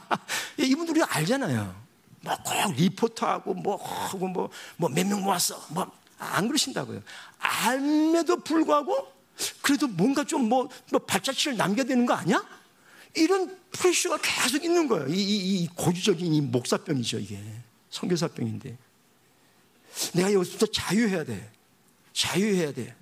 [0.60, 1.74] 예, 이분들이 알잖아요.
[2.20, 5.90] 뭐꼭 리포터하고 뭐 하고 뭐뭐몇 명 모았어 뭐
[6.20, 7.00] 안 그러신다고요.
[7.38, 9.06] 알매도 불구하고
[9.62, 12.44] 그래도 뭔가 좀뭐 뭐 발자취를 남겨야 되는 거 아니야?
[13.14, 15.08] 이런 프레셔가 계속 있는 거예요.
[15.08, 17.42] 이, 이, 이 고주적인 이 목사병이죠 이게
[17.90, 18.76] 선교사병인데
[20.14, 21.50] 내가 여기서부터 자유해야 돼.
[22.12, 22.94] 자유해야 돼.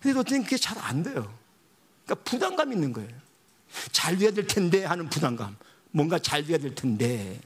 [0.00, 1.38] 근데 어떤 그게 잘 안 돼요.
[2.04, 3.10] 그러니까 부담감 있는 거예요.
[3.92, 5.56] 잘 돼야 될 텐데 하는 부담감.
[5.90, 7.40] 뭔가 잘 돼야 될 텐데.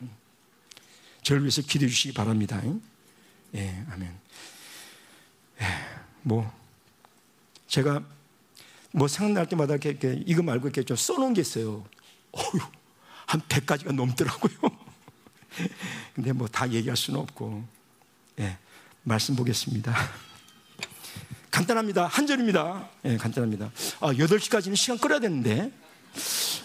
[0.00, 0.10] 음.
[1.22, 2.60] 저를 위해서 기도해 주시기 바랍니다.
[3.54, 4.18] 예, 아멘.
[5.60, 5.66] 예,
[6.22, 6.52] 뭐,
[7.72, 8.02] 제가
[8.92, 11.82] 뭐 생각날 때마다 이렇게, 이렇게 이거 말고 이렇게 좀 써놓은 게 있어요.
[12.32, 12.60] 어휴,
[13.24, 14.52] 한 100가지가 넘더라고요.
[16.14, 17.66] 근데 뭐 다 얘기할 수는 없고.
[18.40, 18.58] 예,
[19.04, 19.94] 말씀 보겠습니다.
[21.50, 22.06] 간단합니다.
[22.08, 22.90] 한 절입니다.
[23.06, 23.72] 예, 간단합니다.
[24.00, 25.72] 아, 8시까지는 시간 끌어야 되는데.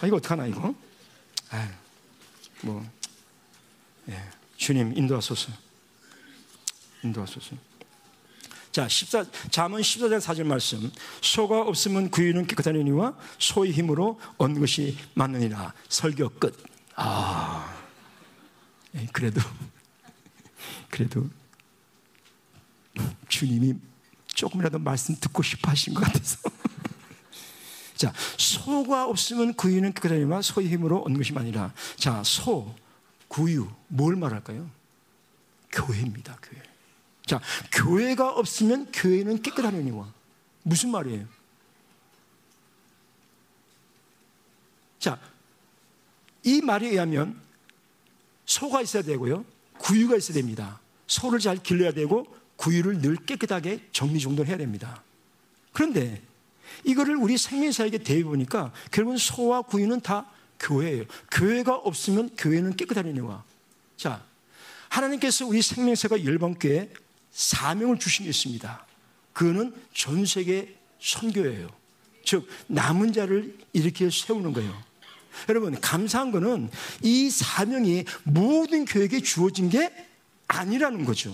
[0.02, 0.76] 아, 이거 어떡하나, 이거?
[1.52, 1.70] 아,
[2.64, 2.86] 뭐,
[4.10, 4.22] 예,
[4.58, 5.54] 주님, 인도하소서.
[7.04, 7.56] 인도하소서.
[8.78, 10.92] 자, 14, 잠언 14장 4절 말씀.
[11.20, 15.74] 소가 없으면 구유는 깨끗하니와 소의 힘으로 얻는 것이 맞느니라.
[15.90, 16.64] 설교 끝.
[16.96, 17.76] 아,
[18.94, 19.42] 예, 그래도,
[20.92, 21.28] 그래도
[23.28, 23.74] 주님이
[24.28, 26.38] 조금이라도 말씀 듣고 싶어 하신 것 같아서.
[27.98, 31.74] 자, 소가 없으면 구유는 깨끗하니와 소의 힘으로 얻는 것이 아니라.
[31.96, 32.76] 자, 소,
[33.28, 34.70] 구유, 뭘 말할까요?
[35.72, 36.67] 교회입니다, 교회.
[37.28, 37.42] 자,
[37.74, 40.12] 교회가 없으면 교회는 깨끗하려니와.
[40.64, 41.26] 무슨 말이에요?
[44.98, 45.20] 자,
[46.44, 47.40] 이 말에 의하면
[48.46, 49.46] 소가 있어야 되고요.
[49.78, 50.80] 구유가 있어야 됩니다.
[51.06, 52.26] 소를 잘 길러야 되고
[52.56, 55.04] 구유를 늘 깨끗하게 정리정돈해야 됩니다.
[55.74, 56.22] 그런데
[56.86, 61.04] 이거를 우리 생명사에게 대해 보니까 결국은 소와 구유는 다 교회예요.
[61.32, 63.44] 교회가 없으면 교회는 깨끗하려니와.
[63.98, 64.26] 자,
[64.90, 66.90] 하나님께서 우리 생명사가 열방교회
[67.32, 68.86] 사명을 주신 게 있습니다.
[69.34, 71.70] 그거는 전 세계 선교예요.
[72.26, 74.88] 즉 남은 자를 이렇게 세우는 거예요.
[75.50, 76.70] 여러분 감사한 거는
[77.04, 79.94] 이 사명이 모든 교회에게 주어진 게
[80.48, 81.34] 아니라는 거죠.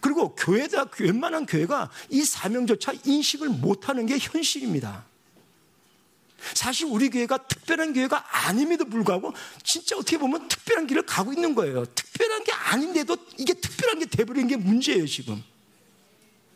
[0.00, 5.04] 그리고 교회다 웬만한 교회가 이 사명조차 인식을 못하는 게 현실입니다.
[6.54, 9.32] 사실 우리 교회가 특별한 교회가 아님에도 불구하고
[9.62, 11.84] 진짜 어떻게 보면 특별한 길을 가고 있는 거예요.
[11.86, 15.42] 특별한 게 아닌데도 이게 특별한 게 돼버린 게 문제예요 지금.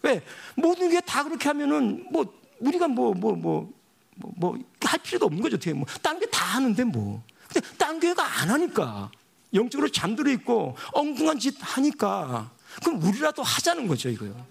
[0.02, 0.22] 왜
[0.54, 2.24] 모든 게 다 그렇게 하면은 뭐
[2.60, 3.68] 우리가 뭐 뭐 뭐
[4.16, 5.56] 뭐 뭐 할 필요도 없는 거죠.
[5.56, 7.22] 어떻게 뭐 딴 게 다 하는데 뭐.
[7.48, 9.10] 근데 딴 교회가 안 하니까
[9.54, 12.50] 영적으로 잠들어 있고 엉뚱한 짓 하니까
[12.84, 14.46] 그럼 우리라도 하자는 거죠 이거요.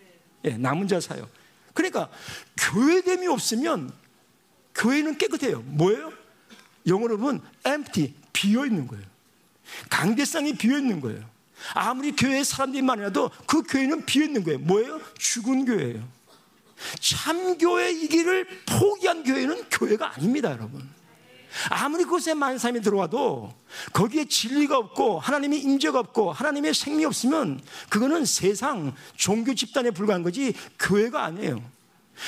[0.46, 1.30] 예, 남은 자 사요.
[1.74, 2.10] 그러니까
[2.58, 3.92] 교회됨이 없으면
[4.80, 5.62] 교회는 깨끗해요.
[5.62, 6.12] 뭐예요?
[6.88, 9.04] 영어로 보면 empty, 비어 있는 거예요.
[9.90, 11.22] 강대상이 비어 있는 거예요.
[11.74, 14.60] 아무리 교회에 사람들이 많아도 그 교회는 비어 있는 거예요.
[14.60, 15.02] 뭐예요?
[15.18, 16.08] 죽은 교회예요.
[17.02, 20.90] 참교회이기를 포기한 교회는 교회가 아닙니다, 여러분.
[21.70, 23.54] 아무리 그곳에 많은 사람이 들어와도
[23.92, 30.54] 거기에 진리가 없고 하나님의 임재가 없고 하나님의 생명이 없으면 그거는 세상 종교 집단에 불과한 거지
[30.80, 31.62] 교회가 아니에요.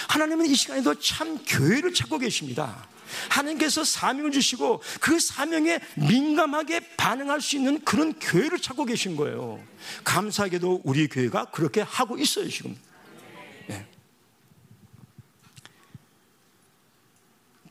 [0.09, 2.87] 하나님은 이 시간에도 참 교회를 찾고 계십니다.
[3.29, 9.61] 하나님께서 사명을 주시고 그 사명에 민감하게 반응할 수 있는 그런 교회를 찾고 계신 거예요.
[10.03, 12.77] 감사하게도 우리 교회가 그렇게 하고 있어요, 지금.
[13.67, 13.85] 네.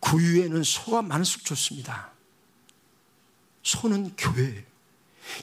[0.00, 2.10] 구유에는 소가 많을수록 좋습니다.
[3.62, 4.64] 소는 교회.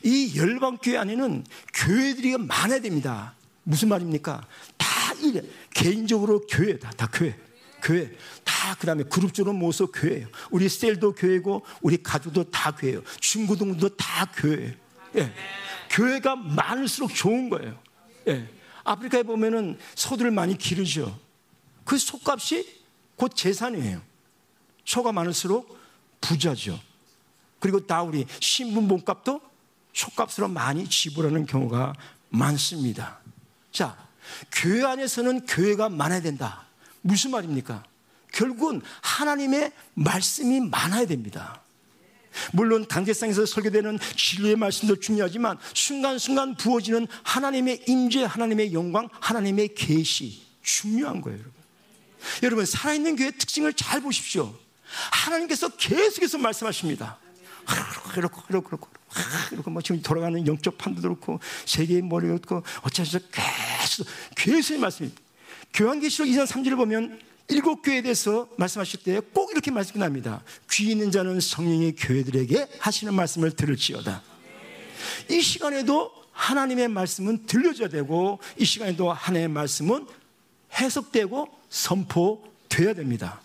[0.03, 3.35] 이 열방교회 안에는 교회들이 많아야 됩니다.
[3.63, 4.45] 무슨 말입니까?
[4.77, 4.87] 다
[5.21, 5.41] 이래.
[5.77, 6.89] 개인적으로 교회다.
[6.91, 7.37] 다 교회.
[7.83, 8.11] 교회.
[8.43, 10.27] 다 그다음에 그룹적으로 모여서 교회예요.
[10.49, 13.03] 우리 셀도 교회고 우리 가족도 다 교회예요.
[13.19, 14.73] 중고등도 다 교회예요.
[15.17, 15.31] 예.
[15.91, 17.79] 교회가 많을수록 좋은 거예요.
[18.27, 18.49] 예.
[18.83, 21.17] 아프리카에 보면은 소들을 많이 기르죠.
[21.85, 22.83] 그 소값이
[23.15, 24.01] 곧 재산이에요.
[24.83, 25.77] 소가 많을수록
[26.19, 26.79] 부자죠.
[27.59, 29.41] 그리고 다 우리 신분 몸값도
[29.93, 31.93] 소값으로 많이 지불하는 경우가
[32.29, 33.19] 많습니다.
[33.71, 34.06] 자,
[34.51, 36.65] 교회 안에서는 교회가 많아야 된다.
[37.01, 37.83] 무슨 말입니까?
[38.31, 41.61] 결국은 하나님의 말씀이 많아야 됩니다.
[42.53, 51.21] 물론 강제상에서 설교되는 진리의 말씀도 중요하지만 순간순간 부어지는 하나님의 임재, 하나님의 영광, 하나님의 계시 중요한
[51.21, 51.57] 거예요, 여러분.
[52.43, 54.53] 여러분 살아있는 교회의 특징을 잘 보십시오.
[55.11, 57.17] 하나님께서 계속해서 말씀하십니다.
[58.13, 58.89] 그렇고 그렇고 그렇고
[59.49, 63.31] 그렇고 뭐 지금 돌아가는 영적 판도 그렇고 세계의 머리가 그렇고 어쩌서 계속
[64.35, 65.21] 계속 말씀입니다.
[65.73, 67.19] 교환계시록 2장 3절을 보면
[67.49, 70.43] 일곱 교회에 대해서 말씀하실 때 꼭 이렇게 말씀이 납니다.
[70.71, 74.21] 귀 있는 자는 성령의 교회들에게 하시는 말씀을 들을지어다.
[75.29, 80.05] 이 시간에도 하나님의 말씀은 들려줘야 되고 이 시간에도 하나님의 말씀은
[80.73, 83.41] 해석되고 선포돼야 됩니다.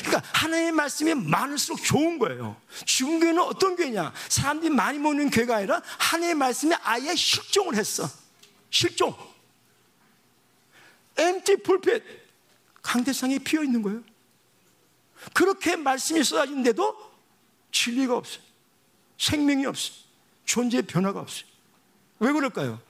[0.00, 2.56] 그러니까 하나님의 말씀이 많을수록 좋은 거예요.
[2.86, 4.12] 죽은 교회는 어떤 교회냐?
[4.28, 8.08] 사람들이 많이 모는 교회가 아니라 하나님의 말씀에 아예 실종을 했어.
[8.70, 9.14] 실종.
[11.16, 12.02] 엠티 풀핏.
[12.82, 14.02] 강대상이 피어 있는 거예요.
[15.34, 17.12] 그렇게 말씀이 쏟아진데도
[17.70, 18.42] 진리가 없어요.
[19.18, 19.96] 생명이 없어요.
[20.44, 21.46] 존재의 변화가 없어요.
[22.18, 22.80] 왜 그럴까요?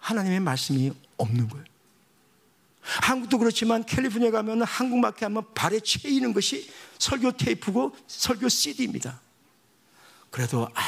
[0.00, 1.64] 하나님의 말씀이 없는 거예요.
[2.80, 9.20] 한국도 그렇지만 캘리포니아 가면 한국 마켓 하면 발에 채이는 것이 설교 테이프고 설교 CD입니다.
[10.30, 10.82] 그래도 아,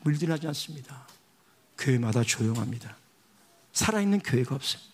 [0.00, 1.06] 물들하지 않습니다.
[1.78, 2.96] 교회마다 조용합니다.
[3.72, 4.89] 살아있는 교회가 없어요.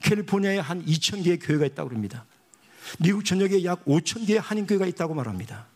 [0.00, 2.24] 캘리포니아에 한 2천 개의 교회가 있다고 합니다.
[2.98, 5.66] 미국 전역에 약 5천 개의 한인 교회가 있다고 말합니다.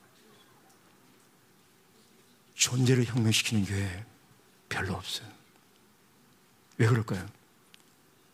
[2.54, 4.04] 존재를 혁명시키는 교회
[4.68, 5.28] 별로 없어요.
[6.78, 7.26] 왜 그럴까요?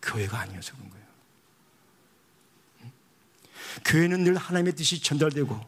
[0.03, 1.09] 교회가 아니어서 그런 거예요.
[3.85, 5.59] 교회는 늘 하나님의 뜻이 전달되고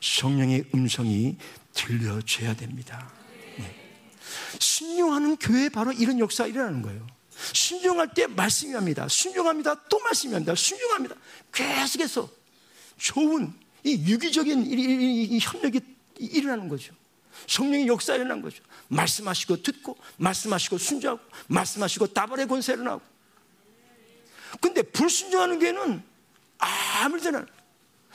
[0.00, 1.36] 성령의 음성이
[1.72, 3.10] 들려줘야 됩니다.
[3.58, 3.92] 네.
[4.58, 7.06] 순종하는 교회 바로 이런 역사가 일어나는 거예요.
[7.52, 9.08] 순종할 때 말씀이 합니다.
[9.08, 9.74] 순종합니다.
[9.88, 10.54] 또 말씀이 합니다.
[10.54, 11.16] 순종합니다.
[11.52, 12.28] 계속해서
[12.96, 13.52] 좋은
[13.82, 15.80] 이 유기적인 이, 이, 이 협력이
[16.18, 16.94] 일어나는 거죠.
[17.48, 18.62] 성령의 역사 일어난 거죠.
[18.88, 23.02] 말씀하시고 듣고, 말씀하시고 순종하고, 말씀하시고 다발의 권세 일어나고.
[24.60, 26.02] 근데 불순종하는 게는
[26.58, 27.44] 아무리 되나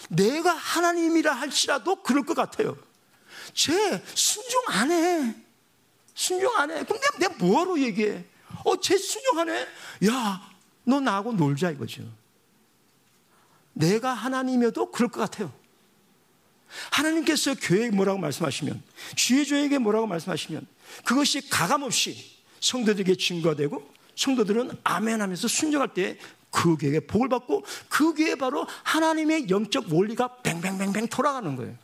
[0.10, 2.78] 내가 하나님이라 할지라도 그럴 것 같아요.
[3.54, 3.74] 쟤
[4.16, 5.36] 순종 안 해.
[6.16, 6.84] 순종 안 해.
[6.86, 8.26] 그럼 내가, 내가 뭐하러 얘기해?
[8.66, 9.66] 어, 쟤 순종 안 해?
[10.08, 10.42] 야,
[10.84, 12.04] 너 나하고 놀자 이거죠.
[13.74, 15.52] 내가 하나님이어도 그럴 것 같아요.
[16.92, 18.84] 하나님께서 교회에 뭐라고 말씀하시면,
[19.16, 20.68] 주의조에게 뭐라고 말씀하시면,
[21.04, 26.18] 그것이 가감없이 성도들에게 증거가 되고, 성도들은 아멘 하면서 순종할 때
[26.52, 31.76] 그 교회에 복을 받고, 그 교회에 바로 하나님의 영적 원리가 뱅뱅뱅뱅 돌아가는 거예요.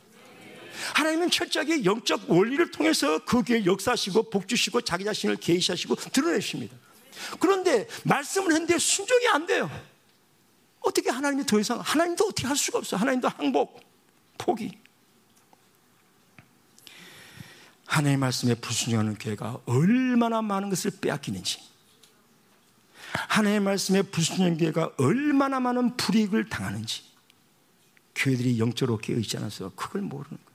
[0.94, 6.76] 하나님은 철저하게 영적 원리를 통해서 그 교회 역사하시고, 복 주시고, 자기 자신을 계시하시고, 드러내십니다.
[7.40, 9.70] 그런데 말씀을 했는데 순종이 안 돼요.
[10.80, 13.00] 어떻게 하나님이 더 이상, 하나님도 어떻게 할 수가 없어요.
[13.00, 13.80] 하나님도 항복,
[14.38, 14.78] 포기.
[17.86, 21.60] 하나님의 말씀에 불순종하는 교회가 얼마나 많은 것을 빼앗기는지,
[23.28, 27.02] 하나님의 말씀에 불순종하는 교회가 얼마나 많은 불이익을 당하는지,
[28.14, 30.45] 교회들이 영적으로 깨어있지 않아서 그걸 모르는.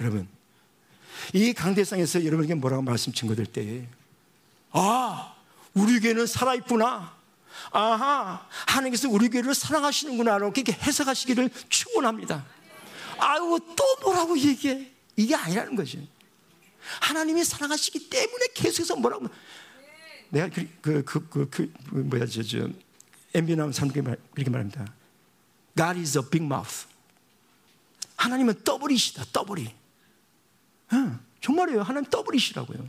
[0.00, 0.26] 여러분,
[1.32, 3.86] 이 강대상에서 여러분에게 뭐라고 말씀 증거될 때에,
[4.72, 5.34] 아,
[5.74, 7.20] 우리 교회는 살아있구나.
[7.72, 10.36] 아하, 하나님께서 우리 교회를 사랑하시는구나.
[10.36, 12.44] 이렇게 해석하시기를 축원합니다.
[13.18, 14.90] 아유, 또 뭐라고 얘기해?
[15.16, 15.98] 이게 아니라는 거죠.
[17.00, 19.28] 하나님이 사랑하시기 때문에 계속해서 뭐라고.
[20.30, 22.68] 내가 그, 그, 그, 그, 그 뭐야, 저, 저,
[23.34, 24.92] MB 나온 사람 그렇게, 말, 그렇게 말합니다.
[25.76, 26.86] God is a big mouth.
[28.16, 29.79] 하나님은 더블이시다, 더블이.
[30.92, 31.82] 응, 정말이에요.
[31.82, 32.88] 하나님 더블이시라고요.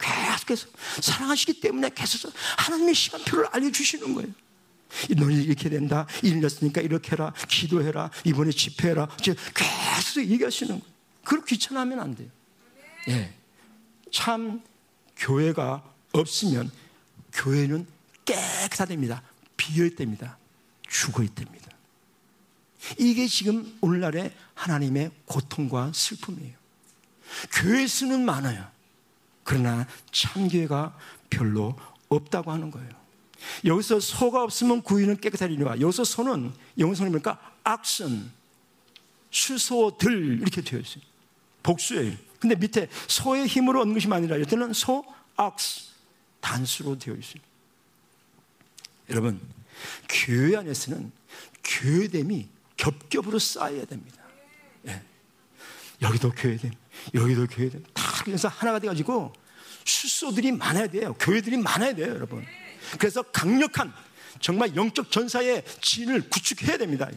[0.00, 0.68] 계속해서
[1.02, 4.32] 사랑하시기 때문에 계속 하나님의 시간표를 알려주시는 거예요.
[5.16, 6.06] 너희 이렇게 된다.
[6.22, 7.32] 일 났으니까 이렇게 해라.
[7.48, 8.10] 기도해라.
[8.24, 9.08] 이번에 집회해라.
[9.16, 10.94] 계속 얘기하시는 거예요.
[11.22, 12.28] 그걸 귀찮아하면 안 돼요.
[13.08, 13.32] 예.
[14.10, 14.62] 참,
[15.16, 16.70] 교회가 없으면
[17.32, 17.86] 교회는
[18.24, 19.22] 깨끗하됩니다.
[19.56, 20.38] 비어있답니다.
[20.88, 21.70] 죽어있답니다.
[22.98, 26.59] 이게 지금 오늘날의 하나님의 고통과 슬픔이에요.
[27.52, 28.66] 교회 수는 많아요.
[29.44, 30.96] 그러나 참교회가
[31.28, 31.76] 별로
[32.08, 32.88] 없다고 하는 거예요.
[33.64, 37.40] 여기서 소가 없으면 구유는 깨끗하리니와 여기서 소는 영성이 뭡니까?
[37.64, 38.30] 악선,
[39.30, 41.02] 수소들 이렇게 되어 있어요.
[41.62, 42.16] 복수예요.
[42.38, 45.04] 근데 밑에 소의 힘으로 얻는 것이 아니라 이때는 소,
[45.36, 45.90] 악스,
[46.40, 47.42] 단수로 되어 있어요.
[49.10, 49.40] 여러분,
[50.08, 51.12] 교회 안에서는
[51.64, 54.22] 교회됨이 겹겹으로 쌓여야 됩니다.
[54.86, 55.02] 예.
[56.00, 56.72] 여기도 교회됨,
[57.14, 57.82] 여기도 교회됨.
[57.94, 59.32] 다 그래서 하나가 돼가지고
[59.84, 61.14] 수소들이 많아야 돼요.
[61.18, 62.44] 교회들이 많아야 돼요, 여러분.
[62.98, 63.92] 그래서 강력한
[64.40, 67.08] 정말 영적 전사의 진을 구축해야 됩니다.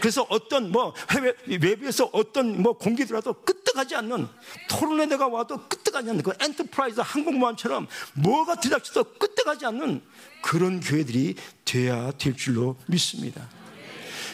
[0.00, 4.26] 그래서 어떤 뭐 해외 외부에서 어떤 뭐 공기 들어도 끄떡하지 않는
[4.68, 10.02] 토네이도가 와도 끄떡하지 않는 그 엔터프라이즈 항공모함처럼 뭐가 들이닥쳐도 끄떡하지 않는
[10.42, 13.48] 그런 교회들이 돼야 될 줄로 믿습니다.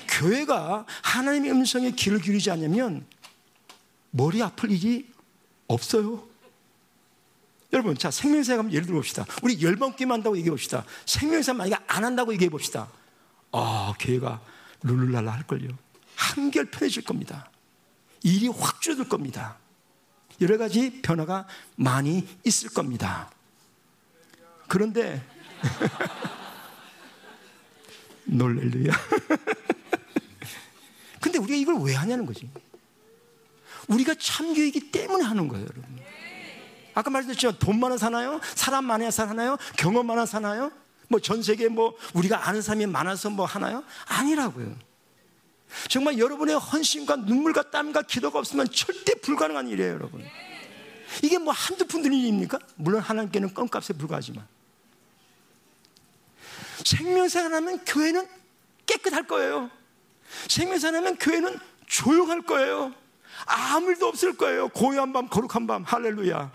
[0.08, 3.06] 교회가 하나님의 음성에 귀를 기울이지 않으면
[4.10, 5.10] 머리 아플 일이
[5.66, 6.28] 없어요.
[7.72, 9.24] 여러분, 자, 생명사 가면 예를 들어 봅시다.
[9.42, 10.84] 우리 열번 끼만 한다고 얘기해 봅시다.
[11.06, 12.88] 생명사 만약에 안 한다고 얘기해 봅시다.
[13.52, 14.40] 아, 교회가
[14.82, 15.68] 룰루랄라 할걸요.
[16.16, 17.48] 한결 편해질 겁니다.
[18.22, 19.58] 일이 확 줄어들 겁니다.
[20.40, 21.46] 여러 가지 변화가
[21.76, 23.30] 많이 있을 겁니다.
[24.66, 25.24] 그런데,
[28.24, 28.92] 놀렐루야.
[31.20, 32.50] 근데 우리가 이걸 왜 하냐는 거지.
[33.90, 36.00] 우리가 참교이기 때문에 하는 거예요, 여러분.
[36.94, 37.58] 아까 말씀드렸죠.
[37.58, 38.40] 돈 많아 사나요?
[38.54, 39.56] 사람 많아야 사나요?
[39.76, 40.72] 경험 많아 사나요?
[41.08, 43.82] 뭐 전 세계 뭐 우리가 아는 사람이 많아서 뭐 하나요?
[44.06, 44.74] 아니라고요.
[45.88, 50.24] 정말 여러분의 헌신과 눈물과 땀과 기도가 없으면 절대 불가능한 일이에요, 여러분.
[51.22, 52.58] 이게 뭐 한두 푼들 일입니까?
[52.76, 54.46] 물론 하나님께는 껌값에 불과하지만.
[56.84, 58.26] 생명생활하면 교회는
[58.86, 59.70] 깨끗할 거예요.
[60.48, 62.94] 생명생활하면 교회는 조용할 거예요.
[63.46, 64.68] 아무 일도 없을 거예요.
[64.68, 66.50] 고요한 밤, 거룩한 밤, 할렐루야.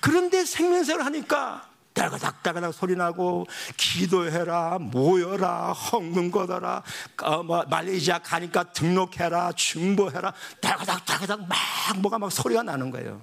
[0.00, 6.82] 그런데 생명생활 하니까 따가닥 따가닥 소리 나고 기도해라 모여라 헌금 걷어라
[7.22, 10.34] 어, 뭐, 말레이시아 가니까 등록해라 중보해라.
[10.60, 11.56] 따가닥 따가닥 막
[11.98, 13.22] 뭐가 막 소리가 나는 거예요.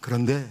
[0.00, 0.48] 그런데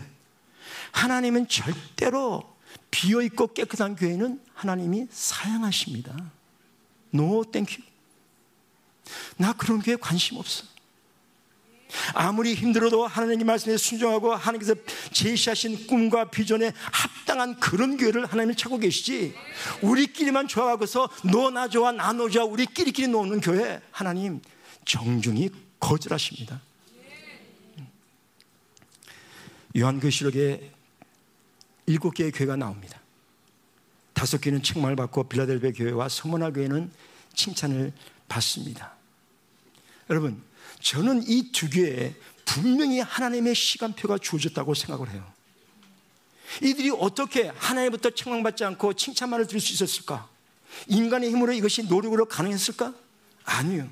[0.92, 2.54] 하나님은 절대로
[2.92, 6.16] 비어있고 깨끗한 교회는 하나님이 사양하십니다.
[7.12, 7.82] No thank you
[9.38, 10.66] 나 그런 교회 관심 없어
[12.14, 14.76] 아무리 힘들어도 하나님의 말씀에 순종하고 하나님께서
[15.12, 19.36] 제시하신 꿈과 비전에 합당한 그런 교회를 하나님이 찾고 계시지
[19.82, 24.42] 우리끼리만 좋아하고서 너나 좋아 나너 좋아 우리끼리끼리 노는 교회 하나님
[24.86, 25.50] 정중히
[25.80, 26.62] 거절하십니다.
[29.76, 30.72] 요한계시록에
[31.88, 33.00] 일곱 개의 교회가 나옵니다.
[34.14, 36.92] 다섯 개는 책망을 받고 빌라델베 교회와 서모나 교회는
[37.34, 37.92] 칭찬을
[38.28, 38.94] 받습니다.
[40.10, 40.42] 여러분
[40.84, 42.14] 저는 이 두 개에
[42.46, 45.26] 분명히 하나님의 시간표가 주어졌다고 생각을 해요.
[46.62, 50.28] 이들이 어떻게 하나님부터 책망받지 않고 칭찬만을 들을 수 있었을까?
[50.88, 52.94] 인간의 힘으로 이것이 노력으로 가능했을까?
[53.46, 53.90] 아니요.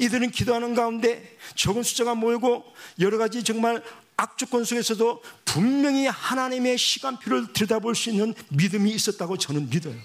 [0.00, 2.64] 이들은 기도하는 가운데 적은 숫자가 모이고
[3.00, 3.82] 여러 가지 정말
[4.16, 9.96] 악조건 속에서도 분명히 하나님의 시간표를 들여다볼 수 있는 믿음이 있었다고 저는 믿어요.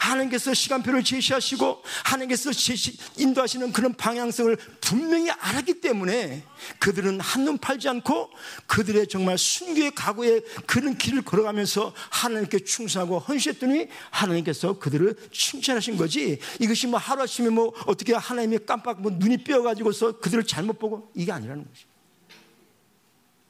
[0.00, 6.44] 하나님께서 시간표를 제시하시고 하나님께서 제시, 인도하시는 그런 방향성을 분명히 알았기 때문에
[6.78, 8.30] 그들은 한눈 팔지 않고
[8.66, 16.38] 그들의 정말 순교의 각오에 그런 길을 걸어가면서 하나님께 충성하고 헌신했더니 하나님께서 그들을 칭찬하신 거지.
[16.60, 21.64] 이것이 뭐 하루아침에 뭐 어떻게 하나님이 깜빡 뭐 눈이 삐어가지고서 그들을 잘못 보고 이게 아니라는
[21.64, 21.84] 거지.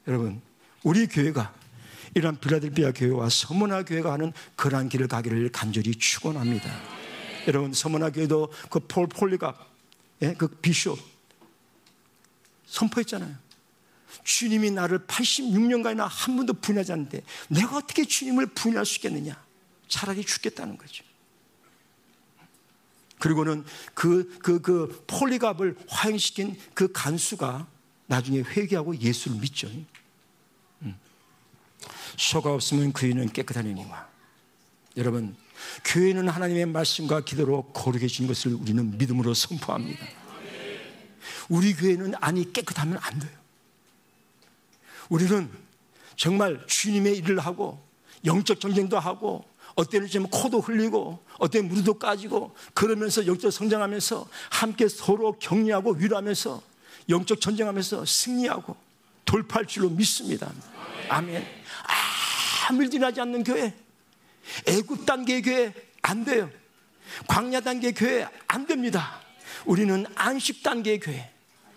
[0.08, 0.40] 여러분
[0.82, 1.52] 우리 교회가
[2.16, 6.66] 이런 빌라델비아 교회와 서문화 교회가 하는 그러한 길을 가기를 간절히 축원합니다.
[7.46, 9.54] 여러분 서문화 교회도 그 폴 폴리갑
[10.22, 10.32] 예?
[10.32, 10.98] 그 비숍
[12.64, 13.36] 선포했잖아요.
[14.24, 19.36] 주님이 나를 86년간이나 한 번도 부인하지 않는데 내가 어떻게 주님을 부인할 수 있겠느냐?
[19.86, 21.04] 차라리 죽겠다는 거죠.
[23.18, 23.62] 그리고는
[23.92, 27.66] 그, 그, 그 폴리갑을 화형시킨 그 간수가
[28.06, 29.68] 나중에 회개하고 예수를 믿죠.
[32.16, 34.08] 소가 없으면 그 이는 깨끗하니와
[34.96, 35.36] 여러분
[35.84, 40.06] 교회는 하나님의 말씀과 기도로 거룩해 진 것을 우리는 믿음으로 선포합니다.
[41.48, 43.30] 우리 교회는 안이 깨끗하면 안 돼요.
[45.08, 45.50] 우리는
[46.16, 47.84] 정말 주님의 일을 하고
[48.24, 49.44] 영적 전쟁도 하고
[49.76, 56.62] 어때는 좀 코도 흘리고 어때는 무릎도 까지고 그러면서 영적 성장하면서 함께 서로 격려하고 위로하면서
[57.08, 58.74] 영적 전쟁하면서 승리하고
[59.24, 60.50] 돌파할 줄로 믿습니다.
[61.08, 61.46] 아멘.
[62.68, 63.74] 아무 일도 나지 않는 교회,
[64.66, 65.72] 애굽 단계 교회
[66.02, 66.50] 안 돼요.
[67.28, 69.20] 광야 단계 교회 안 됩니다.
[69.64, 71.30] 우리는 안식 단계 교회,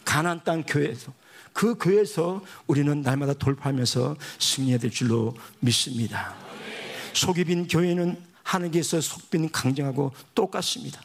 [0.03, 1.13] 가난 땅 교회에서
[1.53, 6.35] 그 교회에서 우리는 날마다 돌파하면서 승리해야 될 줄로 믿습니다.
[7.13, 11.01] 속이 빈 교회는 하나님께서 속빈 강정하고 똑같습니다.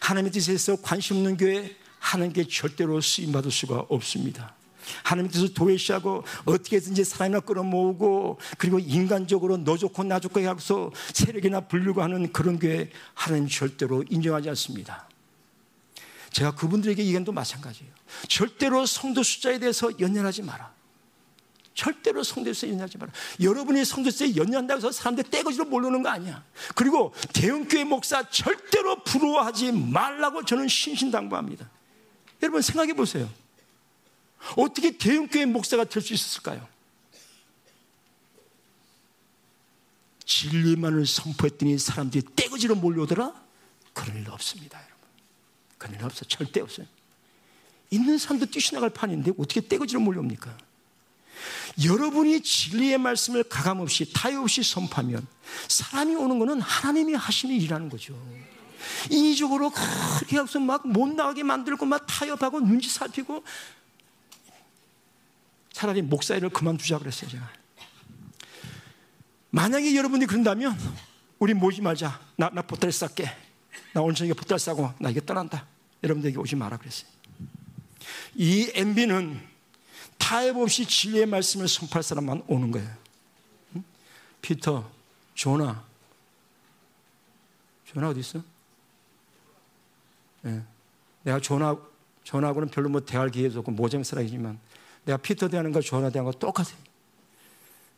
[0.00, 4.54] 하나님의 뜻에서 관심 없는 교회 하나님께 절대로 쓰임 받을 수가 없습니다.
[5.02, 12.32] 하나님께서 도외시하고 어떻게든지 사람이나 끌어모으고 그리고 인간적으로 너 좋고 나 좋고 해서 세력이나 불리고 하는
[12.32, 15.08] 그런 교회 하나님 절대로 인정하지 않습니다.
[16.30, 17.92] 제가 그분들에게 얘기도 마찬가지예요.
[18.28, 20.74] 절대로 성도 숫자에 대해서 연연하지 마라.
[21.74, 23.12] 절대로 성도수에 연연하지 마라.
[23.40, 26.42] 여러분이 성도수에 연연한다고 해서 사람들 떼거지로 모르는 거 아니야.
[26.74, 31.68] 그리고 대형교회 목사 절대로 부러워하지 말라고 저는 신신당부합니다.
[32.42, 33.28] 여러분 생각해 보세요.
[34.56, 36.66] 어떻게 대형교회 목사가 될 수 있었을까요?
[40.24, 43.32] 진리만을 선포했더니 사람들이 떼거지로 몰려오더라?
[43.92, 44.96] 그런 일 없습니다, 여러분.
[45.78, 46.24] 그런 일 없어.
[46.24, 46.86] 절대 없어요.
[47.90, 50.56] 있는 사람도 뛰쳐나갈 판인데 어떻게 떼거지로 몰려옵니까?
[51.84, 55.26] 여러분이 진리의 말씀을 가감없이 타협 없이 선포하면
[55.68, 58.14] 사람이 오는 것은 하나님이 하시는 일이라는 거죠.
[59.10, 63.42] 인위적으로 그렇게 해서 막 못 나가게 만들고 막 타협하고 눈치 살피고
[65.74, 67.50] 차라리 목사 일을 그만두자 그랬어요, 제가.
[69.50, 70.78] 만약에 여러분이 그런다면,
[71.40, 72.20] 우리 모지 말자.
[72.36, 73.28] 나, 나 보따리 쌀게.
[73.92, 75.66] 나 오늘 저녁에 보따리 싸고, 나 이게 떠난다.
[76.04, 77.10] 여러분들에게 오지 마라 그랬어요.
[78.36, 79.40] 이 MB는
[80.16, 82.88] 타협 없이 진리의 말씀을 선포할 사람만 오는 거예요.
[83.74, 83.84] 응?
[84.42, 84.88] 피터,
[85.34, 85.84] 조나.
[87.84, 88.40] 조나 어디 있어?
[90.42, 90.62] 네.
[91.24, 91.76] 내가 조나,
[92.22, 94.60] 조나하고는 별로 뭐 대할 기회도 없고 모정스라이지만
[95.04, 96.76] 내가 피터 대하는 거 조나 대하는 거 똑같아요.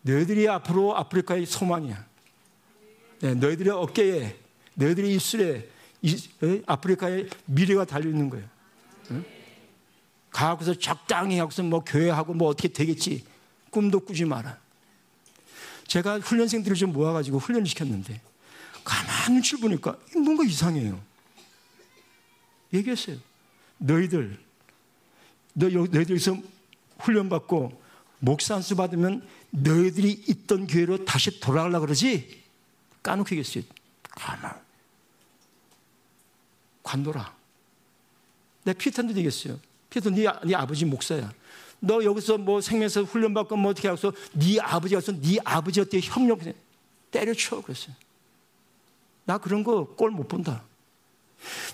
[0.03, 2.07] 너희들이 앞으로 아프리카의 소망이야.
[3.20, 4.37] 네, 너희들의 어깨에,
[4.74, 5.69] 너희들의 입술에
[6.03, 6.16] 이,
[6.66, 8.49] 아프리카의 미래가 달려있는 거예요.
[9.11, 9.24] 응?
[10.31, 13.24] 가고서 적당히 하고서 뭐 교회하고 뭐 어떻게 되겠지.
[13.70, 14.59] 꿈도 꾸지 마라.
[15.87, 18.20] 제가 훈련생들을 좀 모아가지고 훈련을 시켰는데,
[18.85, 21.01] 가만 눈치를 보니까 뭔가 이상해요.
[22.73, 23.16] 얘기했어요.
[23.78, 24.39] 너희들,
[25.55, 26.37] 너, 너희들에서
[26.98, 27.82] 훈련받고
[28.18, 32.43] 목사 안수 받으면 너희들이 있던 교회로 다시 돌아가려 그러지?
[33.02, 33.64] 까놓고 얘기했어요.
[34.10, 34.60] 가만.
[36.82, 37.35] 관둬라.
[38.64, 39.59] 내 피터한테 얘기했어요.
[39.90, 41.32] 피터, 네, 네 아버지 목사야.
[41.78, 46.55] 너 여기서 뭐 생명에서 훈련받고 뭐 어떻게 하고서 네 아버지가 가서 네 아버지한테 협력해.
[47.10, 47.60] 때려쳐.
[47.62, 47.94] 그랬어요.
[49.24, 50.62] 나 그런 거 꼴 못 본다.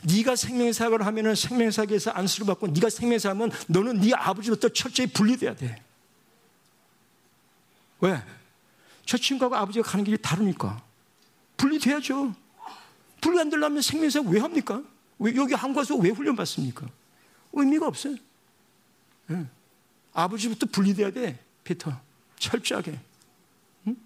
[0.03, 5.83] 네가 생명사역을 하면은 생명사역에서 안수를 받고 네가 생명사하면 너는 네 아버지부터 철저히 분리돼야 돼.
[8.01, 8.23] 왜?
[9.07, 10.83] 저 친구하고 아버지가 가는 길이 다르니까.
[11.57, 12.35] 분리돼야죠.
[13.21, 14.83] 분리 안 되려면 생명사역 왜 합니까?
[15.19, 16.89] 왜 여기 한국에서 왜 훈련 받습니까?
[17.53, 18.17] 의미가 없어요.
[19.29, 19.47] 네.
[20.13, 21.99] 아버지부터 분리돼야 돼, 피터.
[22.39, 22.99] 철저하게.
[23.87, 23.97] 응?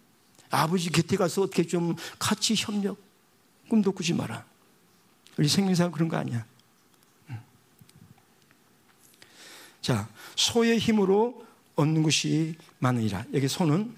[0.51, 2.98] 아버지 곁에 가서 어떻게 좀 같이 협력,
[3.68, 4.44] 꿈도 꾸지 마라.
[5.37, 6.45] 우리 생명사가 그런 거 아니야.
[9.81, 11.47] 자, 소의 힘으로
[11.77, 13.25] 얻는 것이 많으니라.
[13.33, 13.95] 여기 소는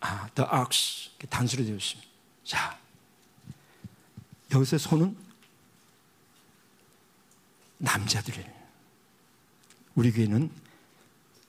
[0.00, 2.10] 아, the ox 단수로 되어 있습니다.
[2.44, 2.78] 자,
[4.50, 5.16] 여기서 소는
[7.78, 8.44] 남자들이
[9.94, 10.50] 우리 교회는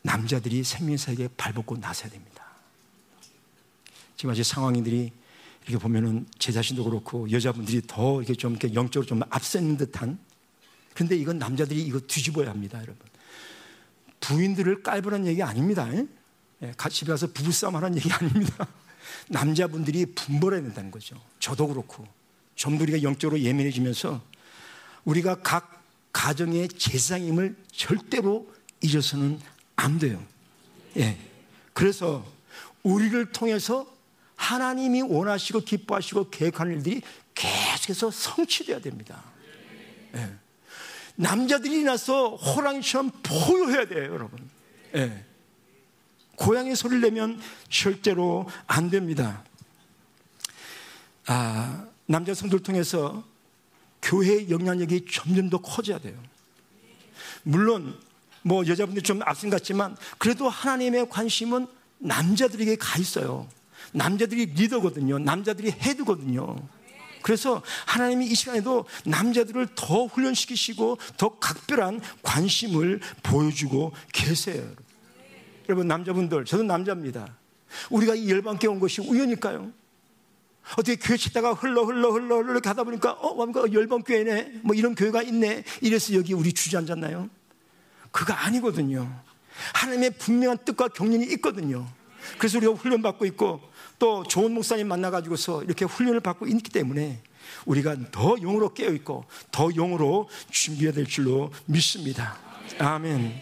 [0.04, 2.46] 남자들이 생명사에게 발벗고 나서야 됩니다.
[4.16, 5.12] 지금 아직 상황들이
[5.68, 10.20] 이렇게 보면은 제 자신도 그렇고 여자분들이 더 이렇게 좀 이렇게 영적으로 좀 앞서는 듯한
[10.94, 12.98] 근데 이건 남자들이 이거 뒤집어야 합니다, 여러분.
[14.20, 15.90] 부인들을 깔보라는 얘기 아닙니다.
[16.62, 18.68] 예, 집에 가서 부부싸움 하라는 얘기 아닙니다.
[19.28, 21.20] 남자분들이 분벌해야 된다는 거죠.
[21.40, 22.08] 저도 그렇고.
[22.56, 24.22] 좀더 우리가 영적으로 예민해지면서
[25.06, 25.84] 우리가 각
[26.14, 28.48] 가정의 제상임을 절대로
[28.82, 29.40] 잊어서는
[29.76, 30.24] 안 돼요.
[30.98, 31.18] 예.
[31.74, 32.24] 그래서
[32.84, 33.92] 우리를 통해서
[34.44, 37.02] 하나님이 원하시고 기뻐하시고 계획하는 일들이
[37.34, 39.24] 계속해서 성취돼야 됩니다.
[40.16, 40.34] 예.
[41.16, 44.50] 남자들이 나서 호랑이처럼 보여야 돼요, 여러분.
[44.96, 45.24] 예.
[46.36, 47.40] 고양이 소리를 내면
[47.70, 49.44] 절대로 안 됩니다.
[51.28, 53.24] 아, 남자 성도를 통해서
[54.02, 56.22] 교회의 영향력이 점점 더 커져야 돼요.
[57.44, 57.98] 물론
[58.42, 61.68] 뭐 여자분들이 좀 앞선 같지만 그래도 하나님의 관심은
[62.00, 63.48] 남자들에게 가 있어요.
[63.94, 65.20] 남자들이 리더거든요.
[65.20, 66.56] 남자들이 헤드거든요.
[67.22, 74.64] 그래서 하나님이 이 시간에도 남자들을 더 훈련시키시고 더 각별한 관심을 보여주고 계세요.
[75.70, 77.36] 여러분 남자분들 저도 남자입니다.
[77.90, 79.72] 우리가 이 열방께 온 것이 우연일까요?
[80.74, 84.96] 어떻게 교회 찾다가 흘러 흘러 흘러 흘러 가다 보니까 어 뭔가 열방 교회네 뭐 이런
[84.96, 87.30] 교회가 있네 이래서 여기 우리 주저앉았나요?
[88.12, 89.10] 그거 아니거든요.
[89.74, 91.88] 하나님의 분명한 뜻과 경륜이 있거든요.
[92.38, 93.62] 그래서 우리가 훈련 받고 있고
[94.04, 97.22] 또 좋은 목사님 만나가지고서 이렇게 훈련을 받고 있기 때문에
[97.66, 102.38] 우리가 더 영으로 깨어 있고 더 영으로 준비해야 될 줄로 믿습니다.
[102.80, 103.42] 아멘.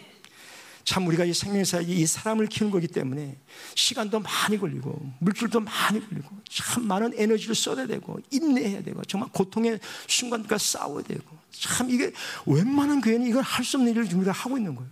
[0.84, 3.40] 참 우리가 이 생명사에 이 사람을 키우는 거기 때문에
[3.74, 9.80] 시간도 많이 걸리고 물질도 많이 걸리고 참 많은 에너지를 써야 되고 인내해야 되고 정말 고통의
[10.06, 12.12] 순간과 싸워야 되고 참 이게
[12.46, 14.92] 웬만한 교회는 이걸 할 수 없는 일을 우리가 하고 있는 거예요.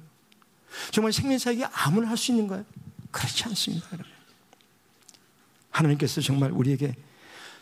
[0.89, 2.65] 정말 생명사에게 아무나 할 수 있는 거예요?
[3.11, 3.85] 그렇지 않습니다.
[3.93, 4.18] 여러분.
[5.69, 6.95] 하나님께서 정말 우리에게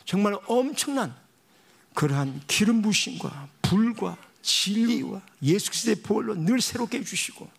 [0.06, 1.16] 정말 엄청난
[1.94, 7.50] 그러한 기름 부심과 불과 진리와 예수 그리스도의 보혈로 늘 새롭게 해주시고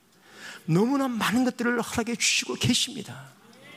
[0.67, 3.33] 너무나 많은 것들을 허락해 주시고 계십니다.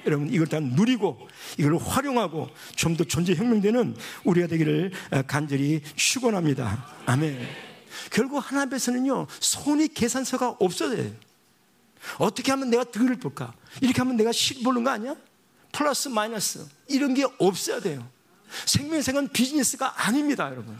[0.05, 1.27] 여러분 이걸 다 누리고
[1.57, 4.91] 이걸 활용하고 좀 더 존재 혁명되는 우리가 되기를
[5.27, 6.85] 간절히 축원합니다.
[7.05, 7.47] 아멘.
[8.11, 11.11] 결국 하나님 앞에서는요 손이 계산서가 없어져요.
[12.17, 13.53] 어떻게 하면 내가 득을 볼까?
[13.81, 15.15] 이렇게 하면 내가 실 보는 거 아니야?
[15.71, 18.07] 플러스 마이너스 이런 게 없어야 돼요.
[18.65, 20.77] 생명생은 비즈니스가 아닙니다, 여러분.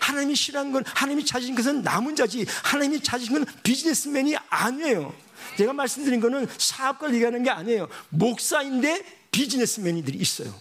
[0.00, 5.14] 하나님이 싫어하는 건 하나님이 찾으신 것은 남은 자지 하나님이 찾으신 건 비즈니스맨이 아니에요.
[5.58, 7.88] 제가 말씀드린 거는 사업가를 얘기하는 게 아니에요.
[8.10, 10.54] 목사인데 비즈니스맨이들이 있어요.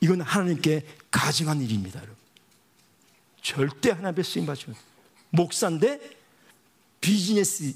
[0.00, 2.16] 이건 하나님께 가증한 일입니다, 여러분.
[3.42, 4.66] 절대 하나님께 쓰임 받지
[5.30, 6.00] 목사인데
[7.00, 7.74] 비즈니스.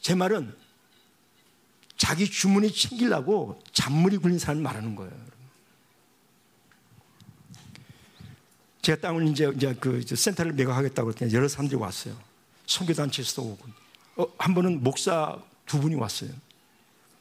[0.00, 0.54] 제 말은
[1.96, 5.12] 자기 주문이 챙기려고 잔물이 굴린 사람을 말하는 거예요.
[8.82, 12.14] 제가 땅을 이제, 이제 그 센터를 매각하겠다고 했더니 여러 사람들이 왔어요.
[12.66, 13.66] 선교단체에서도 오고.
[14.16, 16.30] 어, 한 번은 목사 두 분이 왔어요.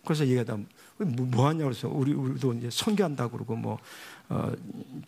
[0.03, 0.57] 그래서 얘기하다
[0.97, 3.79] 뭐, 뭐 하냐고 그래서 우리, 우리도 이제 선교한다고 그러고 뭐,
[4.29, 4.51] 어,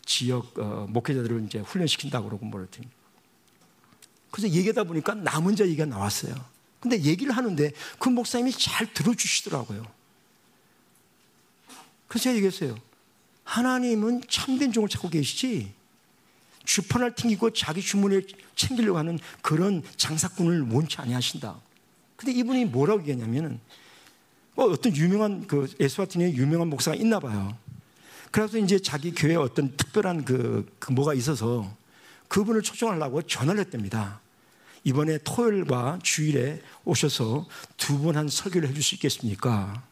[0.05, 2.87] 지역 어, 목회자들을 이제 훈련시킨다고 그러고 뭐 그랬더니.
[4.31, 6.35] 그래서 얘기하다 보니까 남은 자 얘기가 나왔어요.
[6.85, 9.83] 근데 얘기를 하는데 그 목사님이 잘 들어주시더라고요.
[12.07, 12.77] 그래서 제가 얘기했어요.
[13.43, 15.73] 하나님은 참된 종을 찾고 계시지
[16.63, 21.59] 주판을 튕기고 자기 주문을 챙기려고 하는 그런 장사꾼을 원치 아니하신다.
[22.17, 23.59] 근데 이분이 뭐라고 얘기했냐면은
[24.55, 27.57] 어, 어떤 유명한 그 에스와틴의 유명한 목사가 있나 봐요.
[28.29, 31.75] 그래서 이제 자기 교회에 어떤 특별한 그, 그 뭐가 있어서
[32.27, 34.21] 그분을 초청하려고 전화를 했답니다.
[34.85, 37.45] 이번에 토요일과 주일에 오셔서
[37.77, 39.83] 두 번 한 설교를 해줄 수 있겠습니까?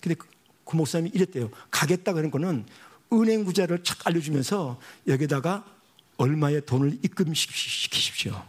[0.00, 0.26] 근데 그,
[0.64, 1.50] 그 목사님이 이랬대요.
[1.70, 2.66] 가겠다 그런 거는
[3.12, 5.64] 은행 구자를 착 알려주면서 여기다가
[6.18, 8.40] 얼마의 돈을 입금시키십시오.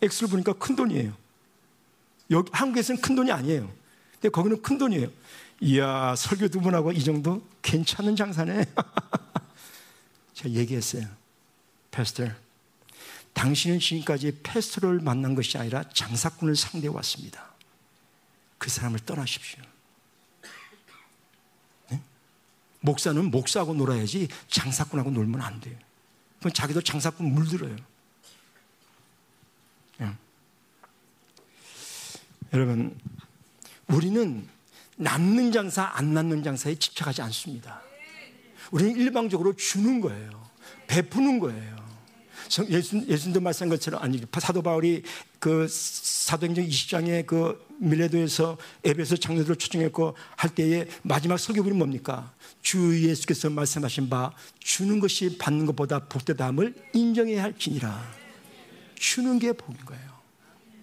[0.00, 1.12] 액수를 보니까 큰 돈이에요.
[2.30, 3.72] 여기 한국에서는 큰 돈이 아니에요.
[4.12, 5.08] 근데 거기는 큰 돈이에요.
[5.60, 8.64] 이야, 설교 두 분하고 이 정도 괜찮은 장사네.
[10.34, 11.04] 제가 얘기했어요.
[11.90, 12.28] 패스터,
[13.32, 17.52] 당신은 지금까지 패스터를 만난 것이 아니라 장사꾼을 상대해 왔습니다.
[18.58, 19.62] 그 사람을 떠나십시오.
[21.90, 22.02] 네?
[22.80, 25.78] 목사는 목사하고 놀아야지 장사꾼하고 놀면 안 돼요.
[26.40, 27.76] 그럼 자기도 장사꾼 물들어요.
[30.00, 30.12] 예.
[32.52, 32.98] 여러분,
[33.86, 34.48] 우리는
[34.96, 37.82] 남는 장사, 안 남는 장사에 집착하지 않습니다.
[38.70, 40.48] 우리는 일방적으로 주는 거예요.
[40.88, 41.77] 베푸는 거예요.
[42.70, 45.02] 예수, 예수님도 말씀한 것처럼, 아니, 사도 바울이
[45.38, 52.32] 그 사도행전 20장에 그 밀레도에서 에베소 장로들을 초청했고 할 때에 마지막 설교문이 뭡니까?
[52.62, 58.18] 주 예수께서 말씀하신 바 주는 것이 받는 것보다 복되다함을 인정해야 할지니라.
[58.96, 60.18] 주는 게 복인 거예요.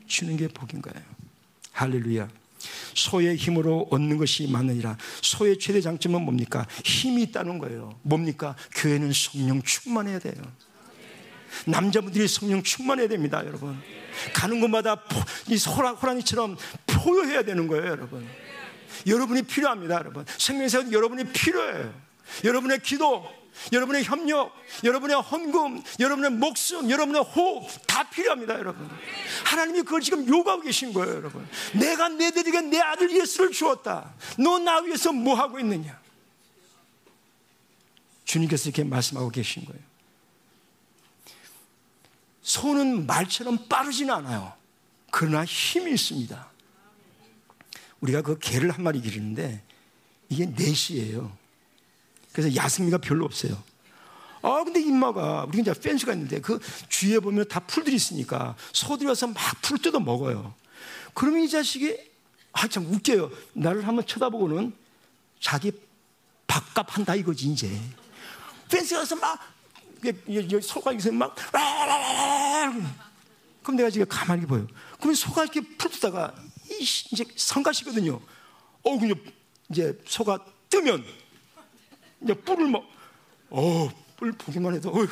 [0.07, 1.05] 주는 게 복인 거예요.
[1.71, 2.29] 할렐루야.
[2.93, 4.97] 소의 힘으로 얻는 것이 많으니라.
[5.21, 6.65] 소의 최대 장점은 뭡니까?
[6.83, 7.99] 힘이 있다는 거예요.
[8.01, 8.55] 뭡니까?
[8.75, 10.33] 교회는 성령 충만해야 돼요.
[11.65, 13.81] 남자분들이 성령 충만해야 됩니다, 여러분.
[14.33, 15.03] 가는 곳마다
[15.47, 16.57] 이 호랑이처럼
[16.87, 18.27] 포효해야 되는 거예요, 여러분.
[19.07, 20.25] 여러분이 필요합니다, 여러분.
[20.37, 21.93] 생명에서 여러분이 필요해요.
[22.43, 23.27] 여러분의 기도,
[23.71, 24.51] 여러분의 협력,
[24.83, 28.89] 여러분의 헌금, 여러분의 목숨, 여러분의 호흡 다 필요합니다, 여러분.
[29.45, 31.47] 하나님이 그걸 지금 요구하고 계신 거예요, 여러분.
[31.73, 34.13] 내가 내들에게 내 아들 예수를 주었다.
[34.37, 35.99] 너 나 위해서 뭐 하고 있느냐?
[38.25, 39.81] 주님께서 이렇게 말씀하고 계신 거예요.
[42.45, 44.53] 소는 말처럼 빠르지는 않아요.
[45.11, 46.47] 그러나 힘이 있습니다.
[48.01, 49.63] 우리가 그 개를 한 마리 기르는데
[50.29, 51.35] 이게 넷이에요.
[52.31, 53.61] 그래서 야생미가 별로 없어요.
[54.43, 59.25] 아, 근데 임마가, 우리 이제 펜스가 있는데 그 주위에 보면 다 풀들이 있으니까 소들이 와서
[59.25, 60.53] 막 풀 뜯어 먹어요.
[61.15, 61.97] 그러면 이 자식이,
[62.51, 63.31] 아, 참 웃겨요.
[63.53, 64.71] 나를 한번 쳐다보고는
[65.39, 65.71] 자기
[66.45, 67.81] 밥값 한다 이거지, 이제.
[68.69, 69.39] 펜스 가서 막,
[70.61, 71.35] 소가 있어 막,
[73.63, 74.67] 그럼 내가 지금 가만히 보여.
[74.97, 76.35] 그러면 소가 이렇게 풀 뜯다가
[76.69, 78.19] 이제 성가시거든요.
[78.83, 79.15] 어, 그냥
[79.69, 81.03] 이제 소가 뜨면
[82.21, 82.83] 이제 뿔을 막,
[83.49, 85.07] 어, 뿔 보기만 해도, 어휴,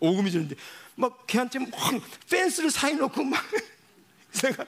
[0.00, 0.56] 오금이 지는데,
[0.94, 1.70] 막 걔한테 막
[2.28, 3.42] 펜스를 사이 놓고 막,
[4.42, 4.64] 내가,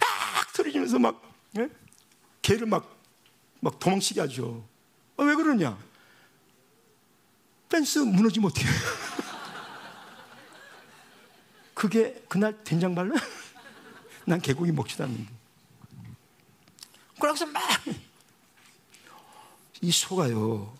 [0.00, 0.50] 악!
[0.54, 1.20] 소리 지면서 막,
[1.58, 1.68] 예?
[2.40, 2.96] 개를 막,
[3.60, 4.64] 막 도망치게 하죠.
[5.16, 5.78] 아, 왜 그러냐?
[7.72, 8.68] 펜스 무너지면 어떡해.
[11.72, 13.14] 그게 그날 된장 발라?
[14.26, 15.32] 난 개고기 먹지도 않는데.
[17.18, 17.62] 그러고서 막,
[19.80, 20.76] 이 소가요,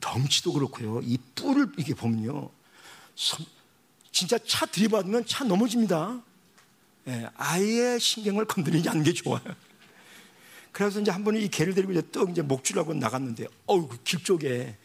[0.00, 2.48] 덩치도 그렇고요, 이 뿔을 이렇게 보면요,
[4.10, 6.22] 진짜 차 들이받으면 차 넘어집니다.
[7.08, 9.42] 예, 아예 신경을 건드리지 않는 게 좋아요.
[10.72, 14.24] 그래서 이제 한 번에 이 개를 데리고 이제 떡 이제 목줄하고 나갔는데, 어우, 그 길
[14.24, 14.76] 쪽에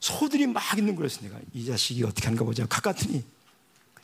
[0.00, 1.22] 소들이 막 있는 거였어.
[1.22, 2.66] 내가 이 자식이 어떻게 하는가 보자.
[2.66, 3.24] 가깝더니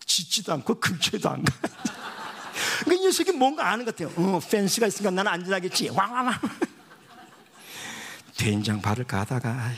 [0.05, 1.55] 짖지도 않고 근처에도 안 가.
[2.85, 4.13] 그러니까 이 녀석이 뭔가 아는 것 같아요.
[4.17, 5.91] 어, 펜스가 있으니까 나는 안전하겠지.
[5.91, 6.35] 왕왕왕.
[8.37, 9.71] 된장 발을 가다가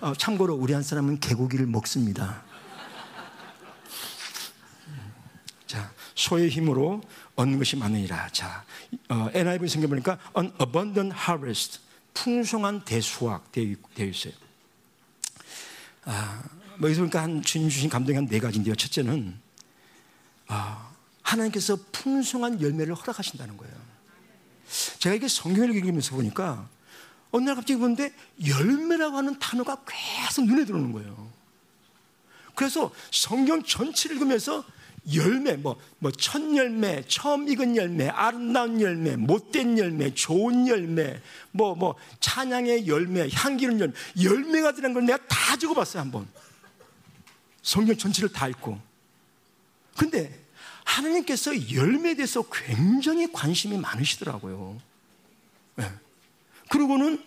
[0.00, 2.42] 어, 참고로 우리 한 사람은 개고기를 먹습니다.
[5.66, 7.00] 자, 소의 힘으로
[7.34, 8.28] 얻는 것이 많으니라.
[8.30, 8.64] 자,
[9.08, 11.80] 어, NIV 성경 보니까 an abundant harvest,
[12.12, 14.43] 풍성한 대수확 되어 있어요.
[16.04, 16.42] 아,
[16.78, 18.74] 뭐 보니까 한 주님 주신 감동이 한 네 가지인데요.
[18.74, 19.38] 첫째는
[20.48, 20.90] 아,
[21.22, 23.74] 하나님께서 풍성한 열매를 허락하신다는 거예요.
[24.98, 26.68] 제가 이게 성경을 읽으면서 보니까
[27.30, 28.14] 어느 날 갑자기 보는데
[28.46, 31.32] 열매라고 하는 단어가 계속 눈에 들어오는 거예요.
[32.54, 34.64] 그래서 성경 전체를 읽으면서
[35.12, 41.20] 열매, 뭐, 뭐, 첫 열매, 처음 익은 열매, 아름다운 열매, 못된 열매, 좋은 열매,
[41.50, 46.26] 뭐, 뭐, 찬양의 열매, 향기는 열매, 열매가 들어간 걸 내가 다 적어봤어요, 한 번.
[47.62, 48.78] 성경 전체를 다 읽고.
[49.96, 50.44] 근데
[50.84, 54.80] 하나님께서 열매에 대해서 굉장히 관심이 많으시더라고요.
[55.76, 55.90] 네.
[56.68, 57.22] 그리고는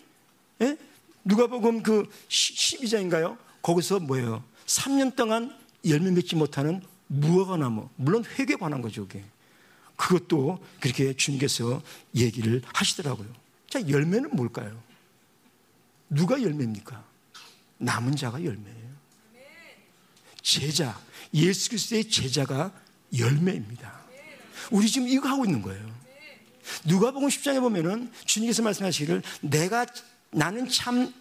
[0.60, 0.76] 예?
[1.24, 3.36] 누가복음 그 12장인가요?
[3.62, 4.42] 거기서 뭐예요?
[4.66, 5.56] 3년 동안
[5.86, 9.24] 열매 맺지 못하는 무화과 나무, 물론 회개에 관한 거죠, 이게.
[9.96, 11.82] 그것도 그렇게 주님께서
[12.14, 13.28] 얘기를 하시더라고요.
[13.68, 14.80] 자, 열매는 뭘까요?
[16.08, 17.04] 누가 열매입니까?
[17.78, 18.88] 남은 자가 열매예요.
[20.40, 20.98] 제자,
[21.34, 22.72] 예수 그리스도의 제자가
[23.16, 23.98] 열매입니다.
[24.70, 25.98] 우리 지금 이거 하고 있는 거예요.
[26.84, 29.86] 누가복음 10장에 보면은 주님께서 말씀하시기를 내가
[30.30, 31.12] 나는 참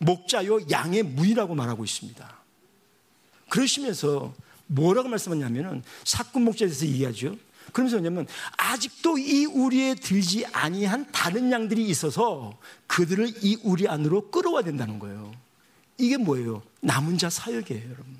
[0.00, 2.36] 목자요 양의 문이라고 말하고 있습니다.
[3.48, 4.34] 그러시면서
[4.66, 7.36] 뭐라고 말씀하냐면은 사꾼 목자에 대해서 얘기하죠.
[7.72, 8.26] 그러면서 뭐냐면
[8.56, 15.32] 아직도 이 우리에 들지 아니한 다른 양들이 있어서 그들을 이 우리 안으로 끌어와야 된다는 거예요.
[15.98, 16.62] 이게 뭐예요?
[16.80, 18.16] 남은 자 사역이에요, 여러분.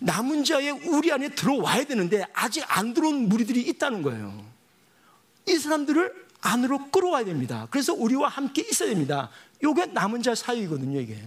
[0.00, 4.44] 남은 자의 우리 안에 들어와야 되는데 아직 안 들어온 무리들이 있다는 거예요.
[5.46, 7.68] 이 사람들을 안으로 끌어와야 됩니다.
[7.70, 9.30] 그래서 우리와 함께 있어야 됩니다.
[9.62, 11.22] 이게 남은 자 사역이거든요, 이게.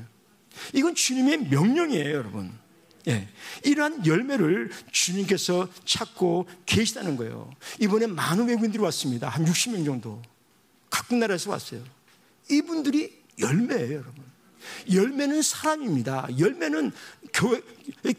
[0.74, 2.63] 이건 주님의 명령이에요, 여러분.
[3.08, 3.28] 예.
[3.64, 7.54] 이러한 열매를 주님께서 찾고 계시다는 거예요.
[7.80, 9.30] 이번에 많은 외국인들이 왔습니다.
[9.30, 10.22] 한 60명 정도.
[10.90, 11.84] 각국 나라에서 왔어요.
[12.50, 14.24] 이분들이 열매예요, 여러분.
[14.92, 16.28] 열매는 사람입니다.
[16.40, 16.92] 열매는
[17.34, 17.62] 교회,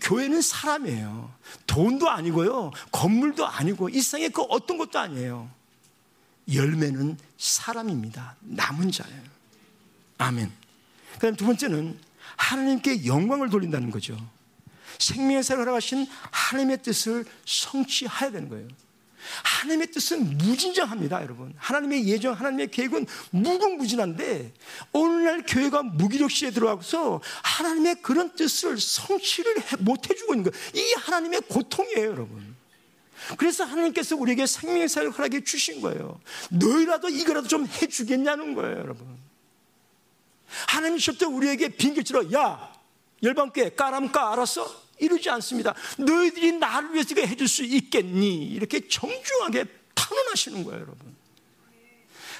[0.01, 1.32] 교회는 사람이에요.
[1.66, 2.73] 돈도 아니고요.
[2.93, 5.48] 건물도 아니고 이 세상에 그 어떤 것도 아니에요.
[6.52, 8.36] 열매는 사람입니다.
[8.40, 9.23] 남은 자예요.
[10.19, 10.52] 아멘.
[11.15, 11.98] 그다음 두 번째는
[12.36, 14.16] 하나님께 영광을 돌린다는 거죠.
[14.99, 18.69] 생명의 살을 하신 하나님의 뜻을 성취해야 되는 거예요.
[19.43, 21.55] 하나님의 뜻은 무진장합니다, 여러분.
[21.57, 24.53] 하나님의 예정, 하나님의 계획은 무궁무진한데
[24.93, 30.65] 오늘날 교회가 무기력시에 들어가서 하나님의 그런 뜻을 성취를 못 해주고 있는 거예요.
[30.75, 32.55] 이 하나님의 고통이에요, 여러분.
[33.39, 36.21] 그래서 하나님께서 우리에게 생명의 사를 허락해 주신 거예요.
[36.51, 39.07] 너희라도 이거라도 좀 해주겠냐는 거예요, 여러분.
[40.69, 42.73] 하나님 절대 우리에게 빙결치로 야
[43.23, 44.84] 열방께 까람 까 알았어?
[45.05, 45.74] 이러지 않습니다.
[45.98, 48.47] 너희들이 나를 위해서 해줄 수 있겠니?
[48.47, 49.64] 이렇게 정중하게
[49.94, 51.14] 탄원하시는 거예요, 여러분.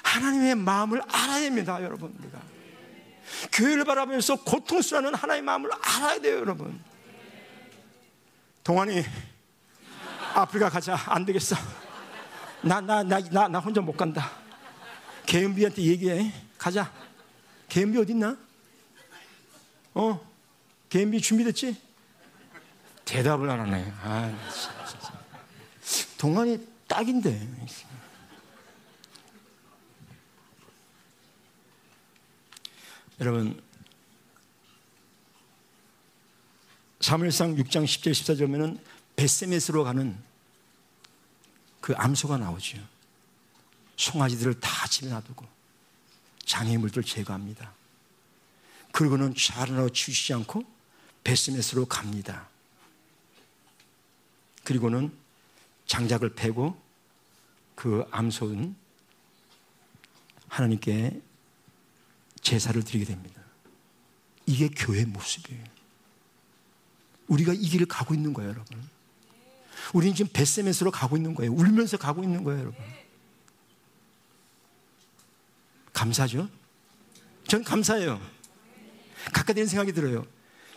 [0.03, 2.13] 하나님의 마음을 알아야 됩니다, 여러분.
[2.19, 2.39] 우리가.
[3.51, 6.79] 교회를 바라보면서 고통스러워하는 하나님의 마음을 알아야 돼요, 여러분.
[8.63, 9.03] 동안이
[10.33, 10.95] 아프리카 가자.
[11.07, 11.55] 안 되겠어.
[12.61, 14.31] 나, 나, 나, 나, 나 혼자 못 간다.
[15.25, 16.33] 개은비한테 얘기해.
[16.57, 16.91] 가자.
[17.69, 18.37] 개은비 어딨나?
[19.93, 20.19] 어?
[20.89, 21.84] 개은비 준비됐지?
[23.05, 23.93] 대답을 안 하네.
[24.01, 24.37] 아,
[26.17, 26.57] 동안이
[26.87, 27.47] 딱인데.
[33.21, 33.61] 여러분,
[36.99, 38.79] 사무엘상 6장 10절 14절에는
[39.15, 40.17] 베세메스로 가는
[41.79, 42.79] 그 암소가 나오죠.
[43.95, 45.45] 송아지들을 다 집에 놔두고
[46.45, 47.73] 장애물들 제거합니다.
[48.91, 50.63] 그리고는 자라나 치우지 않고
[51.23, 52.47] 베스메스로 갑니다.
[54.65, 55.15] 그리고는
[55.85, 56.75] 장작을 패고
[57.75, 58.75] 그 암소는
[60.49, 61.21] 하나님께
[62.41, 63.41] 제사를 드리게 됩니다.
[64.45, 65.63] 이게 교회 모습이에요.
[67.27, 68.83] 우리가 이 길을 가고 있는 거예요, 여러분.
[69.93, 71.51] 우리는 지금 뱃세면서로 가고 있는 거예요.
[71.53, 72.83] 울면서 가고 있는 거예요, 여러분.
[75.93, 76.49] 감사죠?
[77.47, 78.19] 전 감사해요.
[79.33, 80.25] 가까이 생각이 들어요.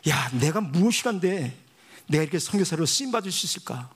[0.08, 1.67] 야, 내가 무엇이간데
[2.08, 3.90] 내가 이렇게 선교사로 쓰임 받을 수 있을까?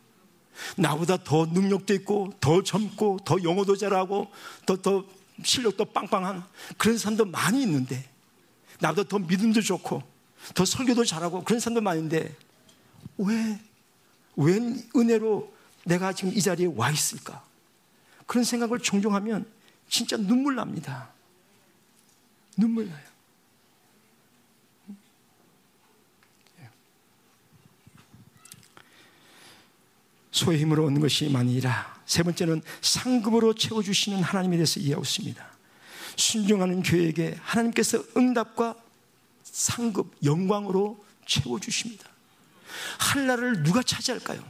[0.76, 4.30] 나보다 더 능력도 있고, 더 젊고, 더 영어도 잘하고,
[4.66, 5.04] 더, 더
[5.42, 6.44] 실력도 빵빵한
[6.76, 8.08] 그런 사람도 많이 있는데,
[8.80, 10.02] 나보다 더 믿음도 좋고,
[10.54, 12.36] 더 설교도 잘하고, 그런 사람도 많은데,
[13.18, 13.60] 왜,
[14.36, 15.52] 웬 은혜로
[15.84, 17.42] 내가 지금 이 자리에 와 있을까?
[18.26, 19.46] 그런 생각을 종종 하면
[19.88, 21.10] 진짜 눈물 납니다.
[22.56, 23.11] 눈물 나요.
[30.32, 32.02] 소의 힘으로 얻는 것이 많이라.
[32.06, 35.52] 세 번째는 상급으로 채워주시는 하나님에 대해서 이해하고 있습니다.
[36.16, 38.76] 순종하는 교회에게 하나님께서 응답과
[39.44, 42.08] 상급, 영광으로 채워주십니다.
[42.98, 44.42] 한나라를 누가 차지할까요?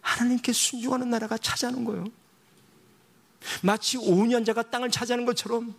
[0.00, 2.04] 하나님께 순종하는 나라가 차지하는 거예요.
[3.62, 5.74] 마치 오년자가 땅을 차지하는 것처럼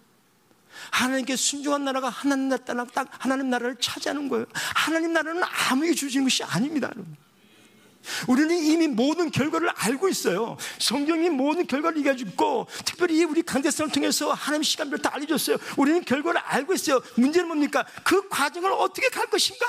[0.91, 4.45] 하나님께 순종한 나라가 하나님 나라, 딱 하나님 나라를 차지하는 거예요.
[4.75, 7.15] 하나님 나라는 아무에게 주어지는 것이 아닙니다, 여러분.
[8.27, 10.57] 우리는 이미 모든 결과를 알고 있어요.
[10.79, 15.57] 성경이 모든 결과를 얘기해주고, 특별히 우리 강대성을 통해서 하나님 시간별 다 알려줬어요.
[15.77, 17.01] 우리는 결과를 알고 있어요.
[17.15, 17.85] 문제는 뭡니까?
[18.03, 19.65] 그 과정을 어떻게 갈 것인가?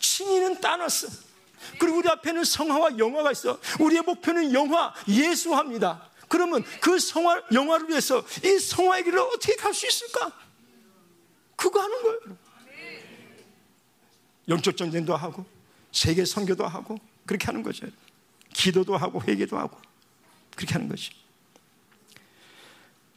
[0.00, 1.08] 친이는 따놨어.
[1.78, 3.58] 그리고 우리 앞에는 성화와 영화가 있어.
[3.80, 6.09] 우리의 목표는 영화, 예수화입니다.
[6.30, 10.32] 그러면 그 성화, 영화를 위해서 이 성화의 길을 어떻게 갈 수 있을까?
[11.56, 12.38] 그거 하는 거예요.
[14.48, 15.44] 영적 전쟁도 하고,
[15.90, 17.88] 세계 선교도 하고, 그렇게 하는 거죠.
[18.52, 19.76] 기도도 하고, 회개도 하고,
[20.54, 21.10] 그렇게 하는 거지.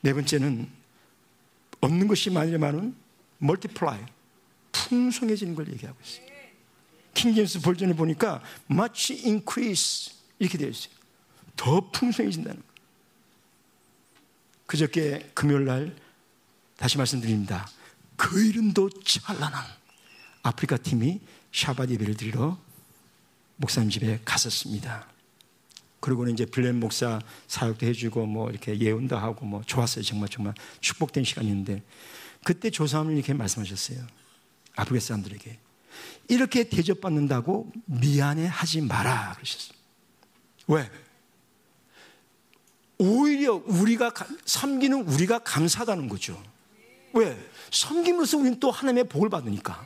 [0.01, 0.67] 네 번째는
[1.81, 2.95] 얻는 것이 많으면은
[3.37, 3.99] multiply,
[4.71, 6.25] 풍성해지는 걸 얘기하고 있어요.
[7.13, 8.41] 킹제임스 version을 보니까
[8.71, 10.95] much increase 이렇게 되어 있어요.
[11.55, 12.72] 더 풍성해진다는 거.
[14.73, 15.95] 그저께 금요일 날
[16.77, 17.69] 다시 말씀드립니다.
[18.15, 19.63] 그 이름도 찬란한
[20.41, 21.21] 아프리카 팀이
[21.51, 22.57] 샤바 예배를 드리러
[23.57, 25.07] 목사님 집에 갔었습니다.
[25.99, 30.03] 그리고는 이제 블렌 목사 사역도 해주고 뭐 이렇게 예언도 하고 뭐 좋았어요.
[30.03, 31.83] 정말 정말 축복된 시간이었는데
[32.43, 34.03] 그때 조사함을 이렇게 말씀하셨어요.
[34.75, 35.59] 아프리카 사람들에게
[36.29, 39.77] 이렇게 대접받는다고 미안해 하지 마라 그러셨어요.
[40.65, 40.89] 왜?
[43.03, 44.13] 오히려 우리가
[44.45, 46.41] 섬기는 우리가 감사하다는 거죠.
[47.13, 47.37] 왜?
[47.69, 49.85] 섬김으로써 우리는 또 하나님의 복을 받으니까.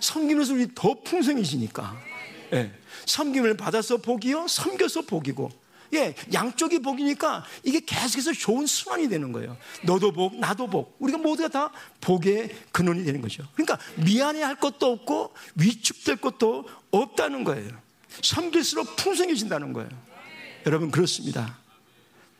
[0.00, 1.96] 섬김으로써 우리 더 풍성해지니까.
[2.52, 2.72] 예.
[3.06, 5.50] 섬김을 받아서 복이요, 섬겨서 복이고.
[5.94, 9.56] 예, 양쪽이 복이니까 이게 계속해서 좋은 순환이 되는 거예요.
[9.84, 10.96] 너도 복, 나도 복.
[10.98, 13.44] 우리가 모두가 다 복의 근원이 되는 거죠.
[13.54, 17.70] 그러니까 미안해 할 것도 없고 위축될 것도 없다는 거예요.
[18.22, 19.88] 섬길수록 풍성해진다는 거예요.
[20.66, 21.56] 여러분, 그렇습니다.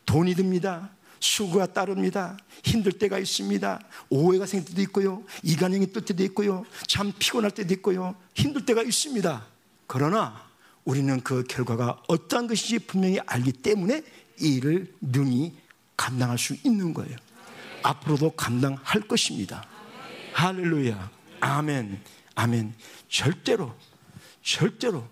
[0.06, 0.90] 돈이 듭니다.
[1.20, 2.36] 수고가 따릅니다.
[2.64, 3.80] 힘들 때가 있습니다.
[4.10, 5.22] 오해가 생길 때도 있고요.
[5.42, 6.64] 이간형이 뜰 때도 있고요.
[6.86, 8.14] 참 피곤할 때도 있고요.
[8.34, 9.46] 힘들 때가 있습니다.
[9.86, 10.46] 그러나
[10.84, 14.02] 우리는 그 결과가 어떠한 것인지 분명히 알기 때문에
[14.40, 15.56] 이 일을 능히
[15.96, 17.16] 감당할 수 있는 거예요.
[17.82, 19.64] 앞으로도 감당할 것입니다.
[20.34, 21.10] 할렐루야.
[21.40, 22.02] 아멘.
[22.34, 22.74] 아멘.
[23.08, 23.74] 절대로,
[24.42, 25.04] 절대로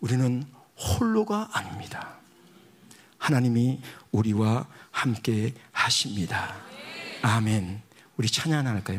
[0.00, 0.44] 우리는
[0.76, 2.21] 홀로가 아닙니다.
[3.22, 3.80] 하나님이
[4.10, 6.56] 우리와 함께 하십니다.
[7.22, 7.80] 아멘.
[8.16, 8.98] 우리 찬양 하나 할까요?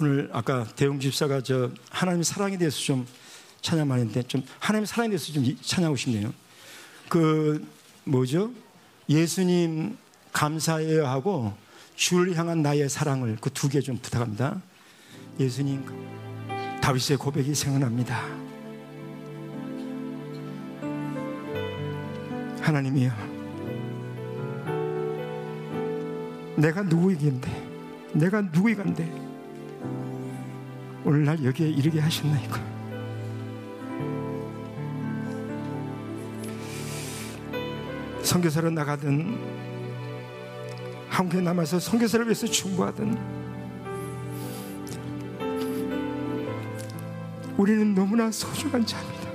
[0.00, 3.06] 오늘 아까 대웅 집사가 저 하나님 사랑에 대해서 좀
[3.60, 6.32] 찬양 많이 했는데 좀 하나님 사랑에 대해서 좀 찬양하고 싶네요.
[7.08, 7.66] 그
[8.04, 8.52] 뭐죠?
[9.08, 9.98] 예수님
[10.32, 11.52] 감사해요 하고
[11.96, 14.62] 주를 향한 나의 사랑을 그 두 개 좀 부탁합니다.
[15.38, 15.84] 예수님
[16.80, 18.20] 다윗의 고백이 생각납니다.
[22.60, 23.10] 하나님이여
[26.56, 27.70] 내가 누구이긴데
[28.14, 29.30] 내가 누구이간데
[31.04, 32.70] 오늘날 여기에 이르게 하셨나이까.
[38.22, 39.36] 선교사로 나가든
[41.08, 43.39] 한국에 남아서 선교사를 위해서 충고하든
[47.60, 49.28] 우리는 너무나 소중한 자입니다.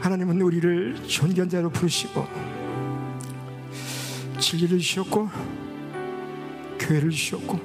[0.00, 2.26] 하나님은 우리를 존견자로 부르시고
[4.38, 5.30] 진리를 주셨고
[6.78, 7.58] 교회를 주셨고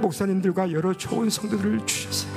[0.00, 2.31] 목사님들과 여러 좋은 성도들을 주셨어요.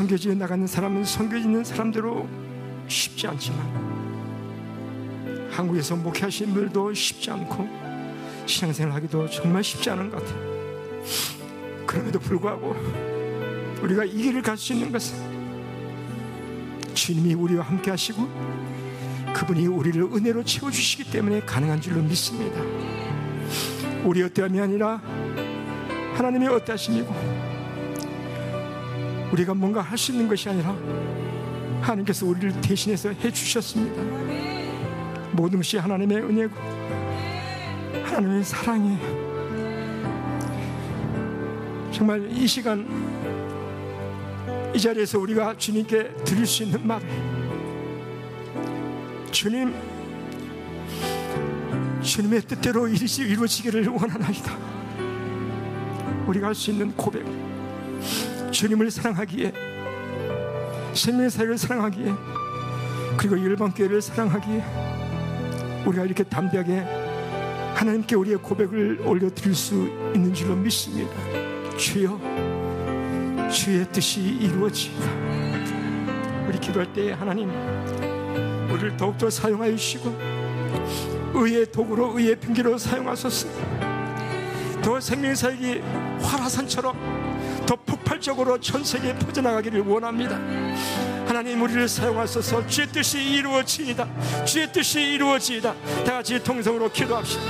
[0.00, 2.26] 성교지에 나가는 사람은 성교지는 사람대로
[2.88, 3.60] 쉽지 않지만
[5.50, 7.68] 한국에서 목회하시는 분들도 쉽지 않고
[8.46, 10.40] 신앙생활 하기도 정말 쉽지 않은 것 같아요.
[11.86, 12.74] 그럼에도 불구하고
[13.82, 15.18] 우리가 이 길을 갈 수 있는 것은
[16.94, 18.26] 주님이 우리와 함께 하시고
[19.34, 22.58] 그분이 우리를 은혜로 채워주시기 때문에 가능한 줄로 믿습니다.
[24.04, 25.02] 우리 어떠함이 아니라
[26.14, 27.39] 하나님의 어떠하심이고
[29.32, 30.76] 우리가 뭔가 할 수 있는 것이 아니라
[31.80, 34.02] 하나님께서 우리를 대신해서 해주셨습니다.
[35.32, 36.54] 모든 것이 하나님의 은혜고
[38.04, 39.30] 하나님의 사랑이에요.
[41.92, 42.86] 정말 이 시간
[44.74, 47.00] 이 자리에서 우리가 주님께 드릴 수 있는 말
[49.30, 49.74] 주님
[52.00, 54.56] 주님의 뜻대로 이루어지기를 원하나이다
[56.26, 57.24] 우리가 할 수 있는 고백
[58.60, 59.52] 주님을 사랑하기에
[60.92, 62.12] 생명의 사역을 사랑하기에
[63.16, 66.80] 그리고 일반교회를 사랑하기에 우리가 이렇게 담대하게
[67.74, 71.10] 하나님께 우리의 고백을 올려드릴 수 있는 줄로 믿습니다.
[71.78, 72.20] 주여
[73.50, 75.10] 주의 뜻이 이루어지다
[76.46, 77.48] 우리 기도할 때 하나님
[78.70, 80.14] 우리를 더욱더 사용하여 주시고
[81.32, 83.48] 의의 도구로 의의 핑계로 사용하소서.
[84.82, 85.80] 더 생명사역이
[86.20, 87.19] 활화산처럼 더
[88.30, 90.36] 폭발적으로 전 세계에 퍼져나가기를 원합니다
[91.26, 95.74] 하나님 우리를 사용하소서 주의 뜻이 이루어지이다 주의 뜻이 이루어지이다
[96.04, 97.42] 다 같이 통성으로 기도합시다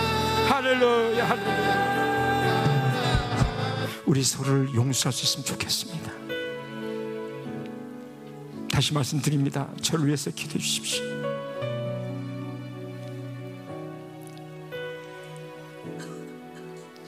[0.48, 2.01] 할렐루야 할렐루야
[4.07, 6.11] 우리 서로를 용서할 수 있으면 좋겠습니다.
[8.73, 9.69] 다시 말씀드립니다.
[9.81, 11.05] 저를 위해서 기도해 주십시오.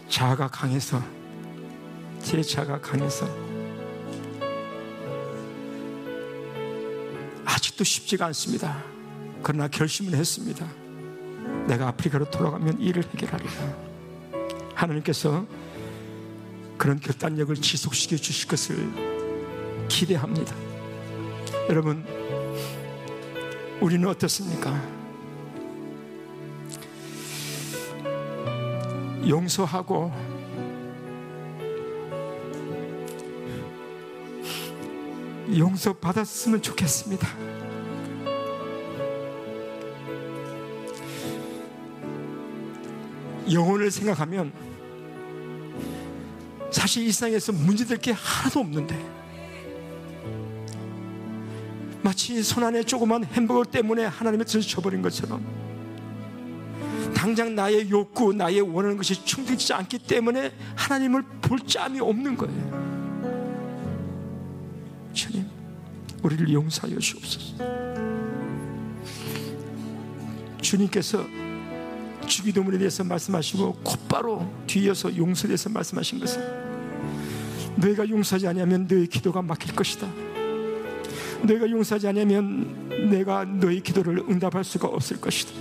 [0.08, 1.02] 자아가 강해서
[2.22, 3.51] 제 자아가 강해서
[7.82, 8.82] 아직도 쉽지가 않습니다.
[9.42, 10.66] 그러나 결심을 했습니다.
[11.66, 13.52] 내가 아프리카로 돌아가면 일을 해결하리라.
[14.74, 15.44] 하나님께서
[16.78, 18.76] 그런 결단력을 지속시켜 주실 것을
[19.88, 20.54] 기대합니다.
[21.68, 22.04] 여러분,
[23.80, 24.72] 우리는 어떻습니까?
[29.28, 30.12] 용서하고
[35.56, 37.71] 용서 받았으면 좋겠습니다.
[43.52, 44.52] 영혼을 생각하면
[46.70, 49.22] 사실 이 세상에서 문제될 게 하나도 없는데
[52.02, 55.44] 마치 손 안에 조그만 햄버거 때문에 하나님의 뜻을 쳐버린 것처럼
[57.14, 63.12] 당장 나의 욕구, 나의 원하는 것이 충족되지 않기 때문에 하나님을 볼 짬이 없는 거예요.
[65.12, 65.46] 주님,
[66.22, 67.64] 우리를 용서하여 주옵소서.
[70.60, 71.24] 주님께서
[72.32, 76.40] 주기도문에 대해서 말씀하시고 곧바로 뒤이어서 용서에 대해서 말씀하신 것은
[77.76, 80.08] 너희가 용서하지 않으면 너희 기도가 막힐 것이다.
[81.42, 85.52] 너희가 용서하지 않으면 내가 너희 기도를 응답할 수가 없을 것이다.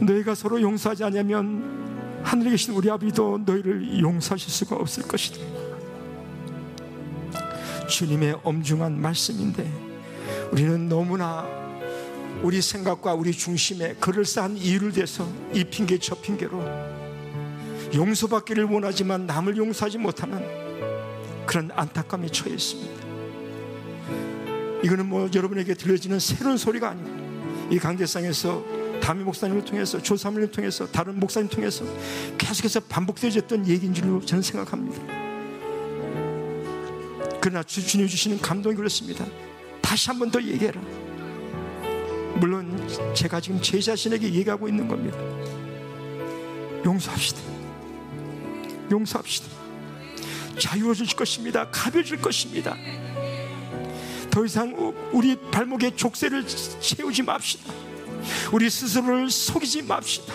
[0.00, 5.38] 너희가 서로 용서하지 않으면 하늘에 계신 우리 아버지도 너희를 용서하실 수가 없을 것이다.
[7.88, 9.68] 주님의 엄중한 말씀인데
[10.52, 11.65] 우리는 너무나
[12.46, 16.62] 우리 생각과 우리 중심에 그럴싸한 이유를 대서 이 핑계 저 핑계로
[17.92, 20.46] 용서받기를 원하지만 남을 용서하지 못하는
[21.44, 23.04] 그런 안타까움에 처해 있습니다.
[24.84, 27.10] 이거는 뭐 여러분에게 들려지는 새로운 소리가 아니고
[27.74, 28.64] 이 강대상에서
[29.02, 31.84] 담임 목사님을 통해서 조사님을 통해서 다른 목사님 통해서
[32.38, 35.02] 계속해서 반복되어졌던 얘기인 줄로 저는 생각합니다.
[37.40, 39.26] 그러나 주, 주님 주시는 감동이 그렇습니다.
[39.82, 40.80] 다시 한 번 더 얘기해라.
[42.38, 45.18] 물론 제가 지금 제 자신에게 얘기하고 있는 겁니다.
[46.84, 47.40] 용서합시다.
[48.90, 49.48] 용서합시다.
[50.58, 51.68] 자유로워질 것입니다.
[51.70, 52.76] 가벼워질 것입니다.
[54.30, 57.72] 더 이상 우리 발목에 족쇄를 채우지 맙시다.
[58.52, 60.34] 우리 스스로를 속이지 맙시다.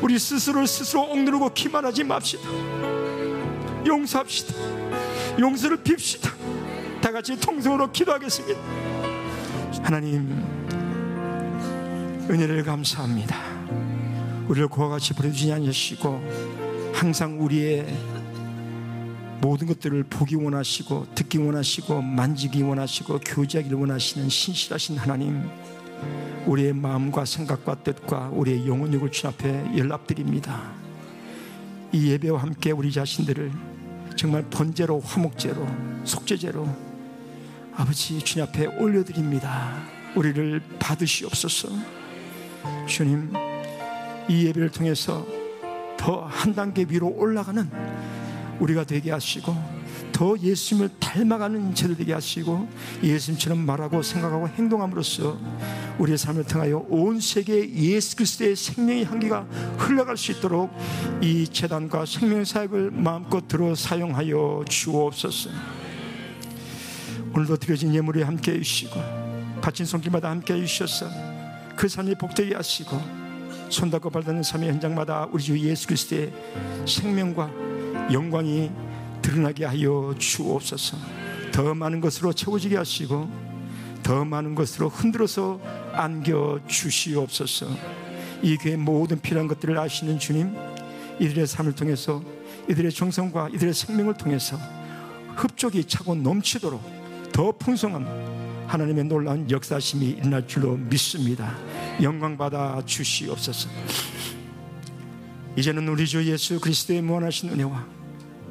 [0.00, 2.42] 우리 스스로를 스스로 억누르고 기만하지 맙시다.
[3.86, 4.54] 용서합시다.
[5.38, 6.30] 용서를 빕시다.
[7.00, 8.58] 다 같이 통성으로 기도하겠습니다.
[9.82, 10.63] 하나님,
[12.30, 13.36] 은혜를 감사합니다.
[14.48, 17.86] 우리를 그와 같이 버려주지 않으시고 항상 우리의
[19.42, 25.46] 모든 것들을 보기 원하시고 듣기 원하시고 만지기 원하시고 교제하기를 원하시는 신실하신 하나님
[26.46, 30.72] 우리의 마음과 생각과 뜻과 우리의 영혼력을 주 앞에 연락드립니다.
[31.92, 33.52] 이 예배와 함께 우리 자신들을
[34.16, 35.66] 정말 번제로 화목제로
[36.04, 36.66] 속죄제로
[37.76, 39.82] 아버지 주님 앞에 올려드립니다.
[40.16, 42.03] 우리를 받으시옵소서
[42.86, 43.32] 주님
[44.28, 45.26] 이 예배를 통해서
[45.96, 47.70] 더 한 단계 위로 올라가는
[48.60, 49.54] 우리가 되게 하시고
[50.12, 52.68] 더 예수님을 닮아가는 제도 되게 하시고
[53.02, 55.38] 예수님처럼 말하고 생각하고 행동함으로써
[55.98, 59.42] 우리의 삶을 통하여 온 세계에 예수 그리스도의 생명의 향기가
[59.78, 60.70] 흘러갈 수 있도록
[61.20, 65.50] 이 재단과 생명 사역을 마음껏 들어 사용하여 주옵소서.
[67.34, 69.00] 오늘도 드려진 예물에 함께 해주시고
[69.62, 71.33] 바친 손길마다 함께 해주셔서
[71.76, 73.00] 그 삶이 복되게 하시고
[73.68, 76.32] 손 닦고 발닿는 삶의 현장마다 우리 주 예수 그리스도의
[76.86, 77.50] 생명과
[78.12, 78.70] 영광이
[79.22, 80.96] 드러나게 하여 주옵소서.
[81.50, 83.28] 더 많은 것으로 채워지게 하시고
[84.02, 85.58] 더 많은 것으로 흔들어서
[85.92, 87.66] 안겨 주시옵소서.
[88.42, 90.54] 이 교회 모든 필요한 것들을 아시는 주님,
[91.18, 92.22] 이들의 삶을 통해서
[92.68, 94.58] 이들의 정성과 이들의 생명을 통해서
[95.36, 96.82] 흡족이 차고 넘치도록
[97.32, 98.43] 더 풍성한
[98.74, 101.56] 하나님의 놀라운 역사심이 일어날 줄로 믿습니다.
[102.02, 103.68] 영광 받아 주시옵소서.
[105.56, 107.86] 이제는 우리 주 예수 그리스도의 무한하신 은혜와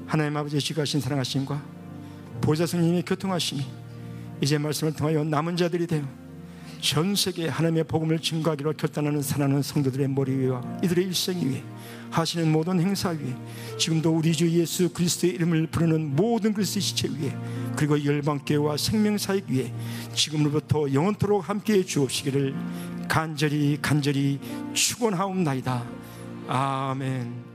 [0.08, 1.62] 하나님 아버지의 지가신 사랑하심과
[2.40, 3.66] 보좌 성님의 교통하심이
[4.40, 6.04] 이제 말씀을 통하여 남은 자들이 되어
[6.80, 11.62] 전 세계 하나님의 복음을 증거하기로 결단하는 사랑하는 성도들의 머리 위와 이들의 일생 위에
[12.14, 13.35] 하시는 모든 행사 위에
[13.77, 17.35] 지금도 우리 주 예수 그리스도의 이름을 부르는 모든 그리스도 지체 위에
[17.76, 19.73] 그리고 열방교회와 생명사역 위에
[20.14, 22.56] 지금으로부터 영원토록 함께해 주옵시기를
[23.07, 24.40] 간절히 간절히
[24.73, 25.84] 축원하옵나이다.
[26.48, 27.52] 아멘.